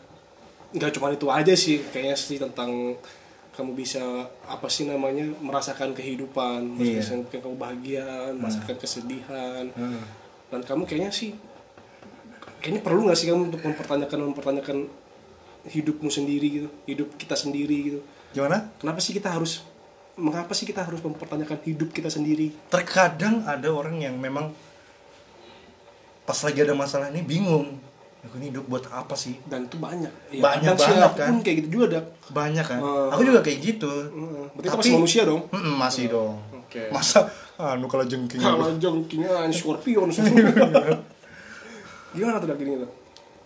nggak 0.74 0.98
cuma 0.98 1.14
itu 1.14 1.30
aja 1.30 1.54
sih 1.54 1.78
kayaknya 1.88 2.16
sih 2.18 2.40
tentang 2.42 2.98
kamu 3.52 3.76
bisa 3.76 4.00
apa 4.42 4.64
sih 4.66 4.88
namanya 4.88 5.28
merasakan 5.38 5.92
kehidupan 5.92 6.80
Iya. 6.80 6.98
merasakan 6.98 7.20
kebahagiaan 7.30 8.32
merasakan 8.34 8.76
kesedihan. 8.76 9.64
Dan 10.50 10.60
kamu 10.60 10.84
kayaknya 10.84 11.08
sih 11.08 11.32
kayaknya 12.62 12.80
perlu 12.80 13.04
nggak 13.04 13.18
sih 13.18 13.26
kamu 13.26 13.50
untuk 13.50 13.60
mempertanyakan 13.60 14.18
mempertanyakan 14.24 14.78
hidupmu 15.64 16.08
sendiri 16.08 16.46
gitu 16.48 16.68
hidup 16.86 17.08
kita 17.16 17.34
sendiri 17.34 17.76
gitu? 17.82 17.98
Gimana? 18.30 18.70
Kenapa 18.78 18.98
sih 18.98 19.12
kita 19.12 19.28
harus 19.28 19.66
mengapa 20.14 20.52
sih 20.52 20.62
kita 20.62 20.82
harus 20.82 20.98
mempertanyakan 21.00 21.58
hidup 21.62 21.90
kita 21.90 22.06
sendiri? 22.06 22.54
Terkadang 22.68 23.42
ada 23.44 23.68
orang 23.68 23.98
yang 23.98 24.14
memang 24.16 24.54
pas 26.22 26.38
lagi 26.38 26.62
ada 26.62 26.72
masalah 26.72 27.10
ini 27.10 27.20
bingung 27.20 27.82
aku 28.22 28.38
ini 28.38 28.54
hidup 28.54 28.70
buat 28.70 28.86
apa 28.88 29.18
sih? 29.18 29.34
Dan 29.42 29.66
itu 29.66 29.74
banyak. 29.76 30.12
Ya, 30.30 30.40
Banyak 30.40 30.74
banget, 30.78 31.12
kan? 31.18 31.26
pun 31.26 31.36
kayak 31.42 31.56
gitu 31.58 31.68
juga 31.74 31.86
dak 31.98 32.06
banyak 32.30 32.62
kan. 32.62 32.78
Oh. 32.78 33.10
aku 33.10 33.26
juga 33.26 33.42
kayak 33.42 33.58
gitu. 33.60 33.90
Heeh. 33.90 34.44
berarti 34.54 34.68
Tapi- 34.70 34.78
masih 34.78 34.92
manusia 34.94 35.22
dong? 35.26 35.42
Mm-mm, 35.50 35.74
masih 35.74 36.04
dong. 36.06 36.34
Oke. 36.54 36.86
Masa 36.94 37.26
anu 37.58 37.90
kalau 37.90 38.06
jengking 38.06 38.38
kalau 38.38 38.70
jengkingnya 38.78 39.50
scorpion 39.50 40.08
gimana 42.12 42.36
tuh 42.38 42.52
ini 42.56 42.76
tuh? 42.78 42.90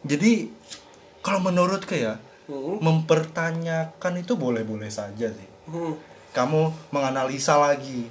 Jadi 0.07 0.33
kalau 1.21 1.41
menurut 1.43 1.83
ke 1.83 1.99
ya 1.99 2.15
Hmm. 2.47 2.79
mempertanyakan 2.79 4.23
itu 4.23 4.39
boleh-boleh 4.39 4.87
saja 4.87 5.27
sih. 5.29 5.49
Hmm. 5.67 5.99
kamu 6.31 6.69
menganalisa 6.93 7.57
lagi 7.57 8.07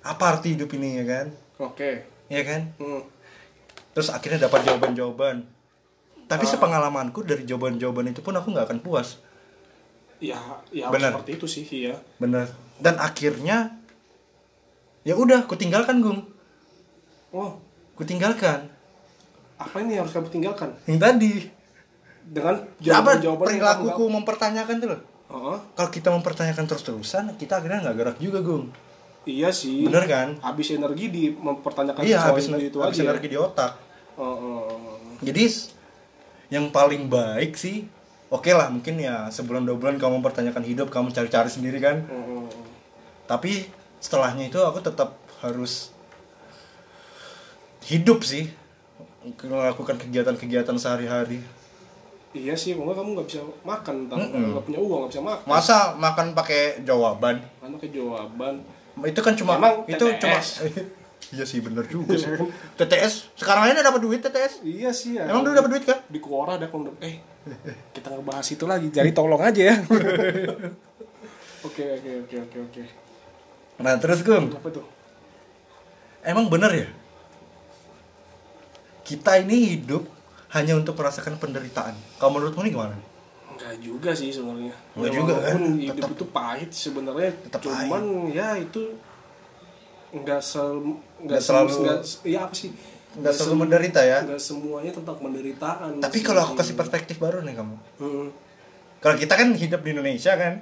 apa 0.00 0.34
arti 0.34 0.56
hidup 0.58 0.66
ini 0.74 0.98
ya 0.98 1.04
kan? 1.04 1.26
Oke. 1.60 2.02
Ya 2.26 2.42
kan? 2.42 2.72
Hmm. 2.78 3.02
terus 3.94 4.10
akhirnya 4.10 4.44
dapat 4.44 4.66
jawaban-jawaban. 4.66 5.46
Tapi 6.26 6.44
Ah. 6.44 6.50
sepengalamanku 6.50 7.22
dari 7.22 7.46
jawaban-jawaban 7.46 8.10
itu 8.10 8.20
pun 8.20 8.34
aku 8.34 8.50
nggak 8.50 8.66
akan 8.66 8.80
puas. 8.82 9.22
Ya 10.18 10.36
ya 10.68 10.90
Benar. 10.90 11.14
seperti 11.14 11.30
itu 11.38 11.46
sih 11.46 11.64
iya. 11.70 11.94
Bener 12.18 12.50
dan 12.76 12.98
akhirnya 12.98 13.78
ya 15.00 15.14
udah 15.14 15.46
ku 15.46 15.54
tinggalkan 15.54 16.02
gung. 16.02 16.26
Oh. 17.30 17.56
Ku 17.94 18.02
tinggalkan 18.02 18.68
apa 19.56 19.76
ini 19.80 19.96
yang 19.96 20.04
harus 20.04 20.14
kamu 20.14 20.28
tinggalkan? 20.28 20.70
Yang 20.84 21.00
tadi. 21.00 21.32
Dengan 22.26 22.54
Ya, 22.82 22.98
yang 22.98 23.06
kamu 23.06 23.38
perilakuku 23.38 24.04
mempertanyakan 24.10 24.76
tuh 24.82 24.88
loh. 24.92 25.00
Heeh. 25.26 25.58
kalau 25.74 25.90
kita 25.90 26.14
mempertanyakan 26.14 26.70
terus-terusan 26.70 27.34
kita 27.34 27.58
akhirnya 27.58 27.82
nggak 27.82 27.96
gerak 27.98 28.16
juga 28.22 28.38
gung. 28.46 28.70
Iya 29.26 29.50
sih. 29.50 29.82
Bener 29.82 30.06
kan? 30.06 30.38
Habis 30.38 30.78
energi 30.78 31.10
di 31.10 31.24
mempertanyakan 31.34 31.98
iya 32.06 32.22
habis, 32.22 32.46
itu, 32.46 32.70
itu 32.70 32.78
habis 32.78 33.02
aja 33.02 33.10
energi 33.10 33.28
di 33.34 33.38
otak. 33.38 33.72
Oh. 34.16 34.96
jadi 35.20 35.44
yang 36.48 36.72
paling 36.72 37.12
baik 37.12 37.52
sih 37.52 37.84
oke 38.32 38.48
lah 38.48 38.72
mungkin 38.72 38.96
ya 38.96 39.28
sebulan 39.28 39.68
dua 39.68 39.76
bulan 39.76 40.00
kamu 40.00 40.24
mempertanyakan 40.24 40.64
hidup 40.64 40.88
kamu 40.88 41.12
cari-cari 41.12 41.52
sendiri 41.52 41.82
kan. 41.84 42.00
Oh. 42.08 42.48
tapi 43.28 43.68
setelahnya 44.00 44.48
itu 44.48 44.56
aku 44.62 44.80
tetap 44.80 45.20
harus 45.44 45.92
hidup 47.84 48.24
sih 48.24 48.48
melakukan 49.42 49.96
kegiatan-kegiatan 49.98 50.76
sehari-hari 50.76 51.40
Iya 52.30 52.52
sih, 52.52 52.76
nggak 52.76 52.92
kamu 52.92 53.10
nggak 53.16 53.26
bisa 53.26 53.40
makan, 53.62 54.04
entah 54.04 54.18
Mm-mm. 54.18 54.52
nggak 54.52 54.64
punya 54.64 54.76
uang 54.76 54.98
nggak 55.00 55.10
bisa 55.10 55.22
makan. 55.24 55.46
masa 55.46 55.76
makan 55.96 56.26
pakai 56.32 56.84
jawaban 56.84 57.40
Karena 57.56 57.76
ke 57.76 57.88
jawaban. 57.88 58.54
itu 59.02 59.20
kan 59.20 59.32
cuma 59.32 59.56
Emang 59.56 59.74
itu 59.86 60.04
TTS. 60.06 60.46
cuma 60.60 60.68
Iya 61.34 61.42
sih 61.42 61.58
bener 61.58 61.82
juga 61.86 62.12
sih. 62.14 62.28
TTS 62.78 63.34
sekarang 63.34 63.66
aja 63.66 63.80
dapat 63.80 63.98
duit 63.98 64.20
TTS. 64.20 64.60
Iya 64.62 64.92
sih 64.92 65.16
ya. 65.16 65.24
Emang 65.24 65.42
dulu 65.42 65.56
dapat 65.56 65.70
duit 65.70 65.84
kah? 65.84 65.98
di 66.06 66.20
Quora 66.20 66.54
ada 66.54 66.68
kondom. 66.68 66.92
Eh, 67.00 67.18
kita 67.90 68.12
ngebahas 68.12 68.46
itu 68.46 68.62
lagi. 68.62 68.88
Jadi 68.90 69.10
tolong 69.10 69.40
aja 69.40 69.62
ya. 69.64 69.74
Oke, 71.64 71.82
oke, 71.88 72.10
oke, 72.22 72.36
oke, 72.38 72.58
oke. 72.62 72.82
Nah 73.76 73.98
terus 73.98 74.22
Gung, 74.22 74.46
Apa 74.50 74.70
tuh? 74.70 74.86
emang 76.22 76.46
bener 76.46 76.70
ya? 76.70 76.86
Kita 79.06 79.38
ini 79.38 79.56
hidup 79.72 80.02
hanya 80.50 80.74
untuk 80.74 80.94
merasakan 80.94 81.38
penderitaan. 81.38 81.94
Kalau 82.18 82.34
menurutmu 82.34 82.60
ini 82.60 82.70
gimana? 82.70 82.96
Enggak 83.48 83.74
juga 83.78 84.10
sih 84.12 84.28
sebenarnya. 84.28 84.74
Enggak 84.92 85.10
Ya, 85.10 85.16
juga, 85.16 85.34
kan? 85.40 85.60
hidup 85.76 85.94
Tetap- 85.96 86.12
itu 86.12 86.24
pahit 86.28 86.70
sebenarnya. 86.70 87.30
Tetap 87.40 87.60
Cuman 87.62 88.02
ya 88.28 88.48
itu 88.54 88.82
enggak 90.12 90.40
sel 90.40 90.68
Nggak 90.76 90.98
enggak 91.22 91.40
selalu- 91.40 91.70
selalu 91.70 91.80
enggak 91.80 91.98
ya 92.24 92.38
apa 92.42 92.54
sih? 92.54 92.70
Nggak 93.16 93.32
selalu 93.32 93.54
menderita 93.56 94.00
ya? 94.02 94.18
Enggak 94.20 94.42
semuanya 94.42 94.92
tentang 94.92 95.16
penderitaan. 95.16 95.90
Tapi 95.98 96.18
kalau 96.20 96.40
aku 96.42 96.54
kasih 96.54 96.74
perspektif 96.74 97.16
baru 97.16 97.40
nih 97.40 97.54
kamu. 97.54 97.76
Hmm. 97.96 98.28
Kalau 98.98 99.16
kita 99.16 99.34
kan 99.34 99.48
hidup 99.52 99.80
di 99.80 99.90
Indonesia 99.92 100.32
kan, 100.34 100.54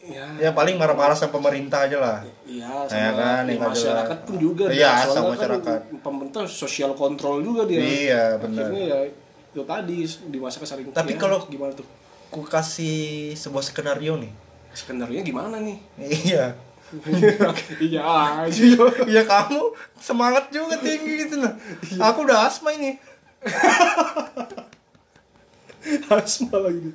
Ya, 0.00 0.24
ya 0.40 0.50
paling 0.56 0.80
marah-marah 0.80 1.12
sama 1.12 1.36
pemerintah 1.36 1.84
aja 1.84 2.00
lah. 2.00 2.18
Iya, 2.48 2.88
Ya 2.88 2.88
sama 2.88 3.12
kan, 3.20 3.42
ya, 3.44 3.52
yang 3.52 3.60
nggak 3.60 3.72
masyarakat 3.76 4.18
pun 4.24 4.34
juga. 4.40 4.64
Iya, 4.72 4.90
sama 5.04 5.12
kan 5.12 5.24
masyarakat. 5.36 5.80
pemerintah 6.00 6.42
sosial 6.48 6.96
kontrol 6.96 7.44
juga 7.44 7.68
dia. 7.68 7.78
Iya, 7.78 8.22
benar. 8.40 8.64
Akhirnya 8.64 8.82
ya 8.82 8.98
itu 9.50 9.60
tadi 9.60 9.96
di 10.06 10.38
masa 10.40 10.56
kesering. 10.56 10.88
Tapi 10.90 11.12
ya, 11.14 11.20
kalau- 11.20 11.44
gimana 11.44 11.76
tuh? 11.76 11.84
Aku 12.32 12.40
kasih 12.42 13.36
sebuah 13.36 13.60
skenario 13.60 14.16
nih. 14.16 14.32
Skenario 14.72 15.20
gimana 15.20 15.60
nih? 15.60 15.76
Iya. 16.00 16.56
Iya. 17.78 18.02
Iya 19.06 19.22
kamu 19.22 19.62
semangat 19.94 20.50
juga 20.50 20.74
tinggi 20.74 21.22
gitu 21.22 21.38
nah. 21.38 21.54
Aku 22.08 22.24
udah 22.24 22.48
asma 22.48 22.72
ini. 22.72 22.96
Asma 26.10 26.56
lagi. 26.60 26.90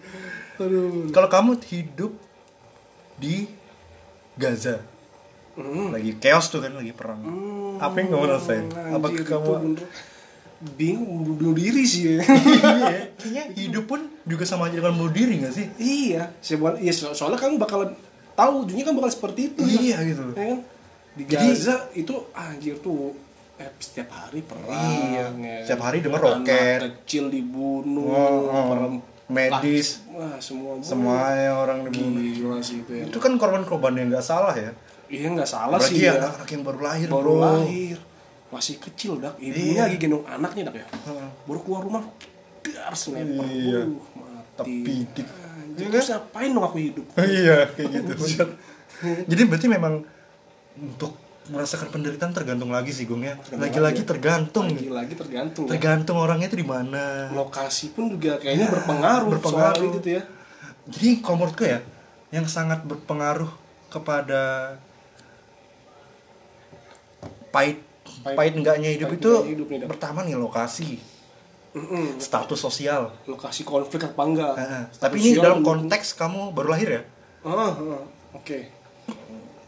Aduh. 0.59 1.09
Kalau 1.09 1.27
kamu 1.27 1.51
hidup 1.63 2.11
di 3.15 3.47
Gaza, 4.33 4.75
Hmm. 5.55 5.87
lagi 5.89 6.11
chaos 6.17 6.47
tuh 6.47 6.59
kan 6.59 6.71
lagi 6.71 6.91
perang. 6.91 7.23
Apa 7.77 7.95
yang 7.97 8.11
kamu 8.11 8.25
rasain? 8.27 8.67
Apa 8.67 9.07
Anjir, 9.07 9.23
kamu 9.23 9.43
itu 9.45 9.55
bener 9.57 9.83
bingung 10.75 11.23
bunuh 11.25 11.53
diri 11.53 11.83
sih 11.83 12.03
ya. 12.09 12.23
iya, 12.25 13.11
kayaknya 13.13 13.43
hidup 13.61 13.85
pun 13.85 14.01
juga 14.23 14.43
sama 14.43 14.67
aja 14.67 14.77
dengan 14.77 14.95
bunuh 14.97 15.11
diri 15.11 15.39
gak 15.39 15.53
sih? 15.53 15.67
iya, 15.77 16.31
sebuah 16.39 16.75
iya 16.77 16.91
so- 16.91 17.11
soalnya 17.11 17.37
kamu 17.37 17.55
bakal 17.55 17.91
tahu 18.33 18.53
ujungnya 18.63 18.83
kan 18.83 18.95
bakal 18.95 19.11
seperti 19.13 19.41
itu. 19.49 19.61
Iya, 19.63 19.95
ya. 19.95 19.97
gitu. 20.05 20.23
Ya 20.33 20.45
kan? 20.49 20.59
Di 21.15 21.23
Jadi- 21.23 21.39
Gaza 21.45 21.75
itu 21.93 22.13
anjir 22.31 22.75
tuh 22.79 23.15
eh, 23.55 23.71
setiap 23.77 24.11
hari 24.11 24.43
perang. 24.43 24.67
Iya, 24.67 25.25
ya. 25.31 25.57
setiap 25.63 25.81
hari 25.81 26.03
dengar 26.03 26.19
roket. 26.19 26.79
kecil 26.99 27.31
dibunuh, 27.31 28.11
Oh, 28.11 28.51
oh. 28.51 28.99
Medis. 29.25 30.05
wah 30.07 30.37
semua 30.37 30.77
Semuanya 30.79 31.55
orang 31.55 31.87
dibunuh. 31.87 32.19
Sih 32.59 32.77
itu 32.79 32.91
ya. 32.91 33.03
Itu 33.05 33.17
kan 33.17 33.35
korban-korban 33.35 33.93
yang 33.93 34.07
nggak 34.09 34.21
salah 34.21 34.51
ya. 34.51 34.71
Iya 35.05 35.27
nggak 35.31 35.45
salah 35.45 35.77
Apalagi 35.77 35.95
sih 35.95 36.03
ya. 36.03 36.17
anak-anak 36.17 36.49
yang 36.49 36.63
baru 36.63 36.79
lahir, 36.81 37.07
baru 37.07 37.31
bro. 37.31 37.41
lahir 37.41 37.97
masih 38.45 38.75
kecil 38.77 39.17
dak 39.17 39.35
ibunya 39.37 39.73
Iya. 39.73 39.83
lagi 39.85 39.97
gendong 39.97 40.23
anaknya 40.23 40.63
dak 40.69 40.75
ya 40.77 40.87
baru 41.43 41.59
keluar 41.59 41.81
rumah 41.83 42.03
dar 42.63 42.93
sniper 42.93 43.43
Iya. 43.43 43.81
Buh, 43.85 44.05
mati 44.15 44.55
Tepidik. 44.55 45.27
Anjir, 45.27 45.75
Iya 45.75 45.87
terus 45.91 46.07
kan? 46.07 46.13
ngapain 46.15 46.49
dong 46.49 46.63
aku 46.63 46.77
hidup 46.79 47.05
iya 47.35 47.57
kayak 47.67 47.89
gitu 47.91 48.13
jadi 49.29 49.41
berarti 49.43 49.67
memang 49.67 49.93
untuk 50.77 51.19
merasakan 51.45 51.87
penderitaan 51.91 52.31
tergantung 52.31 52.71
lagi 52.71 52.89
sih 52.89 53.03
Gung 53.03 53.21
ya 53.21 53.35
lagi-lagi 53.51 54.01
tergantung 54.01 54.71
lagi-lagi 54.71 55.13
tergantung 55.13 55.63
ya. 55.65 55.69
tergantung 55.75 56.15
orangnya 56.15 56.47
itu 56.47 56.57
di 56.57 56.65
mana 56.65 57.29
lokasi 57.29 57.91
pun 57.91 58.09
juga 58.09 58.39
kayaknya 58.39 58.71
berpengaruh, 58.71 59.29
berpengaruh. 59.35 59.77
soal 59.77 59.85
itu 59.85 59.97
tuh 59.99 60.11
ya 60.15 60.23
jadi 60.87 61.09
kalau 61.19 61.43
menurutku 61.43 61.65
ya 61.65 61.79
yang 62.29 62.45
sangat 62.45 62.81
berpengaruh 62.83 63.49
kepada 63.89 64.75
pahit 67.49 67.79
Pahit- 68.05 68.37
pahit 68.37 68.53
enggaknya 68.57 68.89
hidup 68.93 69.09
pahit 69.11 69.21
itu 69.21 69.33
hidup 69.49 69.67
nih, 69.69 69.79
pertama 69.89 70.21
nih 70.21 70.37
lokasi. 70.37 71.01
Mm-mm. 71.75 72.15
status 72.23 72.55
sosial. 72.55 73.11
Lokasi 73.27 73.67
konflik 73.67 74.07
apa 74.07 74.21
enggak. 74.23 74.53
Status 74.55 74.95
tapi 74.95 75.15
ini 75.19 75.35
dalam 75.35 75.59
konteks 75.59 76.15
kamu 76.15 76.55
baru 76.55 76.71
lahir 76.71 76.89
ya? 76.89 77.01
Ah, 77.43 77.75
ah, 77.75 78.03
oke. 78.31 78.59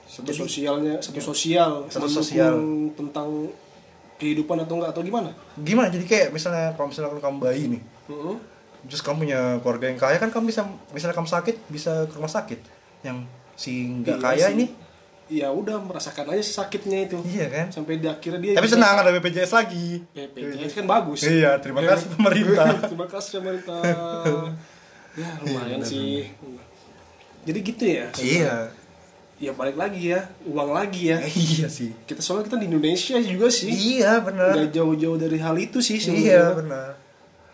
Satu 0.08 0.32
sosialnya 0.32 1.04
satu 1.04 1.20
sosial. 1.20 1.84
Satu 1.92 2.08
sosial. 2.08 2.56
tentang 2.96 3.52
kehidupan 4.16 4.56
atau 4.64 4.80
enggak 4.80 4.96
atau 4.96 5.04
gimana? 5.04 5.36
Gimana? 5.60 5.92
Jadi 5.92 6.06
kayak 6.08 6.30
misalnya 6.32 6.72
kalau 6.80 6.88
misalnya 6.90 7.20
kamu 7.20 7.38
bayi 7.44 7.64
nih. 7.76 7.82
Heeh. 8.08 8.36
Terus 8.86 9.02
kamu 9.02 9.26
punya 9.26 9.40
keluarga 9.60 9.86
yang 9.90 9.98
kaya 9.98 10.18
kan 10.18 10.30
kamu 10.30 10.46
bisa 10.48 10.62
misalnya 10.94 11.16
kamu 11.18 11.30
sakit 11.30 11.56
bisa 11.68 12.06
ke 12.06 12.14
rumah 12.14 12.30
sakit. 12.30 12.60
Yang 13.02 13.18
si 13.58 13.72
nggak 14.02 14.18
Iya 14.18 14.24
kaya 14.24 14.46
sih. 14.46 14.56
ini. 14.56 14.66
Ya 15.28 15.52
udah 15.52 15.84
merasakan 15.84 16.32
aja 16.32 16.40
sakitnya 16.40 17.04
itu. 17.04 17.20
Iya 17.26 17.52
kan? 17.52 17.66
Sampai 17.68 18.00
di 18.00 18.08
akhirnya 18.08 18.40
dia 18.40 18.54
tapi 18.56 18.70
senang 18.70 18.96
ada 18.96 19.12
BPJS 19.12 19.52
lagi. 19.52 20.00
BPJS 20.14 20.74
kan 20.78 20.86
bagus. 20.88 21.20
Iya 21.26 21.60
terima 21.60 21.84
kasih 21.84 22.08
pemerintah. 22.16 22.68
Terima 22.88 23.08
kasih 23.10 23.30
pemerintah. 23.44 23.82
Ya 25.18 25.30
lumayan 25.42 25.82
sih. 25.82 26.30
jadi 27.44 27.60
gitu 27.60 27.84
ya. 27.84 28.06
Iya. 28.16 28.56
Ya 29.38 29.52
balik 29.54 29.76
lagi 29.76 30.16
ya. 30.16 30.22
Uang 30.48 30.72
lagi 30.72 31.12
ya. 31.12 31.20
Iya 31.58 31.68
sih. 31.68 31.92
Kita 32.08 32.24
soalnya 32.24 32.48
kita 32.48 32.58
di 32.64 32.72
Indonesia 32.72 33.18
juga 33.20 33.48
sih. 33.52 33.68
Iya 34.00 34.24
benar. 34.24 34.56
Nggak 34.56 34.72
jauh-jauh 34.74 35.18
dari 35.20 35.38
hal 35.38 35.56
itu 35.58 35.84
sih 35.84 35.98
iya 36.00 36.06
sebenarnya. 36.08 36.46
benar 36.56 37.07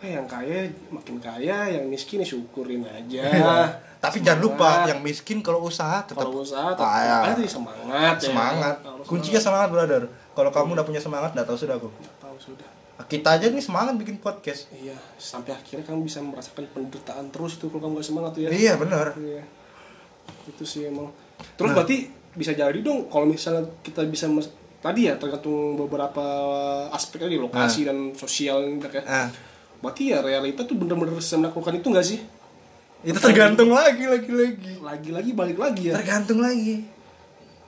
eh 0.04 0.12
yang 0.14 0.28
kaya 0.28 0.68
makin 0.90 1.16
kaya 1.18 1.72
yang 1.72 1.88
miskin 1.88 2.20
ya 2.20 2.28
syukurin 2.28 2.84
aja 2.84 3.24
Iya. 3.34 3.72
tapi 3.98 4.20
jangan 4.20 4.44
lupa 4.44 4.68
Semangat. 4.68 4.90
yang 4.92 5.00
miskin 5.02 5.38
kalau 5.40 5.64
usaha 5.64 6.04
tetap 6.04 6.22
kalau 6.22 6.44
usaha 6.44 6.70
tetap 6.70 6.84
kaya. 6.86 7.16
makanya 7.18 7.36
tuh 7.36 7.44
semangat 7.50 8.16
ya. 8.16 8.24
semangat 8.26 8.76
Harus 8.80 9.06
kuncinya 9.08 9.40
semangat 9.40 9.70
brother 9.70 10.04
kalau 10.32 10.50
kamu 10.50 10.70
udah 10.76 10.86
punya 10.86 11.00
semangat 11.00 11.32
nggak 11.32 11.48
tahu 11.48 11.58
sudah 11.58 11.76
aku 11.78 11.88
semangat. 11.88 12.16
tahu 12.20 12.38
sudah 12.38 12.68
kita 13.04 13.30
aja 13.32 13.46
nih 13.48 13.60
semangat 13.60 13.94
bikin 13.96 14.16
podcast 14.18 14.68
iya 14.72 14.96
sampai 15.16 15.52
akhirnya 15.52 15.84
kamu 15.84 16.04
bisa 16.04 16.20
merasakan 16.20 16.68
penderitaan 16.70 17.26
terus 17.30 17.56
tuh 17.56 17.68
kalau 17.68 17.88
kamu 17.88 17.94
gak 17.98 18.06
semangat 18.06 18.32
tuh 18.32 18.42
ya 18.44 18.50
iya 18.52 18.74
benar 18.76 19.16
Iya. 19.16 19.44
Itu 20.46 20.64
sih 20.64 20.88
emang. 20.88 21.12
Terus 21.56 21.72
berarti 21.72 22.08
bisa 22.32 22.52
jadi 22.52 22.80
dong 22.80 23.08
kalau 23.08 23.24
misalnya 23.24 23.64
kita 23.80 24.04
bisa 24.04 24.28
tadi 24.80 25.08
ya 25.08 25.16
tergantung 25.16 25.76
beberapa 25.76 26.24
aspek 26.90 27.24
lagi 27.24 27.36
lokasi 27.38 27.84
dan 27.84 28.12
sosial 28.12 28.64
gitu 28.68 28.88
ya. 28.90 29.04
ah 29.04 29.28
Berarti 29.84 30.04
ya 30.08 30.24
realita 30.24 30.64
tuh 30.64 30.74
bener-bener 30.74 31.12
bisa 31.14 31.36
melakukan 31.36 31.76
itu 31.76 31.88
gak 31.90 32.08
sih? 32.08 32.20
itu 33.04 33.20
tergantung 33.20 33.68
lagi 33.70 34.08
lagi 34.08 34.32
lagi 34.32 34.80
Lagi-lagi 34.80 35.32
balik 35.36 35.60
lagi 35.60 35.92
ya. 35.92 36.00
tergantung 36.00 36.40
lagi 36.40 36.88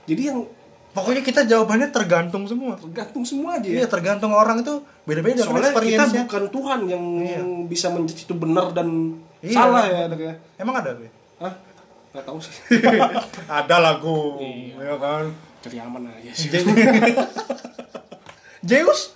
Jadi 0.07 0.21
yang 0.25 0.47
pokoknya 0.95 1.19
kita 1.19 1.43
jawabannya 1.43 1.91
tergantung 1.91 2.47
semua 2.47 2.79
tergantung 2.79 3.27
semua 3.27 3.59
aja 3.59 3.67
iya 3.67 3.83
ya. 3.83 3.87
tergantung 3.91 4.31
orang 4.31 4.63
itu 4.63 4.79
beda-beda 5.03 5.43
kan 5.43 5.51
Soalnya 5.51 5.75
kita 5.75 6.05
bukan 6.23 6.43
Tuhan 6.47 6.79
yang 6.87 7.03
Iya. 7.19 7.39
bisa 7.67 7.91
menjadi 7.91 8.21
itu 8.23 8.31
benar 8.33 8.71
dan 8.71 9.19
Iya. 9.43 9.51
salah 9.53 9.83
ya, 9.83 10.07
Dok, 10.07 10.21
ya. 10.23 10.33
emang 10.55 10.75
ada 10.79 10.95
Be? 10.95 11.11
Hah? 11.35 11.51
Gak 12.15 12.23
tahu 12.23 12.39
sih. 12.39 12.55
ada 13.59 13.75
lagu 13.77 14.39
Iya. 14.39 14.79
ya 14.79 14.95
kan 14.95 15.23
Cari 15.59 15.77
aman 15.77 16.07
aja 16.07 16.31
sih. 16.31 16.47
Zeus 18.61 19.11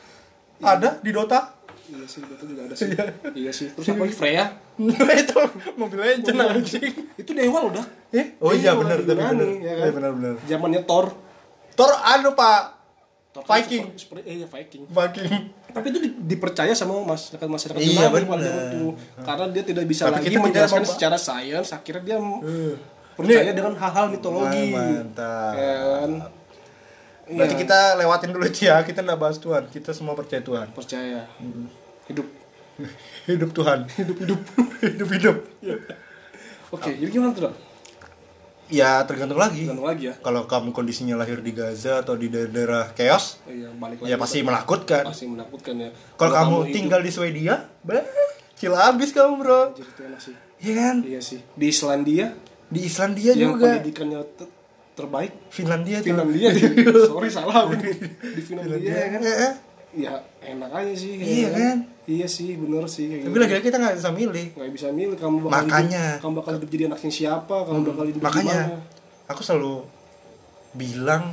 ada 0.59 0.99
di 0.99 1.09
Dota 1.09 1.55
iya 1.89 2.05
sih, 2.05 2.21
itu 2.21 2.45
juga 2.45 2.61
ada 2.63 2.73
sih. 2.73 2.87
iya. 3.35 3.51
Sih. 3.51 3.67
Terus 3.71 3.87
apa 3.89 4.03
lagi? 4.03 4.13
Freya? 4.13 4.45
itu 5.19 5.35
mobil 5.75 5.99
legend 5.99 6.39
anjing. 6.39 6.93
Itu 7.15 7.31
dewa 7.31 7.65
loh 7.65 7.71
dah 7.73 7.85
eh? 8.11 8.37
Oh 8.39 8.49
iya 8.49 8.73
benar 8.73 8.97
tapi 8.99 9.17
benar 9.17 9.35
ya 9.59 9.73
kan? 9.75 9.85
Iya, 9.85 9.91
benar 9.91 10.11
benar. 10.13 10.33
Zamannya 10.43 10.81
Thor. 10.83 11.05
Thor 11.73 11.91
anu 11.95 12.31
pak. 12.33 12.61
Thor 13.29 13.43
kan 13.43 13.61
Viking. 13.61 13.93
super- 13.93 14.19
super- 14.19 14.25
eh, 14.25 14.35
iya, 14.37 14.47
Viking. 14.47 14.83
Viking. 14.85 15.31
Tapi 15.69 15.85
itu 15.87 15.99
di- 15.99 16.15
dipercaya 16.27 16.73
sama 16.73 16.97
masyarakat 17.03 17.45
masyarakat 17.45 17.77
Iya, 17.77 18.09
Yunani 18.09 18.25
pada 18.25 18.25
benar. 18.25 18.41
zaman 18.41 18.63
itu. 18.65 18.85
Karena 19.19 19.45
dia 19.49 19.63
tidak 19.63 19.85
bisa 19.85 20.03
Tapi 20.05 20.15
lagi 20.19 20.37
menjelaskan 20.39 20.83
secara 20.83 21.17
sains 21.17 21.69
akhirnya 21.69 22.01
dia 22.03 22.17
percaya 23.13 23.51
dengan 23.51 23.73
hal-hal 23.75 24.05
mitologi. 24.09 24.71
mantap. 24.71 25.53
Ya 25.53 25.73
kan? 25.77 26.11
Berarti 27.29 27.53
Iya, 27.53 27.61
kita 27.61 27.79
lewatin 27.95 28.29
dulu 28.33 28.41
itu 28.43 28.65
ya 28.65 28.81
kita 28.81 29.05
nggak 29.05 29.19
bahas 29.19 29.37
Tuhan. 29.37 29.69
Kita 29.69 29.93
semua 29.93 30.17
percaya 30.17 30.41
Tuhan. 30.41 30.73
Percaya 30.73 31.29
hidup. 32.09 32.27
Hidup 33.29 33.49
Tuhan. 33.53 33.79
Hidup 33.93 34.17
hidup. 34.17 34.39
Hidup 34.83 35.09
hidup. 35.13 35.37
Oke 36.69 36.89
jadi 36.93 37.09
gimana 37.09 37.33
tuh 37.33 37.53
ya 38.69 39.01
tergantung 39.09 39.41
lagi. 39.41 39.65
Gantung 39.65 39.89
lagi 39.89 40.13
ya. 40.13 40.15
Kalau 40.21 40.45
kamu 40.45 40.69
kondisinya 40.69 41.17
lahir 41.17 41.41
di 41.41 41.51
Gaza 41.51 42.05
atau 42.05 42.13
di 42.13 42.29
daerah 42.29 42.93
chaos 42.93 43.41
Oh, 43.45 43.49
iya 43.49 43.69
balik 43.73 44.05
lagi 44.05 44.09
ya 44.13 44.15
pasti 44.21 44.45
menakutkan. 44.45 45.03
Pasti 45.09 45.25
menakutkan 45.25 45.75
ya. 45.81 45.89
Kalau 46.15 46.31
kamu 46.37 46.55
hidup, 46.69 46.75
tinggal 46.77 47.01
di 47.01 47.11
Swedia 47.11 47.55
beh 47.81 48.05
cil 48.53 48.73
abis 48.77 49.09
kamu 49.15 49.33
bro. 49.41 49.61
Anjir, 49.73 49.87
itu 49.89 50.01
enak 50.05 50.21
sih. 50.21 50.35
Iya 50.61 50.73
kan? 50.77 50.95
Iya 51.01 51.19
sih. 51.23 51.39
Di 51.57 51.65
Islandia? 51.71 52.25
Di 52.69 52.79
Islandia 52.85 53.31
yang 53.33 53.57
juga. 53.57 53.79
pendidikannya 53.81 54.21
te- 54.37 54.53
terbaik? 54.93 55.31
Finlandia 55.49 55.97
tuh. 56.03 56.11
Finlandia 56.13 56.47
di 56.53 56.61
sorry 57.09 57.29
salah 57.31 57.65
di 57.71 58.41
Finlandia 58.45 58.93
ya 58.93 59.07
kan? 59.15 59.21
Eh. 59.25 59.53
Ya 59.91 60.13
enak 60.39 60.69
aja 60.69 60.93
sih 60.93 61.17
Iya 61.17 61.33
ya 61.41 61.49
kan? 61.51 61.77
iya 62.05 62.25
sih 62.25 62.53
bener 62.53 62.85
sih 62.85 63.05
kayak 63.05 63.21
tapi 63.21 63.31
gitu. 63.31 63.41
lagi-lagi 63.41 63.65
kita 63.65 63.77
nggak 63.77 63.95
bisa 63.95 64.09
milih. 64.11 64.47
Nggak 64.53 64.71
bisa 64.71 64.87
milih 64.89 65.15
kamu 65.15 65.35
bakal 65.41 65.53
Makanya. 65.59 66.03
hidup, 66.11 66.21
kamu 66.21 66.33
bakal 66.35 66.51
hidup 66.55 66.69
jadi 66.69 66.83
anaknya 66.87 67.11
siapa 67.11 67.55
kamu 67.63 67.79
bakal 67.87 68.05
hidup 68.05 68.21
makanya. 68.21 68.57
gimana? 68.65 68.77
Aku 69.27 69.41
selalu 69.41 69.73
bilang 70.71 71.23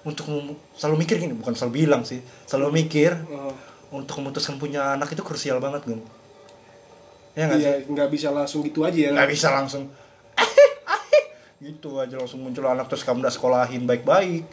untuk 0.00 0.28
selalu 0.72 0.96
mikir 0.98 1.16
gini 1.18 1.32
bukan 1.32 1.52
selalu 1.52 1.72
bilang 1.78 2.02
sih 2.02 2.20
selalu 2.44 2.76
mikir 2.78 3.16
Oh, 3.26 3.52
untuk 3.90 4.18
memutuskan 4.18 4.56
punya 4.56 4.92
anak 4.92 5.08
itu 5.08 5.20
krusial 5.20 5.56
banget 5.58 5.84
gun. 5.84 6.00
Ya 7.32 7.48
nggak 7.48 7.58
iya 7.58 7.72
sih? 7.78 7.88
nggak 7.88 8.08
bisa 8.10 8.28
langsung 8.30 8.60
gitu 8.60 8.82
aja 8.82 8.98
ya. 8.98 9.10
Nggak 9.10 9.30
bisa 9.30 9.48
langsung 9.50 9.88
gitu 11.62 11.96
aja 11.96 12.14
langsung 12.14 12.40
muncul 12.40 12.64
anak 12.64 12.84
terus 12.86 13.00
kamu 13.02 13.20
udah 13.20 13.32
sekolahin 13.32 13.84
baik-baik 13.84 14.44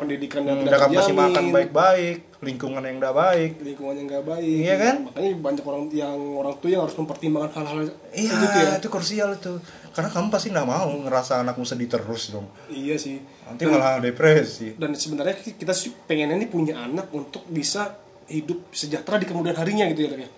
pendidikan 0.00 0.42
yang 0.48 0.64
udah 0.64 0.80
kamu 0.80 0.96
kasih 0.96 1.16
makan 1.16 1.44
baik-baik 1.52 2.30
lingkungan 2.40 2.80
yang 2.80 2.96
udah 2.96 3.12
baik. 3.12 3.60
Lingkungan 3.60 3.94
yang 4.00 4.06
nggak 4.08 4.24
baik. 4.24 4.48
Iya 4.48 4.74
kan? 4.80 4.96
makanya 5.04 5.30
banyak 5.36 5.64
orang 5.64 5.84
yang 5.92 6.18
orang 6.40 6.54
tua 6.56 6.70
yang 6.72 6.82
harus 6.88 6.96
mempertimbangkan 6.96 7.52
hal-hal 7.52 7.80
iya 8.16 8.32
itu 8.32 8.58
ya. 8.64 8.70
itu 8.80 8.88
krusial 8.88 9.30
itu. 9.36 9.60
Karena 9.92 10.08
kamu 10.08 10.32
pasti 10.32 10.48
nggak 10.48 10.68
mau 10.68 10.88
ngerasa 10.88 11.44
anakmu 11.44 11.64
sedih 11.68 11.88
terus 11.92 12.32
dong. 12.32 12.48
Iya 12.72 12.96
sih. 12.96 13.20
Nanti 13.44 13.62
malah 13.68 14.00
depresi. 14.00 14.72
dan 14.80 14.96
sebenarnya 14.96 15.36
kita 15.36 15.76
sih 15.76 15.92
pengennya 16.08 16.40
nih 16.40 16.48
punya 16.48 16.80
anak 16.80 17.12
untuk 17.12 17.44
bisa 17.50 18.00
hidup 18.30 18.72
sejahtera 18.72 19.20
di 19.20 19.26
kemudian 19.28 19.56
harinya 19.60 19.84
gitu 19.92 20.08
ya 20.08 20.16
ya. 20.16 20.30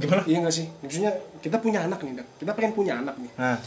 Gimana? 0.00 0.22
Iya 0.24 0.38
nggak 0.40 0.54
sih? 0.54 0.66
Maksudnya 0.80 1.12
kita 1.44 1.60
punya 1.60 1.84
anak 1.84 2.00
nih 2.00 2.24
Dak. 2.24 2.28
kita 2.40 2.50
pengen 2.56 2.72
punya 2.72 2.96
anak 2.96 3.20
nih. 3.20 3.30
Nah 3.36 3.60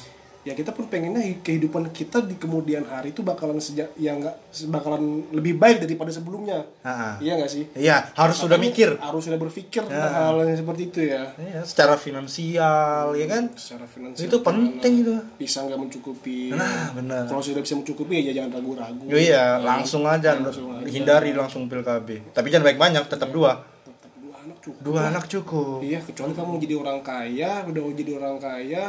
ya 0.43 0.51
kita 0.51 0.69
pun 0.69 0.85
pengennya 0.85 1.19
hi- 1.19 1.39
kehidupan 1.39 1.87
kita 1.89 2.19
di 2.19 2.35
kemudian 2.35 2.83
hari 2.83 3.09
itu 3.09 3.21
bakalan 3.21 3.57
sejak 3.57 3.95
ya 3.95 4.11
nggak 4.11 4.35
bakalan 4.67 5.01
lebih 5.29 5.55
baik 5.55 5.79
daripada 5.79 6.09
sebelumnya 6.09 6.67
Ah, 6.81 6.91
ah. 6.91 7.13
iya 7.17 7.33
nggak 7.33 7.47
sih 7.47 7.63
iya 7.73 8.11
harus 8.13 8.35
sudah 8.37 8.53
Makanya 8.53 8.67
mikir 8.69 8.89
harus 8.97 9.21
sudah 9.21 9.37
berpikir 9.37 9.83
Ya. 9.85 10.03
hal 10.05 10.35
yang 10.37 10.53
seperti 10.53 10.81
itu 10.85 10.99
ya 11.05 11.23
Iya, 11.33 11.63
secara 11.63 11.95
finansial 11.95 13.13
ya 13.13 13.25
kan 13.25 13.43
secara 13.53 13.85
finansial 13.85 14.25
itu 14.25 14.37
penting 14.39 14.93
itu 15.01 15.15
bisa 15.37 15.61
nggak 15.61 15.79
mencukupi 15.79 16.51
nah 16.51 16.91
benar 16.91 17.23
kalau 17.23 17.39
sudah 17.39 17.59
bisa 17.59 17.73
mencukupi 17.73 18.19
ya 18.21 18.31
jangan 18.33 18.51
ragu-ragu 18.53 19.05
Oh 19.05 19.15
iya, 19.15 19.57
langsung 19.57 20.03
aja, 20.03 20.35
Langsung 20.35 20.73
aja. 20.73 20.85
hindari 20.85 21.31
langsung 21.31 21.65
pil 21.65 21.81
KB. 21.81 22.31
Tapi 22.31 22.47
jangan 22.47 22.65
banyak-banyak, 22.65 23.03
tetap 23.05 23.29
dua. 23.29 23.61
tetap 23.85 24.11
dua 24.17 24.35
anak 24.39 24.57
cukup 24.59 24.79
Dua 24.81 24.99
anak 25.05 25.23
cukup. 25.25 25.77
Iya, 25.79 25.99
kecuali 26.01 26.33
kamu 26.33 26.51
jadi 26.57 26.75
orang 26.75 26.99
kaya, 27.01 27.51
udah 27.63 27.81
jadi 27.93 28.11
orang 28.13 28.37
kaya, 28.37 28.83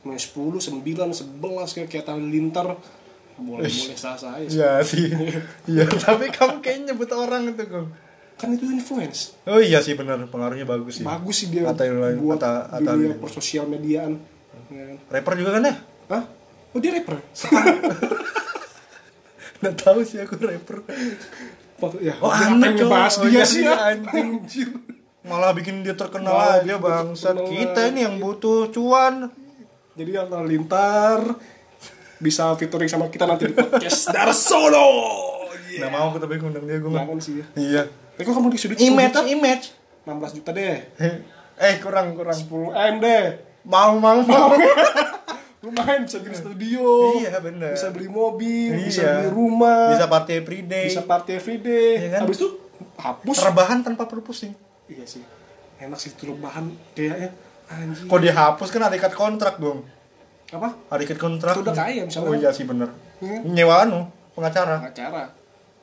mau 0.00 0.14
10, 0.14 0.22
9, 0.22 0.82
11 1.10 1.74
kayak 1.74 1.88
kayak 1.88 2.06
lintar 2.18 2.78
boleh 3.38 3.70
boleh 3.70 3.94
sah 3.94 4.14
sah 4.14 4.34
aja. 4.34 4.46
sih. 4.46 4.58
Iya 4.58 4.72
sih. 4.82 5.06
Iya, 5.70 5.84
tapi 5.86 6.26
kamu 6.28 6.58
kayaknya 6.58 6.90
nyebut 6.90 7.10
orang 7.12 7.50
itu, 7.50 7.62
Kong. 7.64 7.88
Kan 8.34 8.48
itu 8.50 8.66
influence. 8.66 9.34
Oh 9.44 9.58
iya 9.58 9.78
sih 9.78 9.94
benar, 9.94 10.18
pengaruhnya 10.26 10.62
bagus 10.62 10.98
sih. 10.98 11.04
Bagus 11.06 11.36
sih 11.36 11.48
dia 11.48 11.62
Kata 11.64 11.82
yang 11.82 11.98
lain, 11.98 12.16
buat 12.18 12.38
kata 12.38 12.78
dunia 12.78 13.14
lain. 13.14 13.18
persosial 13.18 13.66
mediaan. 13.66 14.18
Ya 14.70 14.84
kan? 14.84 14.96
Rapper 15.08 15.32
juga 15.34 15.50
kan 15.54 15.62
ya? 15.66 15.74
Hah? 16.08 16.22
Oh 16.70 16.78
dia 16.78 16.90
rapper? 16.92 17.18
Nggak 19.58 19.74
tahu 19.76 19.98
sih 20.06 20.18
aku 20.18 20.34
rapper. 20.38 20.78
Ya, 21.98 22.14
Oh, 22.18 22.30
aneh, 22.30 22.74
ngebahas. 22.74 23.22
Oh, 23.22 23.26
dia 23.26 23.38
iya 23.38 23.44
sih 23.46 23.62
ya? 23.62 23.94
anjing. 23.94 24.42
Malah 25.22 25.54
bikin 25.54 25.82
dia 25.82 25.94
terkenal 25.94 26.34
Malah 26.34 26.62
aja 26.62 26.74
bangsat. 26.74 27.38
Kita 27.38 27.86
ini 27.86 28.02
yang 28.02 28.18
butuh 28.18 28.66
cuan. 28.70 29.30
Jadi 29.98 30.10
yang 30.14 30.30
lintar 30.46 31.18
bisa 32.18 32.54
featuring 32.54 32.86
sama 32.86 33.10
kita 33.10 33.26
nanti 33.26 33.50
di 33.50 33.54
podcast 33.54 34.14
Darsono. 34.14 34.86
Yeah. 35.66 35.82
Nggak 35.82 35.90
mau 35.90 36.04
aku 36.08 36.18
tapi 36.22 36.38
ngundang 36.38 36.64
dia 36.64 36.78
gue. 36.78 36.86
Jangan 36.88 37.18
sih 37.18 37.34
ya. 37.42 37.44
Iya. 37.58 37.82
Eh 38.14 38.22
kok 38.22 38.30
kamu 38.30 38.46
di 38.48 38.58
sudut 38.58 38.78
Image, 38.78 39.10
10 39.10 39.10
juta? 39.10 39.20
image. 39.26 39.64
16 40.06 40.36
juta 40.38 40.50
deh. 40.54 40.76
Eh 41.58 41.74
kurang 41.82 42.14
kurang. 42.14 42.38
10 42.38 42.46
M 42.70 42.94
deh. 42.98 43.24
Mau 43.66 43.98
mau 43.98 44.22
mau. 44.22 44.54
lumayan 45.58 46.06
bisa 46.06 46.22
bikin 46.22 46.38
studio 46.38 47.18
Iya, 47.18 47.42
bener. 47.42 47.74
bisa 47.74 47.90
beli 47.90 48.06
mobil 48.06 48.78
bisa 48.78 49.02
Iya. 49.02 49.12
beli 49.18 49.30
rumah 49.34 49.90
Bisa 49.90 49.98
bisa, 49.98 50.06
party 50.06 50.32
everyday. 50.38 50.86
party 51.02 51.30
everyday 51.34 51.90
Iya 51.98 52.08
kan? 52.14 52.20
habis 52.22 52.38
itu 52.38 52.48
hapus 52.94 53.36
Rebahan 53.42 53.78
tanpa 53.82 54.06
perlu 54.06 54.22
pusing. 54.22 54.54
iya 54.86 55.02
sih 55.02 55.18
enak 55.82 55.98
sih 55.98 56.14
itu 56.14 56.30
bahan 56.32 56.70
kayaknya 56.94 57.34
anjing 57.68 58.06
Kok 58.06 58.20
dihapus 58.20 58.68
kan 58.68 58.82
ada 58.82 58.94
ikat 58.94 59.12
kontrak 59.12 59.56
dong. 59.56 59.84
apa 60.48 60.68
Ada 60.88 61.02
ikat 61.02 61.18
kontrak. 61.18 61.52
Itu 61.52 61.62
udah 61.62 61.76
kaya 61.76 62.02
misalnya. 62.02 62.24
Oh 62.24 62.34
iya 62.34 62.50
sih 62.50 62.64
bener. 62.64 62.88
Iya. 63.18 63.44
Nyewa 63.44 63.74
anu 63.82 64.00
pengacara. 64.32 64.80
pengacara 64.80 65.22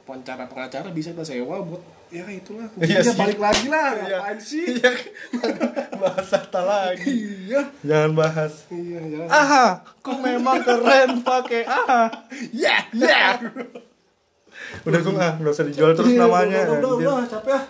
pengacara 0.01 0.43
pengacara 0.45 0.87
bisa 0.89 1.09
kita 1.09 1.21
sewa 1.23 1.59
buat 1.59 1.81
ya 2.07 2.21
itulah 2.27 2.69
Iya 2.75 3.01
sih. 3.01 3.13
balik 3.13 3.37
lagi 3.37 3.65
lah 3.67 3.89
Iya. 3.91 4.17
ngapain 4.17 4.39
sih 4.39 4.65
Iya. 4.71 4.91
bahas 5.95 6.27
harta 6.27 6.61
lagi. 6.61 7.09
iya 7.43 7.61
Jangan 7.81 8.11
bahas. 8.13 8.53
iya 8.69 9.01
jangan 9.03 9.27
Aha, 9.27 9.65
ku 9.99 10.13
memang 10.15 10.61
keren 10.61 11.19
pakai 11.21 11.65
aha. 11.65 12.01
ya 12.51 12.77
ya 12.91 13.41
Udah 14.81 14.99
gue 14.99 15.13
ah, 15.15 15.33
nggak 15.35 15.51
usah 15.51 15.65
dijual 15.65 15.91
terus 15.91 16.09
Iya, 16.09 16.21
namanya. 16.21 16.59
udah 16.63 16.73
udah 16.75 16.91
anjir. 16.91 17.07
udah 17.11 17.27
capek 17.27 17.51
ah 17.51 17.63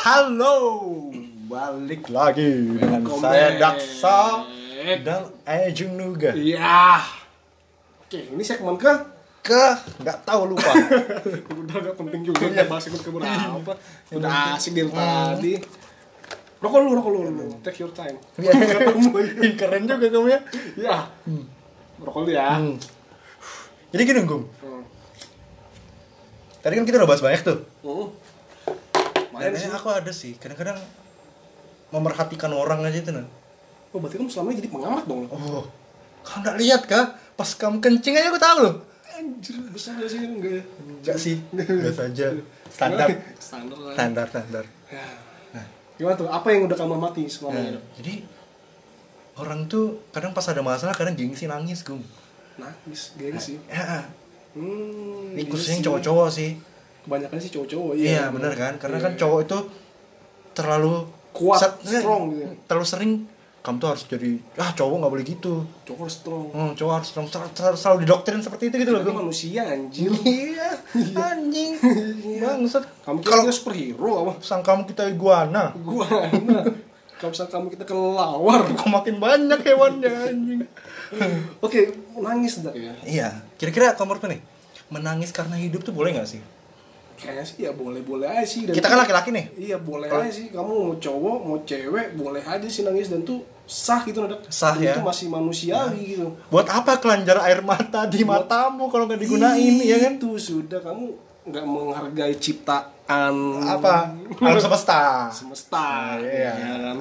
Halo, 0.00 0.56
balik 1.44 2.08
lagi 2.08 2.72
dengan 2.72 3.04
Welcome 3.04 3.20
saya 3.20 3.48
back. 3.50 3.60
Daksa 3.60 4.20
dan 5.02 5.22
Ajeng 5.44 5.92
Nuga. 5.92 6.32
iya 6.32 7.04
oke 8.00 8.16
ini 8.16 8.40
segmen 8.40 8.74
ke 8.74 8.88
Ke 9.40 9.76
nggak 9.98 10.18
tahu 10.22 10.48
lupa. 10.48 10.72
udah 11.60 11.76
gak 11.82 11.96
penting 11.96 12.20
juga 12.22 12.44
ya 12.46 12.64
bahas 12.64 12.88
ikut 12.88 12.96
ke 12.98 13.10
berapa 13.10 13.72
udah 14.10 14.30
asik 14.54 14.72
dari 14.72 14.88
tadi 14.88 15.52
rokok 16.56 16.78
lu 16.78 16.92
rokok 16.94 17.10
lu, 17.10 17.20
lu. 17.26 17.46
take 17.60 17.78
your 17.78 17.88
time 17.90 18.16
Iya. 18.40 18.52
Keren 19.54 19.84
juga 19.84 20.06
kamu 20.06 20.28
ya. 20.28 20.40
ya 20.76 20.96
rokok 21.98 22.20
lu 22.24 22.30
ya 22.30 22.56
Hmm. 22.56 22.76
Jadi 23.90 24.02
gini, 24.06 24.22
Gum. 24.22 24.46
Hmm. 24.62 24.86
Tadi 26.60 26.72
kan 26.72 26.84
kita 26.84 27.02
udah 27.02 27.10
bahas 27.10 27.18
banyak 27.18 27.42
tuh. 27.42 27.58
Hmm. 27.82 28.06
Kayaknya 29.40 29.72
aku 29.72 29.88
ada 29.88 30.12
sih. 30.12 30.36
Kadang-kadang 30.36 30.76
memerhatikan 31.90 32.52
orang 32.52 32.84
aja 32.84 32.98
itu 32.98 33.10
nah. 33.10 33.26
Oh, 33.90 33.98
berarti 33.98 34.16
kamu 34.16 34.30
selama 34.30 34.52
ini 34.52 34.58
jadi 34.60 34.70
pengamat 34.70 35.04
dong. 35.04 35.26
Oh, 35.26 35.66
kamu 36.22 36.38
nggak 36.44 36.56
lihat 36.60 36.82
kah? 36.86 37.04
Pas 37.34 37.50
kamu 37.50 37.80
kencing 37.80 38.14
aja 38.14 38.28
aku 38.28 38.38
tahu 38.38 38.58
loh. 38.62 38.74
Anjir, 39.10 39.58
besar 39.68 39.98
gak 39.98 40.06
sih? 40.06 40.22
Enggak 40.22 40.52
ya? 40.54 40.62
Enggak 40.78 41.16
sih, 41.18 41.36
biasa 41.50 42.02
aja. 42.06 42.26
Standar, 42.70 43.08
Standar 43.36 43.76
lah. 43.76 43.92
standar, 43.98 44.26
standar. 44.30 44.64
Ya. 44.86 45.04
Gimana 45.98 46.14
tuh? 46.14 46.28
Apa 46.30 46.46
yang 46.54 46.64
udah 46.64 46.78
kamu 46.78 46.94
amati 46.96 47.22
selama 47.26 47.58
Nah, 47.58 47.66
ini? 47.66 47.80
jadi 47.98 48.14
orang 49.36 49.66
tuh 49.66 50.00
kadang 50.08 50.30
pas 50.30 50.46
ada 50.46 50.62
masalah 50.62 50.94
kadang 50.94 51.12
gengsi 51.12 51.44
nangis 51.44 51.82
gum. 51.82 52.00
Nangis, 52.56 53.12
gengsi. 53.16 53.58
Ya, 53.66 54.06
Hmm, 54.50 55.30
ini 55.30 55.46
khususnya 55.46 55.78
cowok-cowok 55.84 56.26
sih. 56.28 56.58
Kebanyakan 57.10 57.36
sih 57.36 57.50
cowok-cowok. 57.50 57.92
Iya, 57.96 58.30
bener 58.30 58.54
kan? 58.54 58.78
Karena 58.78 58.96
Iya. 58.96 59.04
kan 59.04 59.12
cowok 59.16 59.40
itu 59.42 59.58
terlalu 60.52 60.94
Kuat, 61.30 61.58
set- 61.58 61.82
strong 61.82 62.30
gitu 62.30 62.40
ya. 62.40 62.50
Terlalu 62.64 62.86
sering 62.86 63.12
kamu 63.60 63.76
tuh 63.76 63.88
harus 63.88 64.02
jadi 64.04 64.30
ah 64.56 64.72
cowok 64.72 64.96
nggak 64.96 65.12
boleh 65.12 65.26
gitu. 65.26 65.54
Cowok 65.84 66.00
harus 66.00 66.16
strong. 66.16 66.46
Hmm, 66.48 66.72
cowok 66.72 66.92
harus 66.92 67.08
strong, 67.08 67.26
selalu, 67.26 67.48
selalu, 67.52 67.76
selalu 67.76 67.98
didoktrin 68.00 68.40
seperti 68.40 68.64
itu 68.66 68.76
gitu 68.78 68.90
loh. 68.90 69.02
Manusia 69.04 69.62
anjir. 69.64 70.10
Iya, 70.24 70.68
anjing. 71.14 71.72
Bangsat. 72.38 72.82
Kamu 73.00 73.20
Kalau 73.20 73.42
kita 73.42 73.52
superhero 73.52 74.10
apa? 74.22 74.32
sang 74.40 74.58
kamu 74.60 74.86
kita 74.86 75.06
iguana, 75.08 75.70
Gua 75.76 76.06
Kalau 77.12 77.30
misalnya 77.30 77.52
kamu 77.52 77.66
kita 77.70 77.84
kelawar. 77.84 78.60
kok 78.78 78.88
makin 78.88 79.16
banyak 79.18 79.60
hewannya 79.60 80.08
anjing. 80.08 80.60
Oke, 81.60 81.90
nangis 82.16 82.58
enggak 82.58 82.74
ya? 82.74 82.92
Iya, 83.02 83.28
kira-kira 83.54 83.92
kamu 83.92 84.16
tuh 84.16 84.30
nih 84.30 84.40
menangis 84.88 85.30
karena 85.30 85.54
hidup 85.54 85.82
tuh 85.82 85.92
boleh 85.92 86.10
nggak 86.10 86.26
sih? 86.26 86.40
Kayaknya 87.20 87.44
sih 87.44 87.56
ya 87.68 87.72
boleh-boleh 87.76 88.24
aja 88.24 88.46
sih. 88.48 88.64
Dan 88.64 88.72
Kita 88.72 88.88
kan 88.88 89.04
laki-laki 89.04 89.28
nih. 89.28 89.46
Iya 89.60 89.76
boleh 89.76 90.08
aja 90.08 90.32
sih 90.32 90.48
kamu 90.48 90.72
mau 90.72 90.94
cowok 90.96 91.36
mau 91.44 91.58
cewek 91.68 92.16
boleh 92.16 92.40
aja 92.40 92.64
sih 92.64 92.80
nangis 92.80 93.12
dan 93.12 93.20
tuh 93.28 93.44
sah 93.68 94.00
gitu 94.08 94.24
Nadak. 94.24 94.48
Sah, 94.48 94.74
Dan 94.74 94.88
ya. 94.88 94.92
Itu 94.96 95.04
masih 95.04 95.26
manusiawi 95.28 96.16
gitu. 96.16 96.32
Buat 96.48 96.72
apa 96.72 96.96
kelanjar 96.96 97.38
air 97.44 97.60
mata 97.60 98.08
di 98.08 98.24
matamu 98.24 98.88
kalau 98.88 99.04
nggak 99.04 99.20
digunain 99.20 99.74
ya 99.84 99.96
kan? 100.00 100.16
Itu 100.16 100.40
sudah 100.40 100.80
kamu 100.80 101.30
nggak 101.40 101.64
menghargai 101.64 102.34
ciptaan 102.40 103.34
Apa? 103.64 104.16
Alam 104.40 104.60
semesta. 104.60 105.28
semesta. 105.28 106.16
iya. 106.24 106.56
ya 106.56 106.74
kan? 106.80 106.96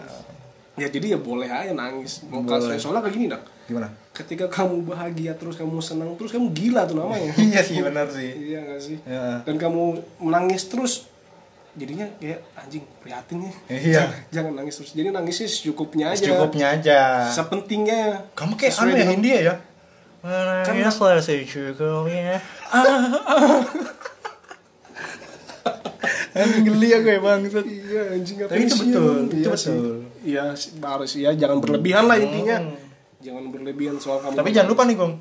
Ya 0.79 0.87
jadi 0.91 1.15
ya 1.15 1.19
boleh 1.19 1.47
aja 1.47 1.71
nangis. 1.71 2.27
Mau 2.27 2.43
kasus 2.43 2.75
soalnya 2.75 3.03
kayak 3.07 3.15
gini 3.15 3.27
dak. 3.31 3.43
Gimana? 3.69 3.93
Ketika 4.17 4.49
kamu 4.49 4.81
bahagia 4.81 5.37
terus 5.37 5.53
kamu 5.53 5.77
senang 5.77 6.17
terus 6.17 6.33
kamu 6.33 6.49
gila 6.49 6.89
tuh 6.89 6.97
namanya. 6.97 7.29
iya 7.53 7.61
sih 7.61 7.77
benar 7.85 8.09
sih. 8.09 8.33
iya 8.33 8.65
gak 8.65 8.81
sih? 8.81 8.97
Ya. 9.05 9.45
Dan 9.45 9.61
kamu 9.61 10.01
menangis 10.17 10.65
terus 10.65 11.05
jadinya 11.77 12.09
kayak 12.17 12.41
anjing 12.57 12.81
prihatin 13.05 13.45
ya. 13.45 13.53
Iya. 13.69 13.93
Jangan, 13.93 14.17
jangan 14.33 14.51
nangis 14.57 14.73
terus. 14.81 14.91
Jadi 14.97 15.07
nangisnya 15.13 15.45
secukupnya 15.45 16.05
aja. 16.17 16.25
Secukupnya 16.25 16.65
aja. 16.73 16.99
Sepentingnya. 17.29 18.25
Kamu 18.33 18.57
kayak 18.57 18.73
anu 18.81 18.97
ya 18.97 19.05
India 19.13 19.37
ya? 19.37 19.55
Menangislah 20.25 21.21
secukupnya. 21.21 22.41
Anjing 26.29 26.63
geli 26.65 26.87
aku 26.93 27.07
ya 27.09 27.19
bangsat. 27.19 27.65
Iya 27.65 28.01
anjing 28.15 28.35
Tapi 28.37 28.45
ngapain 28.45 28.65
itu 28.65 28.75
sih, 28.75 28.85
betul, 28.93 29.15
itu 29.25 29.35
Iya 29.35 29.49
betul. 29.49 29.57
sih. 29.57 29.77
Iya 30.29 30.43
sih, 30.53 30.71
harus 30.77 31.11
ya 31.17 31.29
jangan 31.33 31.57
berlebihan 31.59 32.05
lah 32.05 32.17
intinya. 32.21 32.57
Jangan 33.19 33.51
berlebihan 33.51 33.99
soal 33.99 34.19
kamu. 34.19 34.35
Tapi 34.35 34.49
jangan 34.49 34.69
lupa 34.71 34.83
nih, 34.83 34.95
Gong. 34.95 35.13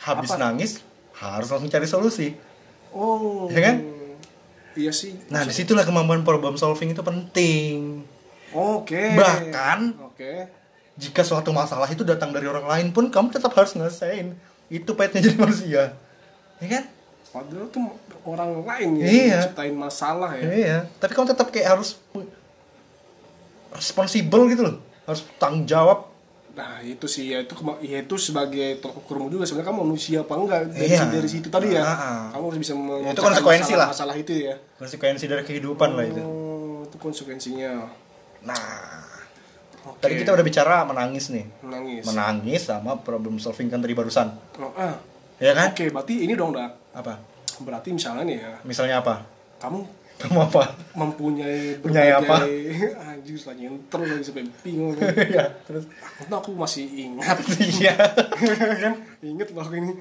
Habis 0.00 0.30
Apa? 0.32 0.40
nangis 0.40 0.70
harus 1.14 1.46
langsung 1.46 1.70
cari 1.70 1.86
solusi. 1.86 2.34
Oh. 2.90 3.46
Iya 3.46 3.60
kan? 3.62 3.76
Iya 4.74 4.90
sih. 4.90 5.14
Nah, 5.30 5.46
di 5.46 5.54
situlah 5.54 5.86
kemampuan 5.86 6.26
problem 6.26 6.58
solving 6.58 6.90
itu 6.90 7.02
penting. 7.02 8.02
Oke. 8.50 9.14
Bahkan- 9.14 10.02
Oke. 10.02 10.50
Jika 10.94 11.22
suatu 11.22 11.50
masalah 11.50 11.86
itu 11.86 12.02
datang 12.02 12.30
dari 12.30 12.46
orang 12.46 12.66
lain 12.66 12.86
pun, 12.90 13.10
kamu 13.10 13.30
tetap 13.30 13.50
harus 13.52 13.74
ngelesain. 13.74 14.34
Itu 14.66 14.94
pahitnya 14.94 15.26
jadi 15.26 15.36
manusia. 15.36 15.82
Ya 16.58 16.66
kan? 16.70 16.84
Padahal 17.34 17.66
tuh 17.66 17.82
orang 18.22 18.62
lain 18.62 18.90
ya 18.98 19.06
Iya. 19.06 19.26
yang 19.26 19.42
ciptain 19.44 19.74
masalah 19.74 20.30
ya. 20.38 20.46
Iya, 20.46 20.78
tapi 20.96 21.12
kamu 21.12 21.34
tetap 21.34 21.50
kayak 21.50 21.74
harus 21.74 21.98
responsibel 23.70 24.46
gitu 24.48 24.62
loh. 24.62 24.76
Harus 25.04 25.26
tanggung 25.36 25.66
jawab. 25.66 26.13
Nah 26.54 26.78
itu 26.86 27.10
sih 27.10 27.34
ya 27.34 27.42
itu 27.42 27.50
ya 27.82 27.98
itu 27.98 28.14
sebagai 28.14 28.78
tolak 28.78 29.02
ukurmu 29.02 29.26
juga 29.26 29.42
sebenarnya 29.42 29.74
kamu 29.74 29.78
manusia 29.82 30.18
apa 30.22 30.34
enggak 30.38 30.60
dari, 30.70 30.86
Iya. 30.86 31.02
dari 31.10 31.26
situ 31.26 31.50
tadi 31.50 31.74
ya. 31.74 31.82
Ah. 31.82 32.24
Kamu 32.30 32.44
harus 32.46 32.60
bisa 32.62 32.72
memecahkan 32.78 33.18
konsekuensi 33.18 33.72
masalah, 33.74 33.82
lah. 33.82 33.88
masalah 33.90 34.14
itu 34.14 34.32
ya. 34.38 34.54
Konsekuensi 34.78 35.24
dari 35.26 35.42
kehidupan 35.42 35.90
lah 35.98 36.04
itu. 36.06 36.22
Oh, 36.22 36.86
itu 36.86 36.96
konsekuensinya. 37.02 37.72
Nah, 38.46 38.62
Oke. 39.90 39.98
tadi 39.98 40.14
kita 40.22 40.30
udah 40.30 40.44
bicara 40.46 40.86
menangis 40.86 41.34
nih. 41.34 41.44
menangis. 41.66 42.02
Menangis 42.06 42.62
sama 42.70 43.02
problem 43.02 43.42
solving 43.42 43.66
kan 43.66 43.82
tadi 43.82 43.94
barusan. 43.98 44.30
Oh, 44.62 44.70
ah. 44.78 44.94
Ya 45.42 45.50
kan? 45.58 45.74
Oke, 45.74 45.90
berarti 45.90 46.22
ini 46.22 46.38
dong, 46.38 46.54
Dak. 46.54 46.94
Apa? 46.94 47.18
Berarti 47.66 47.90
misalnya 47.90 48.22
nih 48.22 48.38
ya, 48.38 48.52
Misalnya 48.62 49.02
apa? 49.02 49.26
Kamu 49.58 50.03
apa? 50.24 50.62
mempunyai 50.92 51.76
Punyai 51.78 52.10
apa? 52.10 52.46
anjir 53.04 53.34
lagi 53.36 53.66
terus 53.88 54.06
lagi 54.08 54.22
sampai 54.22 54.44
bingung 54.60 54.94
Iya, 55.32 55.44
terus 55.62 55.84
Untung 56.22 56.38
aku 56.38 56.50
masih 56.54 56.86
ingat 56.86 57.38
iya. 57.76 57.92
kan 58.84 58.94
inget 59.20 59.50
loh 59.50 59.60
aku 59.60 59.74
ini 59.74 59.92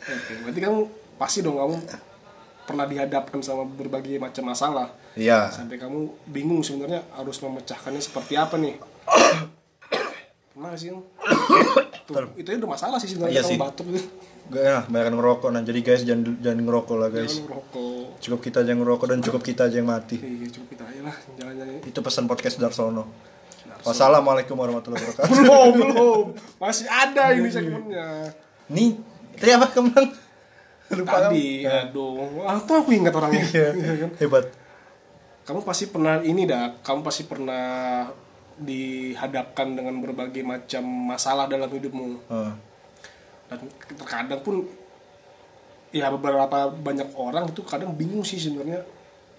oke 0.00 0.32
berarti 0.42 0.60
kamu 0.60 0.80
pasti 1.16 1.38
dong 1.40 1.56
kamu 1.56 1.76
pernah 2.62 2.84
dihadapkan 2.84 3.40
sama 3.40 3.64
berbagai 3.64 4.16
macam 4.16 4.46
masalah 4.46 4.88
Iya. 5.12 5.50
sampai 5.50 5.76
kamu 5.76 6.06
bingung 6.24 6.62
sebenarnya 6.62 7.02
harus 7.10 7.36
memecahkannya 7.38 7.98
seperti 7.98 8.34
apa 8.34 8.54
nih 8.54 8.78
pernah 10.52 10.74
sih? 10.74 10.90
Tuh, 12.02 12.34
itu 12.34 12.48
udah 12.48 12.66
masalah 12.68 12.98
sih 12.98 13.08
sebenarnya 13.08 13.30
Iya 13.32 13.42
kamu 13.42 13.50
sih. 13.50 13.58
batuk 13.58 13.86
gitu 13.90 14.08
Gak 14.48 14.62
ya, 14.62 14.78
banyak 14.82 15.12
ngerokok 15.12 15.48
nah. 15.50 15.60
Jadi 15.60 15.80
guys 15.80 16.02
jangan 16.02 16.36
jangan 16.38 16.58
ngerokok 16.62 16.96
lah 16.96 17.08
guys. 17.08 17.36
jangan 17.36 17.52
rokok 17.54 18.04
Cukup 18.18 18.40
kita 18.40 18.56
aja 18.60 18.70
yang 18.70 18.80
ngerokok 18.80 19.06
dan 19.06 19.18
cukup 19.20 19.42
kita 19.42 19.62
aja 19.64 19.76
yang 19.76 19.86
mati. 19.86 20.16
iya 20.16 20.48
cukup 20.48 20.68
kita 20.70 20.84
aja 20.84 21.00
lah 21.02 21.16
jalan-jalan 21.34 21.84
Itu 21.84 21.98
pesan 22.00 22.24
podcast 22.24 22.56
Darsono. 22.56 23.04
Wassalamualaikum 23.78 24.54
warahmatullahi 24.54 24.98
wabarakatuh. 25.00 25.30
belum 25.38 25.70
belum 25.76 26.26
masih 26.58 26.86
ada 26.86 27.30
ini 27.30 27.46
segmennya 27.46 28.26
Nih, 28.68 28.98
tadi 29.32 29.52
apa 29.52 29.68
kemang? 29.68 30.06
Lupa 30.90 31.16
tadi 31.22 31.62
kamu. 31.62 31.92
aduh 31.92 32.16
atau 32.44 32.74
aku 32.78 32.90
ingat 32.90 33.12
orangnya 33.12 33.44
Iya. 33.44 33.68
Iya 33.76 33.92
kan? 33.98 34.10
Hebat. 34.18 34.44
kamu 35.44 35.60
pasti 35.62 35.84
pernah 35.86 36.20
ini 36.20 36.42
dah 36.44 36.76
kamu 36.78 37.00
pasti 37.00 37.22
pernah 37.24 38.04
dihadapkan 38.58 39.72
dengan 39.72 39.96
berbagai 39.98 40.42
macam 40.42 40.82
masalah 41.06 41.46
dalam 41.46 41.68
hidupmu 41.68 42.08
Oh. 42.26 42.50
Dan 43.48 43.58
terkadang 43.90 44.40
pun 44.40 44.64
ya 45.88 46.08
beberapa 46.08 46.46
banyak 46.70 47.08
orang 47.14 47.48
itu 47.48 47.60
kadang 47.62 47.92
bingung 47.92 48.20
sih 48.20 48.36
sebenarnya 48.36 48.84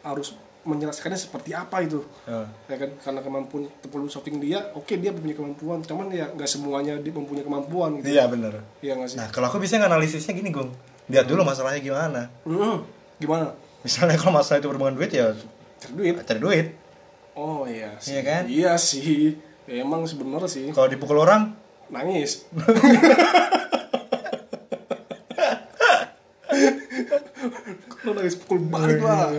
harus 0.01 0.34
menyelesaikannya 0.60 1.16
seperti 1.16 1.49
apa 1.51 1.80
itu 1.80 2.01
Oh. 2.26 2.45
ya 2.66 2.76
kan 2.76 2.89
karena 2.99 3.20
kemampuan 3.22 3.64
problem 3.82 4.05
shopping 4.07 4.38
dia 4.39 4.60
oke 4.72 4.91
dia 4.91 5.10
punya 5.10 5.32
kemampuan 5.32 5.80
cuman 5.80 6.10
ya 6.10 6.28
nggak 6.28 6.45
semuanya 6.45 6.97
dia 6.97 7.10
mempunyai 7.10 7.41
kemampuan 7.41 7.97
gitu 7.97 8.10
Iya 8.10 8.28
bener. 8.28 8.60
iya 8.80 8.93
nggak 8.93 9.10
sih 9.10 9.18
Nah 9.18 9.30
kalau 9.30 9.47
aku 9.47 9.57
bisa 9.57 9.78
nganalisisnya 9.78 10.34
gini 10.34 10.49
Gung. 10.49 10.74
Lihat 11.07 11.26
dulu 11.26 11.41
masalahnya 11.41 11.80
gimana. 11.80 12.22
Mm, 12.43 12.86
gimana 13.18 13.49
Misalnya 13.80 14.14
kalau 14.16 14.36
masalah 14.36 14.60
itu 14.60 14.68
berhubungan 14.68 14.93
duit 14.93 15.10
ya 15.10 15.32
cari 15.80 15.93
duit 15.95 16.16
cari 16.20 16.39
duit. 16.39 16.68
oh 17.34 17.64
iya 17.64 17.95
sih 17.97 18.12
Iya 18.12 18.22
kan? 18.22 18.43
iya 18.45 18.72
sih 18.76 19.38
Ya, 19.64 19.80
emang 19.80 20.01
sebenarnya 20.03 20.49
sih 20.49 20.66
Kalau 20.70 20.86
dipukul 20.86 21.18
orang, 21.20 21.53
nangis 21.88 22.41
kalau 28.20 28.22
nangis 28.22 28.38
pukul 28.38 28.59
balik 28.61 28.99
lah 28.99 29.32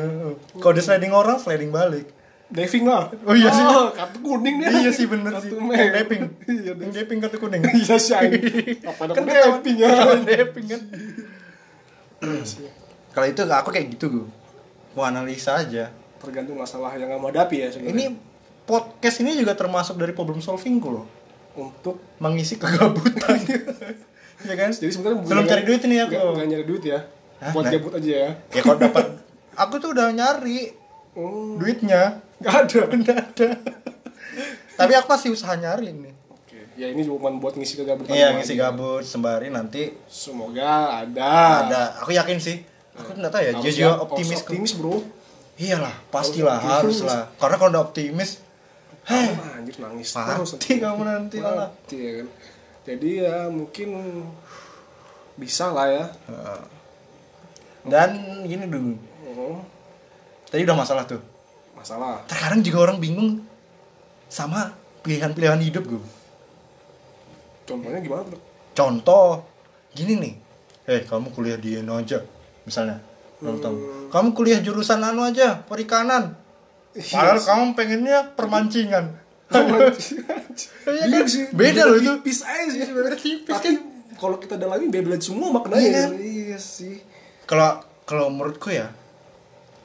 kalau 0.56 0.72
di 0.72 0.80
sliding 0.80 1.12
orang, 1.12 1.36
sliding 1.36 1.68
balik. 1.70 2.06
diving 2.48 2.82
lah 2.82 3.06
Oh 3.22 3.30
iya 3.32 3.46
sih. 3.48 3.62
kartu 3.94 4.18
kuning 4.18 4.58
dia 4.58 4.70
iya 4.74 4.90
sih 4.90 5.06
bener 5.06 5.38
sih. 5.38 5.46
kartu 5.46 5.54
Yang 5.54 5.66
merah 5.68 5.90
Deping. 5.96 6.22
iya 6.48 6.72
Yang 6.74 6.92
Deping 6.96 7.18
kartu 7.20 7.36
kuning. 7.38 7.62
iya 7.78 7.96
sih 7.96 8.14
apa 8.82 9.02
Kan 9.08 9.22
diving 9.22 9.76
ya 9.78 9.90
Deping 10.18 10.66
kan. 10.66 10.80
Kalau 13.10 13.26
itu 13.26 13.40
aku 13.44 13.68
kayak 13.68 13.86
gitu 13.90 14.06
gue. 14.10 14.26
Mau 14.92 15.04
analisa 15.04 15.56
aja. 15.56 15.94
tergantung 16.18 16.52
masalah 16.54 16.92
yang 16.94 17.08
kamu 17.08 17.30
hadapi 17.30 17.56
ya 17.58 17.68
sebenarnya 17.70 17.94
Ini 17.94 18.04
podcast 18.62 19.16
ini 19.20 19.32
juga 19.34 19.54
termasuk 19.54 19.96
dari 19.96 20.10
problem 20.10 20.38
solving 20.38 20.76
loh. 20.82 21.06
untuk 21.52 21.96
Mengisi 22.18 22.54
kegabutan. 22.56 23.40
ya 24.48 24.54
kan? 24.54 24.70
jadi 24.70 24.88
sebenarnya 24.88 25.22
Belum 25.22 25.44
cari 25.44 25.62
duit 25.62 25.80
ini 25.82 25.96
aku. 25.98 26.12
nggak 26.12 26.46
nyari 26.46 26.64
duit 26.64 26.84
ya 26.84 27.00
Hah? 27.40 27.50
buat 27.50 27.64
Nah. 27.64 27.72
gabut 27.72 27.92
aja 27.94 28.10
ya 28.10 28.30
Ya 28.50 28.60
kalau 28.60 28.78
dapat 28.78 29.06
aku 29.62 29.74
tuh 29.76 29.90
udah 29.90 30.08
nyari 30.10 30.70
oh 31.12 31.56
duitnya. 31.56 32.20
nggak 32.36 32.54
ada 32.62 32.80
Nggak 33.00 33.18
ada. 33.26 33.48
Tapi 34.74 34.92
aku 34.94 35.06
masih 35.08 35.28
usaha 35.30 35.52
nyari 35.54 35.90
nih. 35.90 36.12
oke 36.26 36.58
ya 36.74 36.86
ini 36.86 37.00
cuma 37.02 37.28
buat 37.34 37.52
ngisi 37.52 37.76
kegabutan 37.76 38.08
Iya, 38.10 38.32
ngisi 38.32 38.54
aja. 38.54 38.68
gabut 38.68 39.02
sembari 39.02 39.48
nanti 39.48 39.92
semoga 40.06 41.00
ada 41.00 41.32
ada. 41.64 41.82
Aku 42.00 42.10
yakin 42.10 42.36
sih. 42.36 42.60
Aku 42.92 43.12
nggak 43.12 43.28
tahu 43.28 43.42
ya, 43.42 43.52
Jojo 43.54 43.88
optimis. 44.02 44.38
optimis 44.38 44.72
bro 44.74 45.00
Iyalah, 45.56 45.92
pastilah 46.08 46.56
Harus 46.56 47.00
lah. 47.00 47.28
Karena 47.36 47.56
kalau 47.56 47.70
udah 47.70 47.84
optimis, 47.84 48.40
heh, 49.04 49.28
anjir 49.54 49.76
nangis 49.76 50.08
terus 50.10 50.56
pasti 50.56 50.76
kamu 50.76 51.02
nanti 51.02 51.36
lah. 51.36 51.68
ya 51.86 52.10
kan 52.16 52.26
jadi 52.80 53.08
ya 53.20 53.36
mungkin 53.46 53.88
bisa 55.36 55.68
lah 55.68 55.84
ya 55.86 56.04
Dan 57.82 58.10
gini 58.44 58.64
dulu, 58.64 58.92
oh, 59.30 59.60
tadi 60.46 60.62
udah 60.62 60.76
masalah 60.76 61.04
tuh. 61.04 61.20
masalah 61.72 62.20
Terkadang 62.26 62.60
juga 62.60 62.78
orang 62.84 62.98
bingung 62.98 63.40
sama 64.26 64.68
pilihan-pilihan 65.00 65.60
hidup 65.62 65.84
gue. 65.86 66.02
contohnya 67.62 67.98
gimana 67.98 68.20
bro 68.22 68.36
Contoh, 68.70 69.40
gini 69.90 70.14
nih, 70.16 70.34
eh 70.86 71.00
kamu 71.02 71.30
kuliah 71.30 71.56
di 71.56 71.76
Eno 71.76 71.96
aja, 71.96 72.20
misalnya. 72.62 73.00
Contoh, 73.36 73.72
kamu 74.08 74.28
kuliah 74.30 74.60
jurusan 74.60 75.00
anu 75.00 75.22
aja, 75.22 75.62
perikanan. 75.62 76.36
Padahal 76.92 77.38
kamu 77.38 77.64
pengennya 77.72 78.18
permancingan. 78.34 79.16
Iya 79.50 81.04
Iya 81.06 81.18
kan? 81.18 81.26
sih, 81.26 81.42
Beda 81.50 81.82
loh 81.84 81.96
itu. 81.96 82.06
tipis 82.20 82.40
aja 82.40 82.68
sih 82.68 82.82
Sebenarnya 82.82 83.18
tipis 83.18 83.56
kan. 83.56 83.74
kalau 84.14 84.36
kita 84.36 84.54
dalami 84.54 84.86
Beyblade 84.86 85.18
semua 85.20 85.48
Iya 85.48 85.54
maknanya 85.56 85.90
kan? 85.90 86.10
iya 86.16 86.54
sih 86.54 87.02
Kalau 87.50 87.82
kalau 88.06 88.30
menurutku 88.30 88.70
ya, 88.70 88.94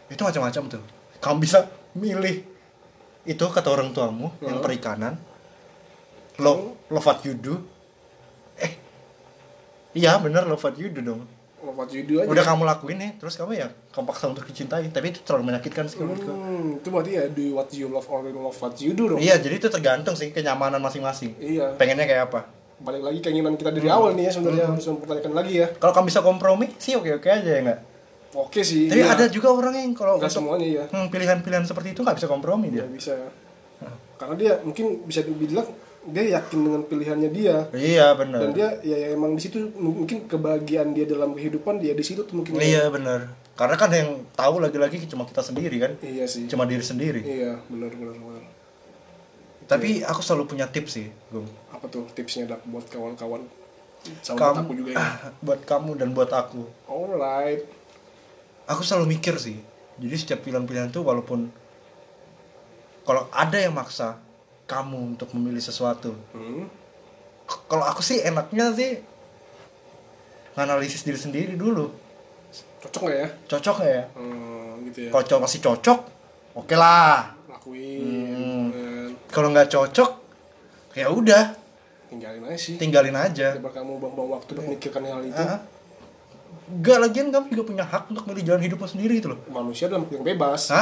itu 0.06 0.22
macam-macam 0.22 0.78
tuh. 0.78 0.84
Kamu 1.18 1.42
bisa 1.42 1.66
milih 1.98 2.46
itu 3.26 3.42
kata 3.42 3.74
orang 3.74 3.90
tuamu 3.90 4.30
yang 4.46 4.62
perikanan. 4.62 5.18
Love, 6.38 6.78
love 6.94 7.06
what 7.06 7.26
you 7.26 7.34
do. 7.34 7.58
Eh, 8.62 8.78
iya 9.98 10.14
bener 10.22 10.46
love 10.46 10.62
what 10.62 10.78
you 10.78 10.94
do 10.94 11.02
dong. 11.02 11.26
Lovat 11.66 11.90
judul 11.90 12.22
aja 12.22 12.30
Udah 12.30 12.44
kamu 12.46 12.62
lakuin 12.62 12.98
nih, 13.02 13.12
terus 13.18 13.34
kamu 13.42 13.58
ya 13.58 13.68
kamu 13.90 14.06
paksa 14.06 14.30
untuk 14.30 14.46
dicintai. 14.46 14.86
Tapi 14.94 15.10
itu 15.10 15.26
terlalu 15.26 15.50
menyakitkan 15.50 15.90
sih 15.90 15.98
menurutku. 15.98 16.30
hmm, 16.30 16.78
itu 16.78 16.88
berarti 16.94 17.12
ya 17.18 17.24
do 17.26 17.46
what 17.58 17.70
you 17.74 17.90
love 17.90 18.06
or 18.06 18.22
love 18.22 18.54
what 18.62 18.78
you 18.78 18.94
do 18.94 19.10
dong 19.10 19.18
Iya, 19.18 19.42
jadi 19.42 19.58
itu 19.58 19.68
tergantung 19.74 20.14
sih 20.14 20.30
kenyamanan 20.30 20.78
masing-masing. 20.78 21.34
iya 21.42 21.74
Pengennya 21.74 22.06
kayak 22.06 22.30
apa? 22.30 22.46
Balik 22.86 23.02
lagi 23.02 23.20
keinginan 23.20 23.58
kita 23.58 23.74
dari 23.74 23.90
awal 23.90 24.14
nih 24.14 24.30
ya 24.30 24.32
sebenarnya 24.32 24.66
harus 24.70 24.86
mempertanyakan 24.86 25.34
lagi 25.34 25.54
ya 25.58 25.68
Kalau 25.76 25.92
kamu 25.92 26.06
bisa 26.06 26.22
kompromi, 26.22 26.66
sih 26.78 26.94
oke-oke 26.94 27.26
aja 27.28 27.50
ya 27.50 27.62
nggak? 27.66 27.80
oke 28.36 28.62
sih 28.62 28.86
Tapi 28.86 29.02
iya. 29.02 29.12
ada 29.12 29.26
juga 29.28 29.48
orang 29.50 29.74
yang 29.74 29.92
kalau 29.92 30.16
nggak 30.16 30.30
semuanya 30.30 30.68
ya 30.68 30.84
hmm, 30.86 31.08
pilihan-pilihan 31.10 31.66
seperti 31.66 31.92
itu 31.92 32.06
nggak 32.06 32.16
bisa 32.16 32.28
kompromi 32.28 32.70
dia. 32.70 32.84
nggak 32.84 32.94
bisa 32.94 33.12
ya 33.12 33.30
karena 34.16 34.36
dia 34.36 34.52
mungkin 34.62 34.86
bisa 35.04 35.20
dibilang 35.22 35.68
dia 36.06 36.38
yakin 36.38 36.60
dengan 36.62 36.82
pilihannya 36.86 37.30
dia 37.34 37.66
Iya 37.72 38.14
benar. 38.14 38.40
dan 38.40 38.50
dia 38.54 38.70
ya, 38.80 38.96
ya 38.96 39.08
emang 39.12 39.34
di 39.34 39.42
situ 39.42 39.74
mungkin 39.74 40.30
kebahagiaan 40.30 40.94
dia 40.94 41.04
dalam 41.04 41.34
kehidupan 41.34 41.82
dia 41.82 41.92
di 41.92 42.06
situ 42.06 42.22
tuh 42.22 42.38
mungkin 42.38 42.56
Iya 42.56 42.88
benar. 42.88 43.34
Karena 43.56 43.74
kan 43.74 43.88
yang 43.90 44.22
tahu 44.32 44.60
lagi-lagi 44.60 45.00
cuma 45.08 45.24
kita 45.24 45.40
sendiri 45.40 45.80
kan, 45.80 45.92
iya 46.04 46.28
sih 46.28 46.44
cuma 46.46 46.68
diri 46.68 46.84
sendiri. 46.84 47.24
iya 47.24 47.56
benar 47.66 47.90
benar 47.90 48.14
benar 48.14 48.44
Tapi 49.66 50.06
aku 50.06 50.22
selalu 50.22 50.46
punya 50.46 50.70
tips 50.70 50.92
sih, 50.94 51.08
Gung. 51.34 51.50
Apa 51.76 51.86
tuh 51.86 52.08
tipsnya 52.10 52.48
dak 52.48 52.64
buat 52.64 52.86
kawan-kawan 52.86 53.44
Sama 54.22 54.38
buat 54.38 54.42
kamu 54.48 54.60
aku 54.62 54.74
juga 54.76 54.90
ya. 54.92 55.00
buat 55.46 55.62
kamu 55.62 55.92
dan 55.96 56.10
buat 56.12 56.32
aku 56.32 56.62
Alright. 56.86 57.62
aku 58.66 58.82
selalu 58.82 59.12
mikir 59.12 59.36
sih 59.36 59.60
jadi 59.96 60.16
setiap 60.16 60.40
pilihan-pilihan 60.42 60.90
tuh 60.90 61.02
walaupun 61.02 61.52
kalau 63.02 63.30
ada 63.30 63.56
yang 63.56 63.72
maksa 63.72 64.18
kamu 64.66 65.14
untuk 65.14 65.30
memilih 65.32 65.60
sesuatu 65.60 66.16
Hmm. 66.32 66.66
kalau 67.66 67.84
aku 67.84 68.02
sih 68.02 68.20
enaknya 68.20 68.72
sih 68.72 68.98
nganalisis 70.54 71.04
diri 71.04 71.18
sendiri 71.18 71.54
dulu 71.54 71.92
Cocok 72.82 73.02
nggak 73.04 73.18
ya? 73.18 73.30
cocok 73.50 73.76
nggak 73.78 73.94
ya 73.94 74.04
Hmm, 74.14 74.72
gitu 74.86 75.00
ya. 75.02 75.10
kalau 75.12 75.42
masih 75.42 75.60
cocok 75.60 76.00
oke 76.56 76.74
lah 76.74 77.34
Lakuin. 77.46 78.02
Hmm. 78.06 78.66
Dan 78.70 79.10
kalau 79.28 79.50
nggak 79.50 79.68
cocok 79.68 80.12
ya 80.94 81.10
udah 81.10 81.44
tinggalin 82.08 82.44
aja 82.44 82.58
sih. 82.58 82.76
tinggalin 82.76 83.14
aja 83.14 83.48
Daripada 83.52 83.76
kamu 83.76 83.92
buang-buang 83.98 84.30
waktu 84.34 84.50
buat 84.52 84.68
mikirkan 84.68 85.02
hal 85.04 85.22
itu. 85.22 85.38
Ah. 85.38 85.60
Gak 86.78 86.98
lagian 87.00 87.30
kamu 87.30 87.46
juga 87.48 87.64
punya 87.64 87.84
hak 87.84 88.10
untuk 88.10 88.26
milih 88.26 88.44
jalan 88.44 88.62
hidupmu 88.62 88.86
sendiri 88.86 89.14
itu 89.16 89.28
loh. 89.28 89.38
Manusia 89.48 89.86
dalam 89.86 90.06
yang 90.08 90.22
bebas. 90.22 90.74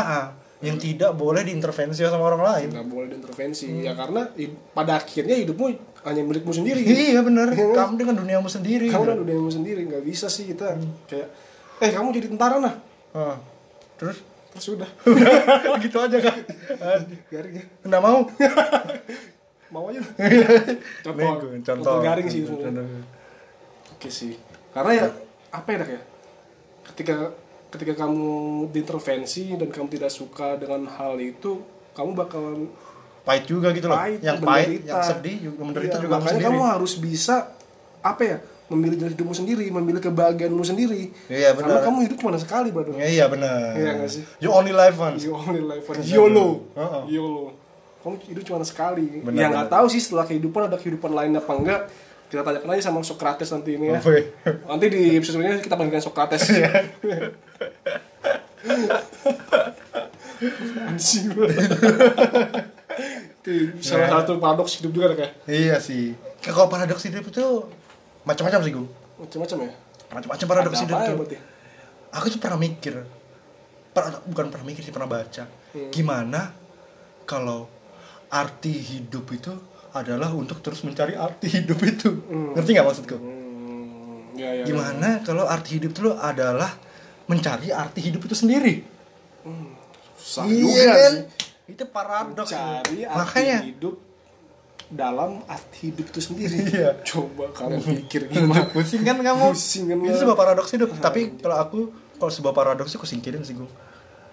Yang 0.59 0.78
tidak 0.82 1.11
boleh 1.13 1.43
diintervensi 1.43 1.99
sama 2.01 2.24
orang 2.26 2.39
lain. 2.41 2.67
nggak 2.71 2.88
boleh 2.88 3.07
diintervensi 3.09 3.67
Hmm. 3.67 3.84
ya 3.84 3.91
karena 3.93 4.21
pada 4.71 4.95
akhirnya 4.95 5.36
hidupmu 5.36 5.65
hanya 6.03 6.21
milikmu 6.21 6.51
sendiri 6.51 6.80
Iya 6.80 7.19
bener, 7.19 7.51
kamu 7.78 7.93
dengan 7.97 8.15
duniamu 8.17 8.47
sendiri. 8.47 8.88
kamu 8.88 9.03
kan 9.05 9.17
udah 9.19 9.36
sendiri 9.49 9.84
nggak 9.84 10.03
bisa 10.03 10.28
sih 10.28 10.47
kita 10.47 10.71
Hmm. 10.71 10.88
kayak 11.05 11.28
eh 11.80 11.91
kamu 11.91 12.11
jadi 12.13 12.28
tentara 12.30 12.57
nah 12.57 12.76
Ah. 13.11 13.36
Terus 13.93 14.24
terus 14.49 14.67
udah 14.71 14.88
gitu 15.84 15.97
aja 15.97 16.17
kan? 16.21 16.38
garing 17.28 17.55
ya 17.59 17.63
Nggak 17.84 18.01
mau. 18.01 18.19
Mau 19.74 19.89
aja 19.89 19.99
contoh 21.05 21.17
Bego, 21.17 21.47
contoh 21.65 21.95
garing 21.99 22.28
sih. 22.30 22.45
Contoh. 22.45 22.86
oke 23.91 24.09
sih 24.09 24.38
karena 24.69 24.91
ya 24.93 25.05
apa 25.49 25.67
ya 25.67 25.78
Dak, 25.82 25.89
ya 25.89 26.01
ketika 26.88 27.15
ketika 27.69 27.93
kamu 28.05 28.30
diintervensi 28.69 29.57
dan 29.57 29.67
kamu 29.67 29.89
tidak 29.89 30.13
suka 30.13 30.55
dengan 30.55 30.86
hal 30.88 31.17
itu 31.17 31.65
kamu 31.93 32.13
bakalan 32.13 32.69
Pahit 33.24 33.47
juga 33.47 33.71
gitu 33.71 33.88
loh. 33.88 33.95
pahit 33.95 34.19
yang 34.19 34.36
pahit, 34.38 34.84
menderita. 34.84 34.89
yang 34.91 35.01
sedih, 35.01 35.36
juga 35.47 35.61
menderita 35.63 35.95
Iya, 35.95 36.03
juga 36.03 36.15
makanya 36.19 36.43
kamu 36.43 36.61
harus 36.67 36.93
bisa 36.99 37.36
apa 38.03 38.21
ya 38.21 38.38
memilih 38.67 38.95
jalan 38.99 39.13
hidupmu 39.15 39.32
sendiri 39.34 39.65
memilih 39.71 40.01
kebahagiaanmu 40.03 40.59
sendiri 40.59 41.07
Iya, 41.32 41.55
karena 41.55 41.80
benar. 41.80 41.88
kamu 41.88 41.97
hidup 42.03 42.17
cuma 42.19 42.36
sekali 42.36 42.69
Ya, 42.99 43.07
iya 43.07 43.26
benar. 43.32 43.80
Iya 43.80 43.91
nggak 43.95 44.09
sih? 44.11 44.24
You 44.43 44.51
only 44.51 44.76
live 44.76 44.99
once. 44.99 45.24
you 45.24 45.32
only 45.32 45.63
live 45.63 45.88
once 45.88 46.03
YOLO 46.03 46.67
Heeh. 46.76 47.01
YOLO 47.15 47.62
kamu 48.04 48.16
hidup 48.28 48.43
cuma 48.43 48.60
sekali. 48.68 49.24
Benar, 49.24 49.39
ya 49.39 49.47
nggak 49.47 49.70
tahu 49.72 49.86
sih 49.88 50.04
setelah 50.04 50.28
kehidupan 50.28 50.68
ada 50.68 50.76
kehidupan 50.76 51.12
lain 51.16 51.32
apa 51.39 51.51
enggak. 51.56 51.82
Kita 52.28 52.43
tanyakan 52.43 52.76
aja 52.76 52.89
sama 52.91 52.99
Socrates 53.06 53.49
nanti 53.56 53.80
ini 53.80 53.95
ya. 53.95 53.99
Nanti 54.68 54.86
di 54.91 55.16
episode 55.16 55.39
ini 55.39 55.64
kita 55.64 55.80
panggilkan 55.80 56.04
Socrates. 56.04 56.43
Iya. 56.51 56.70
anjing. 60.93 61.26
Itu 63.43 63.54
salah 63.84 64.22
satu 64.22 64.39
paradoks 64.39 64.80
hidup 64.80 64.91
juga 64.91 65.16
kayak. 65.16 65.47
Iya 65.47 65.80
sih. 65.80 66.16
Kalau 66.43 66.68
paradoks 66.68 67.04
hidup 67.08 67.24
itu 67.28 67.45
macam-macam 68.24 68.60
sih 68.64 68.72
gue. 68.76 68.88
macam-macam 69.14 69.58
ya? 69.64 69.72
Macam-macam 70.12 70.47
paradoks 70.47 70.80
hidup 70.84 70.95
apa 70.95 71.04
ya 71.04 71.10
tuh. 71.10 71.18
berarti? 71.24 71.38
Aku 72.14 72.26
tuh 72.30 72.39
pernah 72.39 72.60
mikir. 72.60 72.93
Per- 73.93 74.24
bukan 74.28 74.45
pernah 74.49 74.66
mikir 74.68 74.82
sih 74.84 74.93
pernah 74.93 75.10
baca. 75.10 75.43
Hmm. 75.74 75.89
gimana 75.89 76.54
kalau 77.26 77.66
arti 78.34 78.74
hidup 78.74 79.30
itu 79.30 79.54
adalah 79.94 80.34
untuk 80.34 80.58
terus 80.60 80.82
mencari 80.82 81.14
arti 81.14 81.54
hidup 81.54 81.78
itu. 81.80 82.10
Ngerti 82.58 82.70
nggak 82.74 82.84
maksudku? 82.84 83.16
Hmm, 83.16 84.34
ya, 84.34 84.50
ya, 84.52 84.64
gimana 84.66 85.22
kalau 85.22 85.46
arti 85.46 85.78
hidup 85.78 85.94
itu 85.94 86.10
adalah 86.12 86.74
mencari 87.24 87.70
arti 87.70 88.02
hidup 88.02 88.26
itu 88.26 88.34
sendiri? 88.34 88.82
Susah 90.18 90.44
Iya 90.44 90.92
kan? 90.92 91.14
itu 91.64 91.84
paradoks. 91.86 92.50
Cari 92.50 93.06
arti 93.06 93.20
makanya. 93.20 93.60
hidup 93.62 93.96
dalam 94.90 95.42
arti 95.46 95.90
hidup 95.90 96.10
itu 96.10 96.20
sendiri. 96.22 96.58
Iya. 96.66 96.98
coba 97.04 97.54
kalian 97.54 97.82
pikir 97.82 98.28
gimana? 98.28 98.66
Pusing 98.76 99.04
kan 99.04 99.16
kamu? 99.16 99.46
Pusing 99.52 99.84
kan, 99.88 99.98
itu 100.02 100.18
sebuah 100.18 100.38
paradoks 100.38 100.72
hidup. 100.72 100.90
Tapi 100.98 101.38
kalau 101.38 101.58
aku 101.60 101.80
kalau 102.16 102.32
sebuah 102.32 102.52
paradoks 102.52 102.94
aku 102.94 103.06
singkirin 103.06 103.44
sih 103.44 103.54
gue 103.54 103.70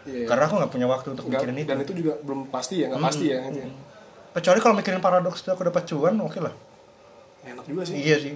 Iya. 0.00 0.24
karena 0.24 0.48
aku 0.48 0.56
nggak 0.56 0.72
punya 0.72 0.88
waktu 0.88 1.12
untuk 1.12 1.28
mikirin 1.28 1.52
itu. 1.54 1.68
dan 1.68 1.76
itu 1.76 1.92
juga 1.92 2.16
belum 2.18 2.48
pasti 2.48 2.80
ya 2.80 2.88
nggak 2.88 3.04
pasti 3.04 3.24
ya 3.28 3.44
gitu 3.44 3.60
ya. 3.60 3.68
Kecuali 4.32 4.58
kalau 4.58 4.74
mikirin 4.74 4.98
paradoks 4.98 5.40
itu 5.40 5.48
aku 5.48 5.62
dapat 5.64 5.82
cuan 5.84 6.14
oke 6.18 6.38
lah 6.38 6.54
enak 7.42 7.64
juga 7.64 7.82
sih 7.82 7.96
Iya 7.96 8.16
sih. 8.18 8.34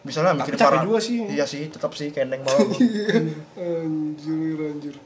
Misalnya 0.00 0.32
Tapi 0.32 0.40
mikirin 0.42 0.58
capek 0.58 0.72
para- 0.72 0.84
juga 0.84 0.98
sih. 0.98 1.18
Iya 1.22 1.44
sih, 1.44 1.62
tetap 1.66 1.92
sih 1.92 2.08
kendeng 2.08 2.40
banget. 2.46 2.72
anjir 3.54 4.58
anjir 4.58 4.96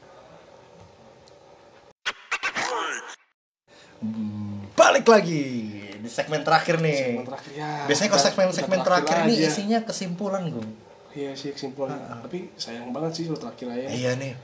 Balik 4.74 5.06
lagi 5.06 5.42
di 5.96 6.08
segmen 6.08 6.42
terakhir 6.42 6.78
nih. 6.78 6.98
Segmen 7.10 7.24
terakhir 7.24 7.50
ya 7.54 7.70
Biasanya 7.86 8.08
kalau 8.08 8.16
udah- 8.16 8.28
segmen-segmen 8.28 8.76
udah 8.76 8.86
terakhir 8.86 9.16
ini 9.24 9.34
isinya 9.40 9.78
kesimpulan 9.82 10.42
gue. 10.48 10.66
iya 11.14 11.30
sih 11.32 11.50
kesimpulannya 11.50 12.26
tapi 12.26 12.50
sayang 12.54 12.90
banget 12.90 13.12
sih 13.14 13.24
udah 13.26 13.38
terakhir 13.40 13.66
aja 13.70 13.86
Iya 13.88 14.10
nih. 14.14 14.34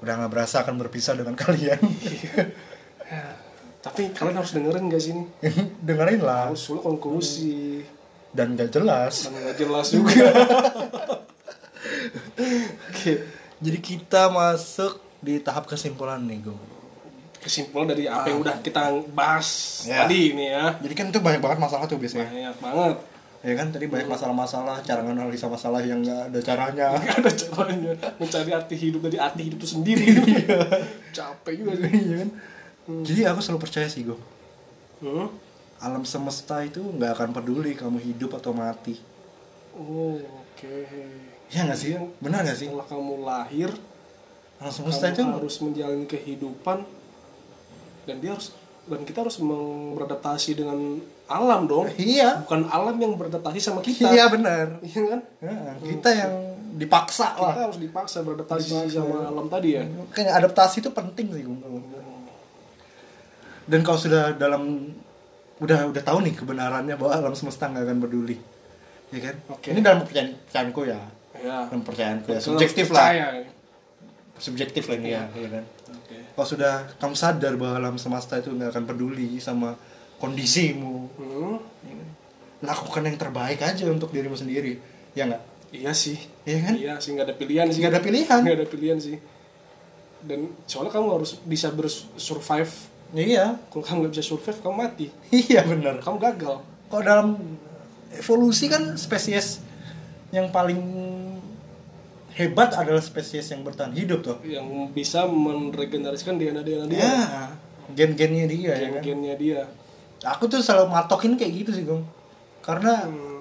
Udah 0.00 0.12
nggak 0.16 0.30
berasa 0.30 0.60
akan 0.60 0.74
berpisah 0.78 1.12
dengan 1.12 1.36
kalian. 1.42 1.80
Tapi 3.86 4.10
kalian 4.10 4.36
harus 4.36 4.50
dengerin 4.50 4.84
gak 4.86 4.98
sih 4.98 5.12
ini 5.12 5.24
Dengerin 5.86 6.20
lah 6.20 6.50
harus 6.50 6.62
dulu 6.62 6.82
konklusi 6.84 7.86
dan 8.30 8.52
gak 8.52 8.68
jelas. 8.70 9.24
dan 9.24 9.32
nggak 9.34 9.56
jelas 9.56 9.86
juga 9.90 10.26
Oke. 12.90 13.12
Jadi 13.56 13.78
kita 13.78 14.28
masuk 14.28 14.92
di 15.18 15.38
tahap 15.38 15.64
kesimpulan 15.64 16.20
nih, 16.20 16.44
gue. 16.44 16.58
kesimpulan 17.38 17.86
dari 17.86 18.04
apa 18.04 18.26
yang 18.26 18.42
udah 18.42 18.58
kita 18.58 18.90
bahas 19.08 19.46
Ya. 19.86 20.02
tadi 20.02 20.34
ini 20.34 20.50
ya 20.50 20.74
Jadi 20.76 20.92
kan 20.92 21.06
itu 21.06 21.20
banyak 21.20 21.38
banget 21.38 21.58
masalah 21.58 21.86
tuh 21.86 21.94
biasanya. 21.94 22.26
banyak 22.26 22.58
banget 22.58 22.96
Ya 23.40 23.54
kan 23.54 23.70
tadi 23.70 23.86
banyak 23.86 24.10
masalah-masalah, 24.10 24.82
cara 24.82 25.00
nganalisa 25.00 25.46
masalah 25.46 25.78
yang 25.80 26.02
nggak 26.02 26.34
ada 26.34 26.40
caranya. 26.42 26.88
Gak 26.98 27.16
ada 27.16 27.30
caranya 27.30 27.92
mencari 28.18 28.50
arti 28.50 28.74
hidup 28.76 29.00
dari 29.00 29.16
arti 29.16 29.40
hidup 29.44 29.56
itu 29.56 29.68
sendiri 29.70 30.02
capek 31.16 31.54
juga 31.56 31.72
sih 31.78 31.94
Iya 31.94 32.26
kan? 32.86 33.02
Jadi 33.02 33.22
aku 33.26 33.42
selalu 33.42 33.60
percaya 33.66 33.90
sih, 33.90 34.06
gue. 34.06 34.18
hmm? 35.02 35.46
alam 35.76 36.08
semesta 36.08 36.64
itu 36.64 36.80
nggak 36.80 37.20
akan 37.20 37.28
peduli 37.36 37.76
kamu 37.76 38.00
hidup 38.00 38.40
atau 38.40 38.56
mati. 38.56 38.96
Oh 39.76 40.16
oke. 40.16 40.76
Ya 41.52 41.68
nggak 41.68 41.78
sih? 41.78 41.92
Benar 42.20 42.48
nggak 42.48 42.56
sih? 42.56 42.68
Setelah 42.68 42.88
kamu 42.88 43.14
lahir 43.22 43.70
alam 44.56 44.72
semesta 44.72 45.12
kamu 45.12 45.14
itu 45.14 45.22
harus 45.36 45.56
menjalani 45.60 46.06
kehidupan. 46.08 46.78
Dan 48.08 48.16
dia 48.22 48.32
harus 48.32 48.56
dan 48.86 49.02
kita 49.02 49.26
harus 49.26 49.36
beradaptasi 49.42 50.50
dengan 50.56 51.02
alam 51.26 51.66
dong. 51.66 51.90
Iya. 51.98 52.46
Bukan 52.46 52.70
alam 52.70 52.96
yang 52.96 53.18
beradaptasi 53.18 53.58
sama 53.58 53.82
kita. 53.82 54.08
Iya 54.08 54.30
benar. 54.30 54.78
Iya 54.80 55.02
kan? 55.10 55.20
Ya, 55.42 55.58
kita 55.82 56.08
yang 56.14 56.34
dipaksa 56.76 57.34
kita 57.34 57.42
lah. 57.42 57.54
harus 57.68 57.80
dipaksa 57.82 58.22
beradaptasi 58.22 58.88
sama 58.88 59.28
alam 59.28 59.50
tadi 59.50 59.76
ya. 59.76 59.84
Kayaknya 60.14 60.32
adaptasi 60.40 60.80
itu 60.80 60.90
penting 60.94 61.26
sih 61.34 61.42
Gung. 61.44 61.60
Dan 63.66 63.80
kalau 63.82 63.98
sudah 63.98 64.34
dalam 64.38 64.94
udah 65.58 65.90
udah 65.90 66.02
tahu 66.04 66.22
nih 66.22 66.34
kebenarannya 66.38 66.94
bahwa 66.94 67.12
alam 67.16 67.34
semesta 67.34 67.66
nggak 67.66 67.84
akan 67.86 67.98
peduli. 67.98 68.36
Ya 69.10 69.20
kan? 69.22 69.36
Oke. 69.50 69.70
ini 69.70 69.80
dalam 69.82 70.02
percayaan 70.02 70.34
percayaanku 70.46 70.80
ya. 70.86 71.00
Ya. 71.38 71.58
Dalam 71.70 71.82
percayaanku 71.82 72.28
ya. 72.34 72.40
Subjektif 72.42 72.90
lah. 72.90 73.10
subjektif 74.36 74.84
lah 74.92 75.00
ini 75.00 75.16
ya, 75.16 75.24
ya 75.32 75.48
kan? 75.48 75.64
Oke. 75.96 76.16
kalau 76.36 76.44
sudah 76.44 76.84
kamu 77.00 77.16
sadar 77.16 77.56
bahwa 77.56 77.80
alam 77.80 77.96
semesta 77.96 78.36
itu 78.36 78.52
nggak 78.52 78.68
akan 78.68 78.84
peduli 78.84 79.40
sama 79.40 79.72
kondisimu 80.20 81.08
Hmm, 81.16 81.56
lakukan 82.60 83.08
yang 83.08 83.16
terbaik 83.16 83.64
aja 83.64 83.88
untuk 83.88 84.12
dirimu 84.12 84.36
sendiri. 84.36 84.76
Ya 85.16 85.24
nggak? 85.24 85.42
Iya 85.72 85.92
sih. 85.96 86.20
Iya 86.44 86.58
kan? 86.68 86.74
iya 86.76 86.94
sih 87.00 87.16
nggak 87.16 87.32
ada 87.32 87.36
pilihan 87.40 87.66
sih. 87.72 87.80
Nggak 87.80 87.92
ada 87.96 88.02
pilihan. 88.04 88.40
nggak 88.44 88.58
ada 88.60 88.68
pilihan 88.68 88.98
sih. 89.00 89.16
Dan 90.20 90.52
soalnya 90.68 90.92
kamu 90.92 91.08
harus 91.16 91.40
bisa 91.48 91.72
bersurvive 91.72 92.95
iya. 93.18 93.46
Kalau 93.68 93.82
kamu 93.82 93.96
nggak 94.06 94.12
bisa 94.12 94.24
survive 94.24 94.58
kamu 94.60 94.74
mati. 94.76 95.06
Iya 95.48 95.64
benar. 95.64 96.00
Kamu 96.00 96.16
gagal. 96.18 96.56
Kalau 96.86 97.02
dalam 97.02 97.28
evolusi 98.12 98.68
kan 98.68 98.94
spesies 98.94 99.60
yang 100.30 100.48
paling 100.50 100.78
hebat 102.36 102.76
adalah 102.76 103.00
spesies 103.00 103.48
yang 103.48 103.64
bertahan 103.64 103.92
hidup 103.92 104.20
tuh. 104.20 104.36
Yang 104.44 104.66
bisa 104.92 105.24
meregenerasikan 105.26 106.36
DNA 106.36 106.62
DNA 106.62 106.86
dia. 106.88 107.00
Ya 107.00 107.16
gen-gennya 107.86 108.50
dia 108.50 108.72
ya 108.74 108.88
kan? 108.98 109.02
Gen-gennya 109.02 109.34
dia. 109.38 109.60
Aku 110.26 110.50
tuh 110.50 110.58
selalu 110.58 110.90
matokin 110.90 111.38
kayak 111.38 111.52
gitu 111.64 111.70
sih 111.70 111.84
gong 111.86 112.02
karena 112.58 113.06
Hmm. 113.06 113.38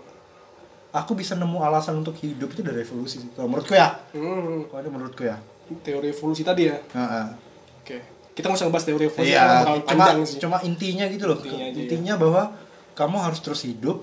aku 0.94 1.18
bisa 1.18 1.34
nemu 1.34 1.58
alasan 1.60 1.98
untuk 2.00 2.14
hidup 2.22 2.54
itu 2.54 2.62
dari 2.62 2.86
evolusi 2.86 3.26
sih. 3.26 3.30
Kalau 3.34 3.50
menurutku 3.50 3.74
ya. 3.74 3.90
Hmm, 4.14 4.70
kalau 4.70 4.80
itu 4.86 4.92
menurutku 4.94 5.24
ya. 5.26 5.42
Teori 5.82 6.14
evolusi 6.14 6.46
tadi 6.46 6.70
ya. 6.70 6.78
Heeh. 6.78 7.26
oke 7.26 7.45
kita 8.36 8.52
nggak 8.52 8.60
usah 8.60 8.68
bahas 8.68 8.86
teori 8.86 9.08
evolusi 9.08 9.32
Iya, 9.32 9.40
karena 9.42 9.56
bakal 9.56 9.76
cuma 9.80 10.04
panjang 10.06 10.20
sih 10.28 10.38
cuma 10.38 10.58
intinya 10.62 11.06
gitu 11.08 11.26
loh. 11.26 11.40
Intinya 11.40 11.66
Intinya, 11.72 12.14
aja, 12.14 12.20
ya. 12.20 12.22
bahwa 12.22 12.42
kamu 12.94 13.18
harus 13.24 13.40
terus 13.40 13.62
hidup. 13.64 13.98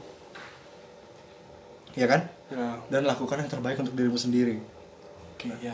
Ya 1.92 2.08
kan? 2.08 2.24
Ya. 2.52 2.76
dan 2.92 3.08
lakukan 3.08 3.40
yang 3.40 3.48
terbaik 3.48 3.80
untuk 3.80 3.96
dirimu 3.96 4.20
sendiri 4.20 4.60
Oke, 5.40 5.48
ya. 5.64 5.72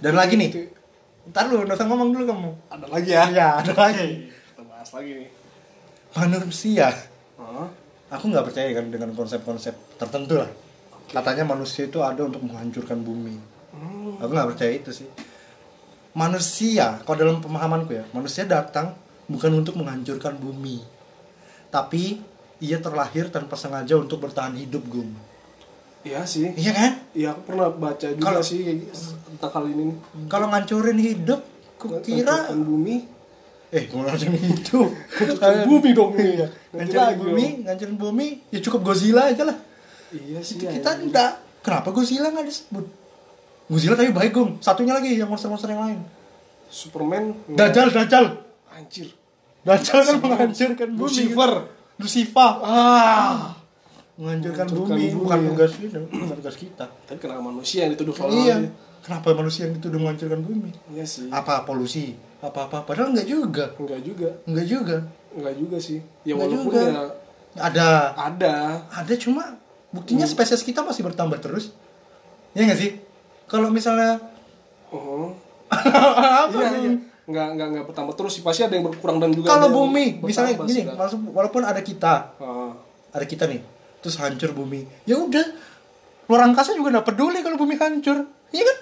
dan 0.00 0.16
lagi 0.16 0.32
nih 0.40 0.48
ntar 1.28 1.52
lu 1.52 1.60
nggak 1.60 1.76
usah 1.76 1.84
ngomong 1.92 2.08
dulu 2.08 2.24
kamu 2.24 2.50
Ada 2.72 2.86
lagi 2.88 3.10
ya? 3.12 3.24
Iya, 3.28 3.48
ada 3.60 3.72
lagi. 3.76 4.08
Kita 4.32 4.62
bahas 4.64 4.90
lagi 4.96 5.10
nih. 5.12 5.28
manusia 6.16 6.88
Hah? 7.36 7.68
aku 8.08 8.24
nggak 8.32 8.48
percaya 8.48 8.72
kan 8.72 8.88
dengan 8.88 9.12
konsep-konsep 9.12 9.76
tertentu 10.00 10.40
lah 10.40 10.48
katanya 11.12 11.52
manusia 11.52 11.84
itu 11.84 12.00
ada 12.00 12.24
untuk 12.24 12.40
menghancurkan 12.40 13.04
bumi 13.04 13.36
aku 14.16 14.30
nggak 14.32 14.56
percaya 14.56 14.72
itu 14.72 14.90
sih 14.96 15.08
manusia 16.16 16.96
kalau 17.04 17.16
dalam 17.18 17.38
pemahamanku 17.38 17.92
ya 17.92 18.04
manusia 18.10 18.42
datang 18.42 18.96
bukan 19.26 19.52
untuk 19.54 19.76
menghancurkan 19.76 20.32
bumi 20.34 20.80
tapi 21.68 22.24
ia 22.58 22.80
terlahir 22.80 23.28
tanpa 23.28 23.52
sengaja 23.54 23.94
untuk 23.94 24.18
bertahan 24.18 24.56
hidup 24.56 24.80
gum 24.86 25.12
Iya 26.00 26.22
sih. 26.22 26.54
iya 26.54 26.70
kan 26.70 26.92
Iya, 27.12 27.34
aku 27.34 27.40
pernah 27.44 27.66
baca 27.68 28.06
juga 28.06 28.22
Kalau- 28.22 28.38
sih 28.40 28.62
tentang 29.26 29.50
hal 29.52 29.64
ini. 29.66 29.90
kalau 30.24 30.46
ngancurin 30.46 30.96
hidup 30.96 31.42
ku 31.76 31.98
kira 32.00 32.46
bumi. 32.48 33.02
eh 33.68 33.84
kalau 33.84 34.06
ngancurin 34.06 34.38
hidup 34.40 34.86
Hancurkan 35.12 35.66
bumi 35.66 35.90
dong. 35.92 36.14
Iya. 36.14 36.46
Ngancurin 36.72 37.18
bumi 37.18 37.46
ngancurin 37.60 37.96
bumi 37.98 38.26
ya 38.48 38.58
cukup 38.62 38.80
Godzilla 38.86 39.28
aja 39.28 39.44
lah 39.44 39.58
Iya 40.08 40.38
sih. 40.40 40.56
Itu 40.56 40.64
ya. 40.64 40.72
kita 40.72 40.90
enggak 40.96 41.32
kenapa 41.60 41.90
Godzilla 41.90 42.30
nggak 42.30 42.46
disebut 42.46 42.86
Godzilla 43.66 43.98
tapi 43.98 44.14
baik 44.14 44.30
gum 44.30 44.48
satunya 44.62 44.94
lagi 44.94 45.18
yang 45.18 45.26
monster-monster 45.26 45.74
yang 45.74 45.82
lain. 45.82 46.00
Superman. 46.70 47.34
Dajjal 47.50 47.90
Dajjal. 47.90 48.26
Anjir. 48.70 49.10
Dajjal 49.66 50.00
kan 50.06 50.16
menghancurkan 50.22 50.88
bumi. 50.94 51.02
Lucifer. 51.02 51.52
Lucifer. 51.98 52.52
Ah. 52.62 53.58
menghancurkan 54.16 54.64
bumi. 54.72 54.88
bumi, 54.88 55.06
bukan 55.12 55.38
tugas 55.52 55.72
kita 55.76 55.96
bukan 56.08 56.36
tugas 56.40 56.56
kita. 56.56 56.84
Tapi 56.88 57.18
kenapa 57.20 57.42
manusia 57.44 57.84
yang 57.84 57.92
dituduh 57.92 58.16
kalau 58.16 58.32
iya. 58.32 58.64
kenapa 59.04 59.36
manusia 59.36 59.68
yang 59.68 59.76
dituduh 59.76 60.00
menghancurkan 60.00 60.40
bumi? 60.40 60.72
Iya 60.94 61.04
sih. 61.04 61.28
apa 61.28 61.68
polusi? 61.68 62.16
Apa 62.40 62.64
apa 62.70 62.86
padahal 62.86 63.12
enggak 63.12 63.28
juga. 63.28 63.76
Enggak 63.76 64.00
juga. 64.00 64.30
enggak 64.48 64.66
juga. 64.70 64.96
Enggak 65.36 65.54
juga 65.60 65.76
sih. 65.82 66.00
Ya 66.24 66.32
Enggak 66.32 66.48
walaupun 66.48 66.64
juga. 66.64 66.80
ya 66.80 67.02
ada. 67.56 67.88
Ada. 68.16 68.54
ada 68.88 69.14
cuma 69.20 69.44
buktinya 69.92 70.24
spesies 70.24 70.64
kita 70.64 70.80
masih 70.80 71.04
bertambah 71.04 71.36
terus. 71.36 71.76
Ya 72.56 72.64
nggak 72.64 72.80
sih 72.80 73.05
kalau 73.46 73.68
misalnya 73.68 74.18
Oh. 74.86 75.34
apa 75.70 76.54
Iya, 76.54 76.70
iya. 76.78 76.92
Enggak 77.26 77.46
enggak 77.52 77.66
enggak 77.68 77.84
bertambah 77.86 78.14
terus 78.14 78.32
sih. 78.32 78.42
Pasti 78.42 78.62
ada 78.62 78.70
yang 78.72 78.86
berkurang 78.86 79.18
dan 79.18 79.30
juga 79.30 79.50
kalau 79.50 79.66
bumi 79.72 80.20
misalnya 80.20 80.54
gini 80.60 80.86
maksud 80.86 81.18
walaupun 81.28 81.60
ada 81.60 81.80
kita 81.80 82.36
Ah. 82.36 82.70
ada 83.10 83.24
kita 83.24 83.46
nih 83.46 83.58
terus 83.98 84.14
hancur 84.16 84.52
bumi 84.52 84.86
ya 85.02 85.18
udah 85.18 85.42
luar 86.26 86.42
angkasa 86.44 86.70
juga 86.70 86.92
nggak 86.92 87.06
peduli 87.06 87.40
kalau 87.40 87.56
bumi 87.56 87.74
hancur 87.74 88.22
iya 88.50 88.62
kan 88.62 88.78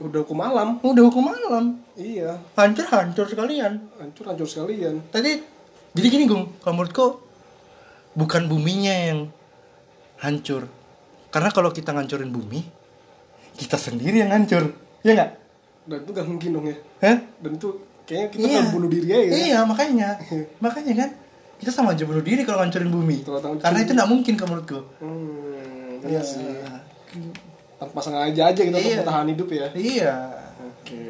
Udah 0.00 0.22
hukum 0.22 0.38
alam. 0.38 0.78
udah 0.80 1.02
hukum 1.02 1.24
malam 1.24 1.76
Iya. 1.92 2.38
hancur 2.54 2.86
hancur 2.86 3.26
sekalian 3.26 3.82
Hancur 3.96 4.24
hancur 4.24 4.46
sekalian. 4.46 5.02
tadi 5.10 5.42
jadi 5.90 6.06
gini 6.08 6.24
gung 6.24 6.54
kalau 6.58 6.78
menurutku 6.78 7.18
bukan 8.12 8.46
buminya 8.46 8.94
yang 8.94 9.20
hancur 10.18 10.70
karena 11.28 11.50
kalau 11.50 11.68
kita 11.68 11.90
ngancurin 11.90 12.30
bumi 12.30 12.62
kita 13.60 13.76
sendiri 13.76 14.16
yang 14.18 14.32
hancur 14.32 14.72
ya 15.02 15.12
nggak 15.12 15.30
Dan 15.82 15.98
itu 15.98 16.10
gak 16.12 16.24
mungkin 16.24 16.50
dong 16.50 16.66
ya. 16.66 16.76
Hah? 17.00 17.16
Dan 17.36 17.50
itu 17.54 17.68
kayaknya 18.04 18.28
kita 18.30 18.46
kan 18.48 18.66
bunuh 18.70 18.88
diri 18.88 19.08
aja 19.08 19.20
ya. 19.20 19.32
iya 19.34 19.58
makanya 19.62 20.08
makanya 20.64 20.92
kan 20.96 21.10
kita 21.56 21.70
sama 21.70 21.92
aja 21.92 22.02
bunuh 22.02 22.20
diri 22.20 22.40
kalau 22.40 22.60
ngancurin 22.60 22.88
bumi 22.88 23.20
karena 23.58 23.78
itu 23.78 23.92
nggak 23.92 24.08
mungkin 24.08 24.32
kalau 24.34 24.48
menurutku 24.54 24.80
Hmm, 24.98 26.00
iya 26.02 26.20
sih. 26.20 26.40
Tanpa 27.76 27.96
sengaja 27.98 28.42
aja 28.46 28.60
kita 28.60 28.72
untuk 28.72 28.80
Iya. 28.86 28.98
bertahan 28.98 29.26
hidup 29.28 29.48
ya. 29.50 29.66
iya 29.74 30.14
Oke. 30.58 31.00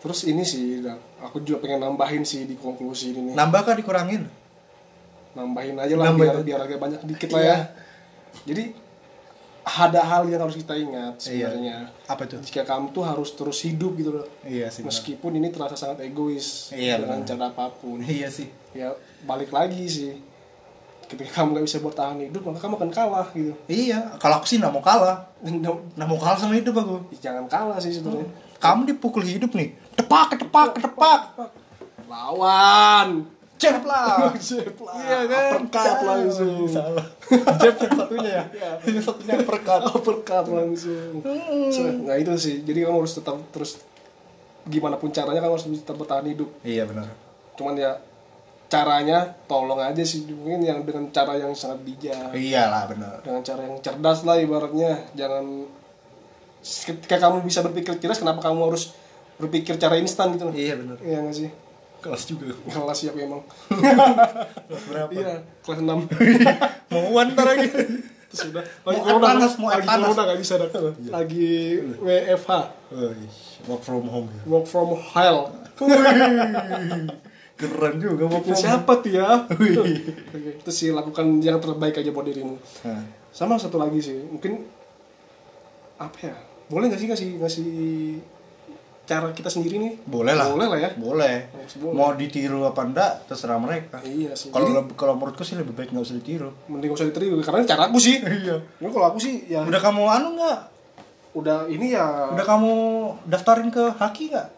Terus 0.00 0.20
ini 0.24 0.40
sih, 0.42 0.80
aku 1.18 1.38
juga 1.40 1.60
pengen 1.60 1.82
nambahin 1.82 2.24
sih 2.24 2.44
di 2.44 2.54
konklusi 2.54 3.12
ini 3.12 3.30
nih. 3.30 3.34
nambah 3.34 3.60
kah 3.62 3.74
dikurangin 3.74 4.24
Nambahin 5.30 5.76
aja 5.76 5.94
lah 5.94 6.10
Nambahin 6.10 6.42
biar 6.42 6.58
biar 6.58 6.60
agak 6.64 6.78
banyak 6.78 7.00
dikit 7.04 7.30
lah 7.30 7.40
Iya. 7.40 7.50
ya. 7.50 7.58
Jadi 8.44 8.64
ada 9.62 10.00
hal 10.00 10.24
yang 10.24 10.40
harus 10.40 10.56
kita 10.56 10.72
ingat 10.72 11.20
Iya. 11.22 11.52
sebenarnya. 11.52 11.76
apa 12.04 12.22
itu 12.24 12.36
Jika 12.42 12.62
kamu 12.64 12.90
tuh 12.90 13.02
harus 13.02 13.28
terus 13.30 13.58
hidup 13.60 13.92
gitu 13.94 14.10
loh. 14.12 14.26
iya 14.42 14.66
sih. 14.66 14.80
Meskipun 14.80 15.34
ini 15.34 15.48
terasa 15.48 15.74
sangat 15.74 16.00
egois 16.02 16.70
Iya, 16.70 16.96
dengan 16.98 17.20
benar. 17.20 17.28
cara 17.28 17.44
apa 17.48 17.64
pun. 17.72 18.00
iya 18.08 18.26
sih 18.26 18.48
Ya 18.70 18.94
balik 19.22 19.50
lagi 19.50 19.84
sih. 19.84 20.14
Ketika 21.04 21.42
kamu 21.42 21.58
gak 21.58 21.66
bisa 21.66 21.78
bertahan 21.80 22.22
hidup, 22.22 22.38
maka 22.40 22.62
kamu 22.62 22.78
akan 22.78 22.90
kalah 22.90 23.26
gitu. 23.30 23.50
iya 23.66 24.14
kalau 24.16 24.38
aku 24.38 24.46
sih 24.46 24.56
nggak 24.56 24.70
mau 24.70 24.78
kalah 24.80 25.26
nggak 25.40 26.06
mau 26.06 26.14
kalah 26.14 26.38
sama 26.38 26.54
hidup 26.54 26.70
aku 26.72 27.02
jangan 27.18 27.44
kalah 27.44 27.76
sih 27.76 27.90
sebenarnya. 27.90 28.30
kamu 28.56 28.80
dipukul 28.86 29.20
hidup 29.20 29.50
nih 29.50 29.74
tepak 29.92 30.38
ketepak 30.38 30.78
ketepak 30.78 31.20
Lawan. 32.06 33.26
Cep 33.60 33.84
lah 33.84 34.32
Jep 34.40 34.72
lah. 34.80 34.96
iya 34.96 35.18
kan 35.26 35.60
Uppercut 35.60 35.98
langsung. 36.00 36.64
salah 36.66 37.04
jep 37.60 37.76
yang 37.76 37.92
satunya 37.94 38.30
ya 38.32 38.44
yang 38.82 39.04
satunya 39.04 39.34
perkat 39.44 39.80
Uppercut 39.86 40.46
langsung. 40.48 41.20
So, 41.68 41.80
nah 42.00 42.16
itu 42.16 42.32
sih. 42.34 42.64
Jadi 42.64 42.78
kamu 42.80 42.96
harus 42.98 43.12
tetap 43.12 43.36
terus 43.50 43.84
gimana 44.62 44.96
pun 44.96 45.08
caranya 45.10 45.38
kamu 45.38 45.54
harus 45.54 45.66
tetap 45.68 45.94
bertahan 45.94 46.24
hidup. 46.26 46.48
iya 46.62 46.82
benar 46.82 47.12
Cuman 47.52 47.76
ya 47.76 48.00
caranya 48.66 49.26
tolong 49.44 49.76
aja 49.76 50.00
sih 50.00 50.24
mungkin 50.26 50.62
yang 50.62 50.80
dengan 50.82 51.10
cara 51.10 51.34
yang 51.34 51.52
sangat 51.52 51.82
bijak. 51.82 52.32
iyalah 52.32 52.86
benar 52.86 53.20
Dengan 53.20 53.42
cara 53.42 53.60
yang 53.62 53.76
cerdas 53.78 54.22
lah 54.22 54.38
ibaratnya. 54.38 55.04
Jangan 55.12 55.44
ketika 56.62 57.16
kamu 57.18 57.40
bisa 57.42 57.60
berpikir 57.60 57.96
cerdas 57.96 58.18
kenapa 58.18 58.40
kamu 58.42 58.68
harus 58.68 58.92
berpikir 59.36 59.74
cara 59.74 59.96
instan 59.96 60.32
gitu 60.34 60.48
iya 60.50 60.76
benar 60.76 60.96
Iya 61.00 61.18
gak 61.22 61.34
sih? 61.34 61.48
Kelas 62.00 62.22
juga 62.26 62.48
Kelas 62.64 62.96
siap 62.98 63.14
emang. 63.14 63.44
kelas 63.68 64.82
berapa 64.86 65.10
Iya, 65.10 65.32
kelas 65.60 65.78
6. 65.78 65.88
mau 66.90 67.04
one 67.14 67.30
ntar 67.30 67.46
lagi 67.46 67.68
Terus 68.26 68.40
udah 68.48 68.64
Mau 68.80 68.88
lagi 68.88 69.00
corona, 69.02 69.26
panas, 69.28 69.52
mau 69.54 69.68
lagi 69.68 69.84
panas. 69.84 70.06
corona 70.06 70.22
gak 70.24 70.38
bisa 70.38 70.54
dah. 70.56 70.68
Lagi 71.10 71.50
WFH, 71.98 72.50
Wih, 72.90 73.30
work 73.66 73.82
from 73.82 74.04
home 74.04 74.28
ya. 74.28 74.40
work 74.44 74.64
from 74.64 74.88
hell. 74.96 75.38
keren 77.52 77.94
juga 77.96 78.24
work 78.26 78.44
from 78.44 78.56
siapa 78.56 78.92
tuh 78.96 79.12
ya? 79.12 79.44
Terus 80.62 80.72
sih 80.72 80.90
lakukan 80.90 81.26
yang 81.38 81.58
terbaik 81.58 81.96
aja 81.96 82.08
buat 82.08 82.24
dirimu. 82.24 82.56
Sama 83.30 83.54
satu 83.56 83.76
lagi 83.76 84.00
sih, 84.00 84.16
mungkin 84.22 84.64
apa 85.96 86.18
ya? 86.22 86.34
Boleh 86.66 86.86
gak 86.86 86.98
sih 86.98 87.08
ngasih 87.08 87.28
ngasih 87.36 87.68
cara 89.10 89.26
kita 89.30 89.50
sendiri 89.50 89.76
nih? 89.76 89.92
boleh 90.04 90.30
lah 90.32 90.46
Boleh 90.48 90.66
lah 90.68 90.78
ya. 90.78 90.90
boleh 90.94 91.34
mau 91.90 92.14
ditiru 92.14 92.62
apa 92.62 92.80
enggak 92.80 93.12
terserah 93.26 93.58
mereka 93.58 93.98
Iya 94.00 94.30
sih. 94.32 94.48
kalau 94.48 94.70
kalau 94.94 95.14
menurutku 95.14 95.42
sih 95.42 95.54
lebih 95.54 95.74
baik 95.74 95.90
nggak 95.90 96.04
usah 96.04 96.14
ditiru 96.14 96.54
Mending 96.66 96.88
gak 96.88 96.96
usah 96.96 97.08
diterima 97.08 97.34
karena 97.40 97.66
cara 97.66 97.82
aku 97.84 97.98
sih. 97.98 98.16
iya 98.18 98.56
Ini 98.78 98.86
kalau 98.88 99.06
aku 99.08 99.18
sih 99.18 99.34
ya 99.46 99.60
udah 99.60 99.80
kamu 99.80 100.02
anu 100.06 100.28
nggak 100.36 100.58
udah 101.32 101.58
ini 101.66 101.90
ya 101.90 102.06
udah 102.30 102.42
kamu 102.44 102.72
daftarin 103.24 103.68
ke 103.68 103.84
haki 103.92 104.30
nggak 104.30 104.48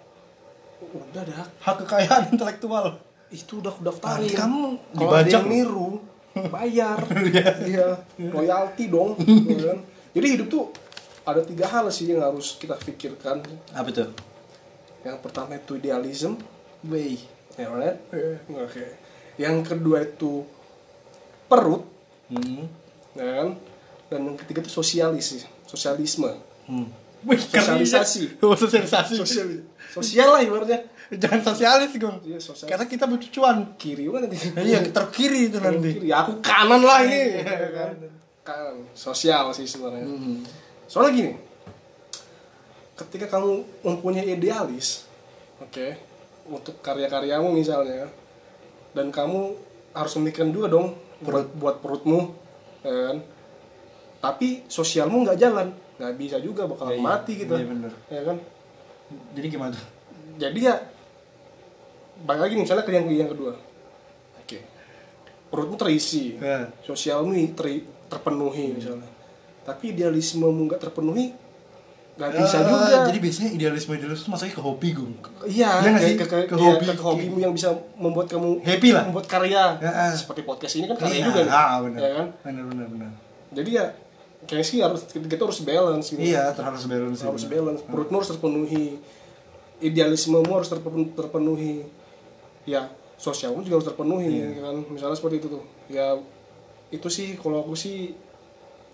udah 0.82 1.22
dah. 1.22 1.46
hak 1.58 1.76
kekayaan 1.80 2.22
intelektual 2.32 2.86
Itu 3.28 3.58
udah 3.58 3.70
aku 3.70 3.80
daftarin. 3.82 4.22
Nanti 4.22 4.36
kamu 4.36 4.62
Kalau 4.92 5.12
ada 5.14 5.30
yang 5.30 5.46
niru 5.46 5.88
bayar 6.46 6.96
iya 7.64 7.88
royalti 8.18 8.88
dong 8.88 9.16
ya 9.52 9.68
kan? 9.68 9.78
jadi 10.10 10.26
hidup 10.30 10.48
tuh 10.48 10.64
ada 11.22 11.40
tiga 11.40 11.64
hal 11.66 11.86
sih 11.86 12.08
yang 12.08 12.20
harus 12.20 12.56
kita 12.56 12.72
pikirkan 12.74 13.40
apa 13.70 13.88
itu 13.88 14.04
yang 15.02 15.18
pertama 15.18 15.54
itu 15.54 15.76
idealism. 15.76 16.38
Wey. 16.82 17.18
ya 17.54 17.68
right? 17.68 17.98
oke. 18.48 18.84
Yang 19.36 19.56
kedua 19.66 20.02
itu 20.02 20.42
perut. 21.46 21.84
Hmm. 22.28 22.64
ya 23.12 23.28
kan? 23.38 23.48
Dan 24.08 24.20
yang 24.32 24.36
ketiga 24.36 24.64
itu 24.64 24.72
sosialis 24.72 25.44
sosialisme. 25.64 26.32
Hmm. 26.64 26.88
Wih, 27.22 27.38
Sosialisasi. 27.38 28.42
oh, 28.42 28.56
sosialisasi. 28.62 29.14
sosial 29.14 29.46
sosial 29.94 30.28
lah 30.32 30.42
ibaratnya. 30.42 30.90
Jangan 31.12 31.44
sosialis 31.44 31.92
gong 32.00 32.24
Iya, 32.24 32.40
sosialis. 32.40 32.72
karena 32.72 32.86
kita 32.88 33.04
butuh 33.04 33.28
cuan 33.30 33.76
kiri 33.76 34.08
mana 34.08 34.24
nanti 34.24 34.40
iya 34.64 34.80
terkiri 34.80 35.52
itu 35.52 35.60
nanti. 35.60 36.00
kiri. 36.00 36.08
Aku 36.08 36.40
kanan 36.40 36.80
lah 36.80 37.04
ini. 37.04 37.44
Ya 37.44 37.68
kan? 37.70 37.90
Kanan 38.42 38.74
sosial 38.96 39.52
sih 39.52 39.68
sebenarnya. 39.68 40.08
Soalnya 40.88 41.12
gini 41.14 41.32
ketika 43.02 43.26
kamu 43.28 43.50
mempunyai 43.82 44.26
idealis 44.28 45.06
oke. 45.58 45.96
untuk 46.46 46.78
karya-karyamu 46.80 47.50
misalnya 47.50 48.06
dan 48.92 49.08
kamu 49.08 49.56
harus 49.90 50.12
memikirkan 50.16 50.50
juga 50.50 50.68
dong 50.68 50.94
buat 51.20 51.46
buat 51.54 51.76
perutmu 51.78 52.34
ya 52.82 53.10
kan? 53.10 53.18
Tapi 54.20 54.66
sosialmu 54.66 55.22
nggak 55.22 55.38
jalan 55.38 55.68
nggak 55.98 56.14
bisa 56.14 56.36
juga 56.38 56.66
bakalan 56.66 56.94
Iya, 56.94 56.98
iya. 56.98 57.06
mati 57.06 57.32
kita 57.36 57.54
Iya, 57.54 57.66
bener. 57.68 57.92
ya 58.08 58.22
kan? 58.22 58.36
Jadi 59.34 59.46
gimana 59.48 59.76
jadi 60.32 60.58
ya 60.58 60.74
balik 62.22 62.40
lagi 62.40 62.52
nih 62.54 62.64
misalnya 62.64 62.84
ke 62.84 62.92
yang 62.92 63.06
yang 63.08 63.28
kedua. 63.28 63.52
Oke. 64.38 64.58
Perutmu 65.48 65.76
terisi 65.76 66.38
Ya. 66.38 66.70
sosialmu 66.80 67.34
teri- 67.52 67.84
terpenuhi 68.08 68.72
misalnya. 68.72 69.08
Tapi 69.62 69.92
idealismemu 69.92 70.60
nggak 70.66 70.80
terpenuhi 70.80 71.34
nggak 72.22 72.38
bisa 72.38 72.56
Eh, 72.56 72.64
juga 72.64 72.98
Jadi 73.04 73.18
biasanya 73.18 73.50
idealisme 73.50 73.92
idealisme 73.92 74.22
itu 74.22 74.30
masuknya 74.30 74.54
ke 74.54 74.62
hobi 74.62 74.88
gue. 74.92 75.08
Iya, 75.44 75.70
Iya 75.78 75.90
ke, 75.90 76.00
sih? 76.00 76.14
ke, 76.14 76.24
ke, 76.24 76.36
Ke 76.44 76.54
iya, 76.54 76.70
hobi. 76.70 76.84
ke, 76.84 76.92
ke 76.94 77.02
hobimu 77.02 77.36
yang 77.38 77.52
bisa 77.52 77.68
membuat 77.94 78.26
kamu 78.26 78.62
Happy 78.62 78.88
lah. 78.90 79.04
membuat 79.04 79.26
karya. 79.26 79.64
Ya, 79.76 79.90
ah. 79.90 80.12
Seperti 80.12 80.40
podcast 80.42 80.74
ini 80.74 80.86
kan 80.86 80.96
karya 80.96 81.18
Iya, 81.18 81.24
juga 81.26 81.40
nih. 81.40 81.52
ah, 81.52 81.76
benar. 81.80 81.98
Ya 81.98 82.10
kan? 82.14 82.26
Benar 82.42 82.64
benar 82.68 82.86
benar. 82.88 83.10
Jadi 83.50 83.70
ya 83.72 83.84
kayak 84.42 84.64
sih 84.64 84.78
harus 84.78 85.00
kita 85.06 85.38
harus 85.38 85.60
balance 85.60 86.06
gitu. 86.08 86.20
Iya, 86.20 86.50
harus 86.52 86.84
balance. 86.84 87.20
harus 87.20 87.42
benar. 87.42 87.52
balance. 87.52 87.80
Perutmu 87.84 88.16
harus 88.16 88.30
terpenuhi. 88.30 88.86
Idealismemu 89.78 90.50
harus 90.52 90.70
terpenuhi. 91.12 91.82
Ya, 92.62 92.86
sosialmu 93.16 93.60
juga 93.60 93.82
harus 93.82 93.88
terpenuhi 93.88 94.30
Iya. 94.32 94.46
ya 94.48 94.60
kan. 94.62 94.76
Misalnya 94.88 95.16
seperti 95.16 95.36
itu 95.38 95.48
tuh. 95.50 95.62
Ya 95.86 96.14
itu 96.88 97.08
sih 97.08 97.34
kalau 97.34 97.60
aku 97.60 97.74
sih 97.74 98.14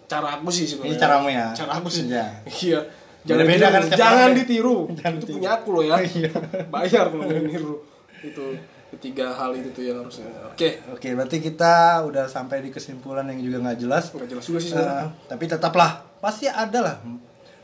cara 0.04 0.36
aku 0.36 0.48
sih 0.48 0.64
sebenarnya. 0.64 0.94
Ini 0.94 0.98
caramu 0.98 1.28
ya? 1.28 1.46
Cara 1.52 1.72
aku 1.76 1.88
sih. 1.88 2.08
Iya. 2.08 2.80
Jangan 3.28 3.44
ditiru. 3.44 3.68
kan 3.68 3.82
jangan 3.92 4.30
ya. 4.30 4.36
ditiru. 4.36 4.76
Jangan 4.94 5.12
itu 5.14 5.26
punya 5.30 5.50
aku 5.54 5.68
loh 5.70 5.84
ya. 5.84 5.96
Iya. 6.08 6.30
Bayar 6.66 7.04
kalau 7.08 7.24
niru. 7.28 7.74
Itu 8.18 8.44
ketiga 8.88 9.26
hal 9.30 9.52
itu 9.52 9.68
tuh 9.70 9.84
yang 9.84 10.00
harusnya. 10.00 10.26
Oke. 10.48 10.80
Oke, 10.90 11.08
berarti 11.12 11.38
kita 11.38 11.74
udah 12.02 12.24
sampai 12.26 12.64
di 12.64 12.72
kesimpulan 12.72 13.28
yang 13.28 13.38
juga 13.38 13.60
nggak 13.62 13.78
jelas. 13.78 14.04
Nggak 14.10 14.28
jelas 14.32 14.44
juga 14.44 14.58
sih 14.58 14.70
Eh, 14.70 14.74
sebenarnya. 14.74 15.08
tapi 15.28 15.44
tetaplah 15.44 15.90
pasti 16.18 16.48
ada 16.48 16.78
lah 16.80 16.96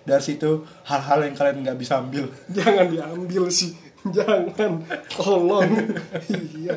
dari 0.04 0.20
situ 0.20 0.60
hal-hal 0.84 1.24
yang 1.24 1.34
kalian 1.34 1.56
nggak 1.64 1.78
bisa 1.80 1.96
ambil. 1.96 2.28
Jangan 2.56 2.86
diambil 2.86 3.44
sih. 3.48 3.72
Jangan. 4.04 4.84
Tolong. 5.10 5.64
iya. 6.60 6.76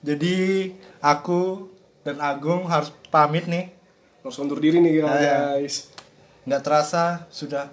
Jadi 0.00 0.36
aku 1.00 1.68
dan 2.00 2.20
Agung 2.20 2.64
harus 2.64 2.92
pamit 3.08 3.44
nih. 3.44 3.72
Harus 4.20 4.40
undur 4.40 4.56
diri 4.56 4.80
nih 4.80 5.04
Ah, 5.04 5.20
iya. 5.20 5.36
Nggak 6.44 6.62
terasa 6.64 7.24
sudah 7.32 7.68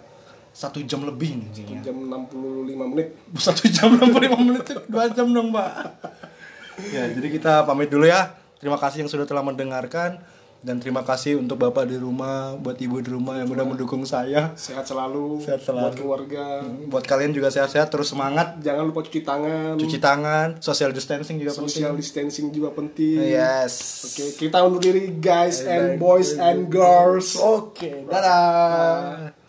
satu 0.51 0.83
jam 0.83 1.03
lebih 1.07 1.39
nih 1.39 1.47
kayaknya. 1.55 1.79
Jam 1.91 1.97
65 2.11 2.91
menit. 2.91 3.07
Satu 3.47 3.63
jam 3.71 3.95
65 3.95 4.47
menit 4.47 4.63
dua 4.91 5.07
jam 5.07 5.27
dong 5.31 5.55
mbak. 5.55 5.71
ya 6.95 7.07
jadi 7.07 7.27
kita 7.31 7.63
pamit 7.63 7.87
dulu 7.87 8.03
ya. 8.03 8.35
Terima 8.59 8.75
kasih 8.75 9.07
yang 9.07 9.11
sudah 9.11 9.23
telah 9.25 9.41
mendengarkan 9.41 10.19
dan 10.61 10.77
terima 10.77 11.01
kasih 11.01 11.41
untuk 11.41 11.57
bapak 11.57 11.89
di 11.89 11.97
rumah, 11.97 12.53
buat 12.53 12.77
ibu 12.77 13.01
di 13.01 13.09
rumah 13.09 13.41
yang 13.41 13.49
udah 13.49 13.65
mendukung 13.65 14.05
saya. 14.05 14.53
Sehat 14.53 14.85
selalu. 14.85 15.41
Sehat 15.41 15.65
selalu. 15.65 15.81
Buat 15.81 15.95
keluarga. 15.97 16.45
Buat 16.85 17.05
kalian 17.05 17.33
juga 17.33 17.49
sehat-sehat, 17.49 17.89
terus 17.89 18.13
semangat, 18.13 18.61
Jangan 18.61 18.85
lupa 18.85 19.01
cuci 19.01 19.25
tangan. 19.25 19.73
cuci 19.75 19.97
tangan, 19.97 20.47
social 20.61 20.93
distancing 20.93 21.41
juga 21.41 21.49
Social 21.51 21.91
penting. 21.91 21.97
distancing 21.97 22.47
juga 22.53 22.69
penting. 22.71 23.25
Yes. 23.25 24.05
Oke, 24.05 24.37
kita 24.37 24.61
undur 24.61 24.77
diri 24.79 25.09
guys 25.17 25.65
and 25.65 25.97
boys 25.97 26.37
and 26.37 26.69
girls. 26.69 27.33
Oke, 27.35 28.05
dadah. 28.05 29.40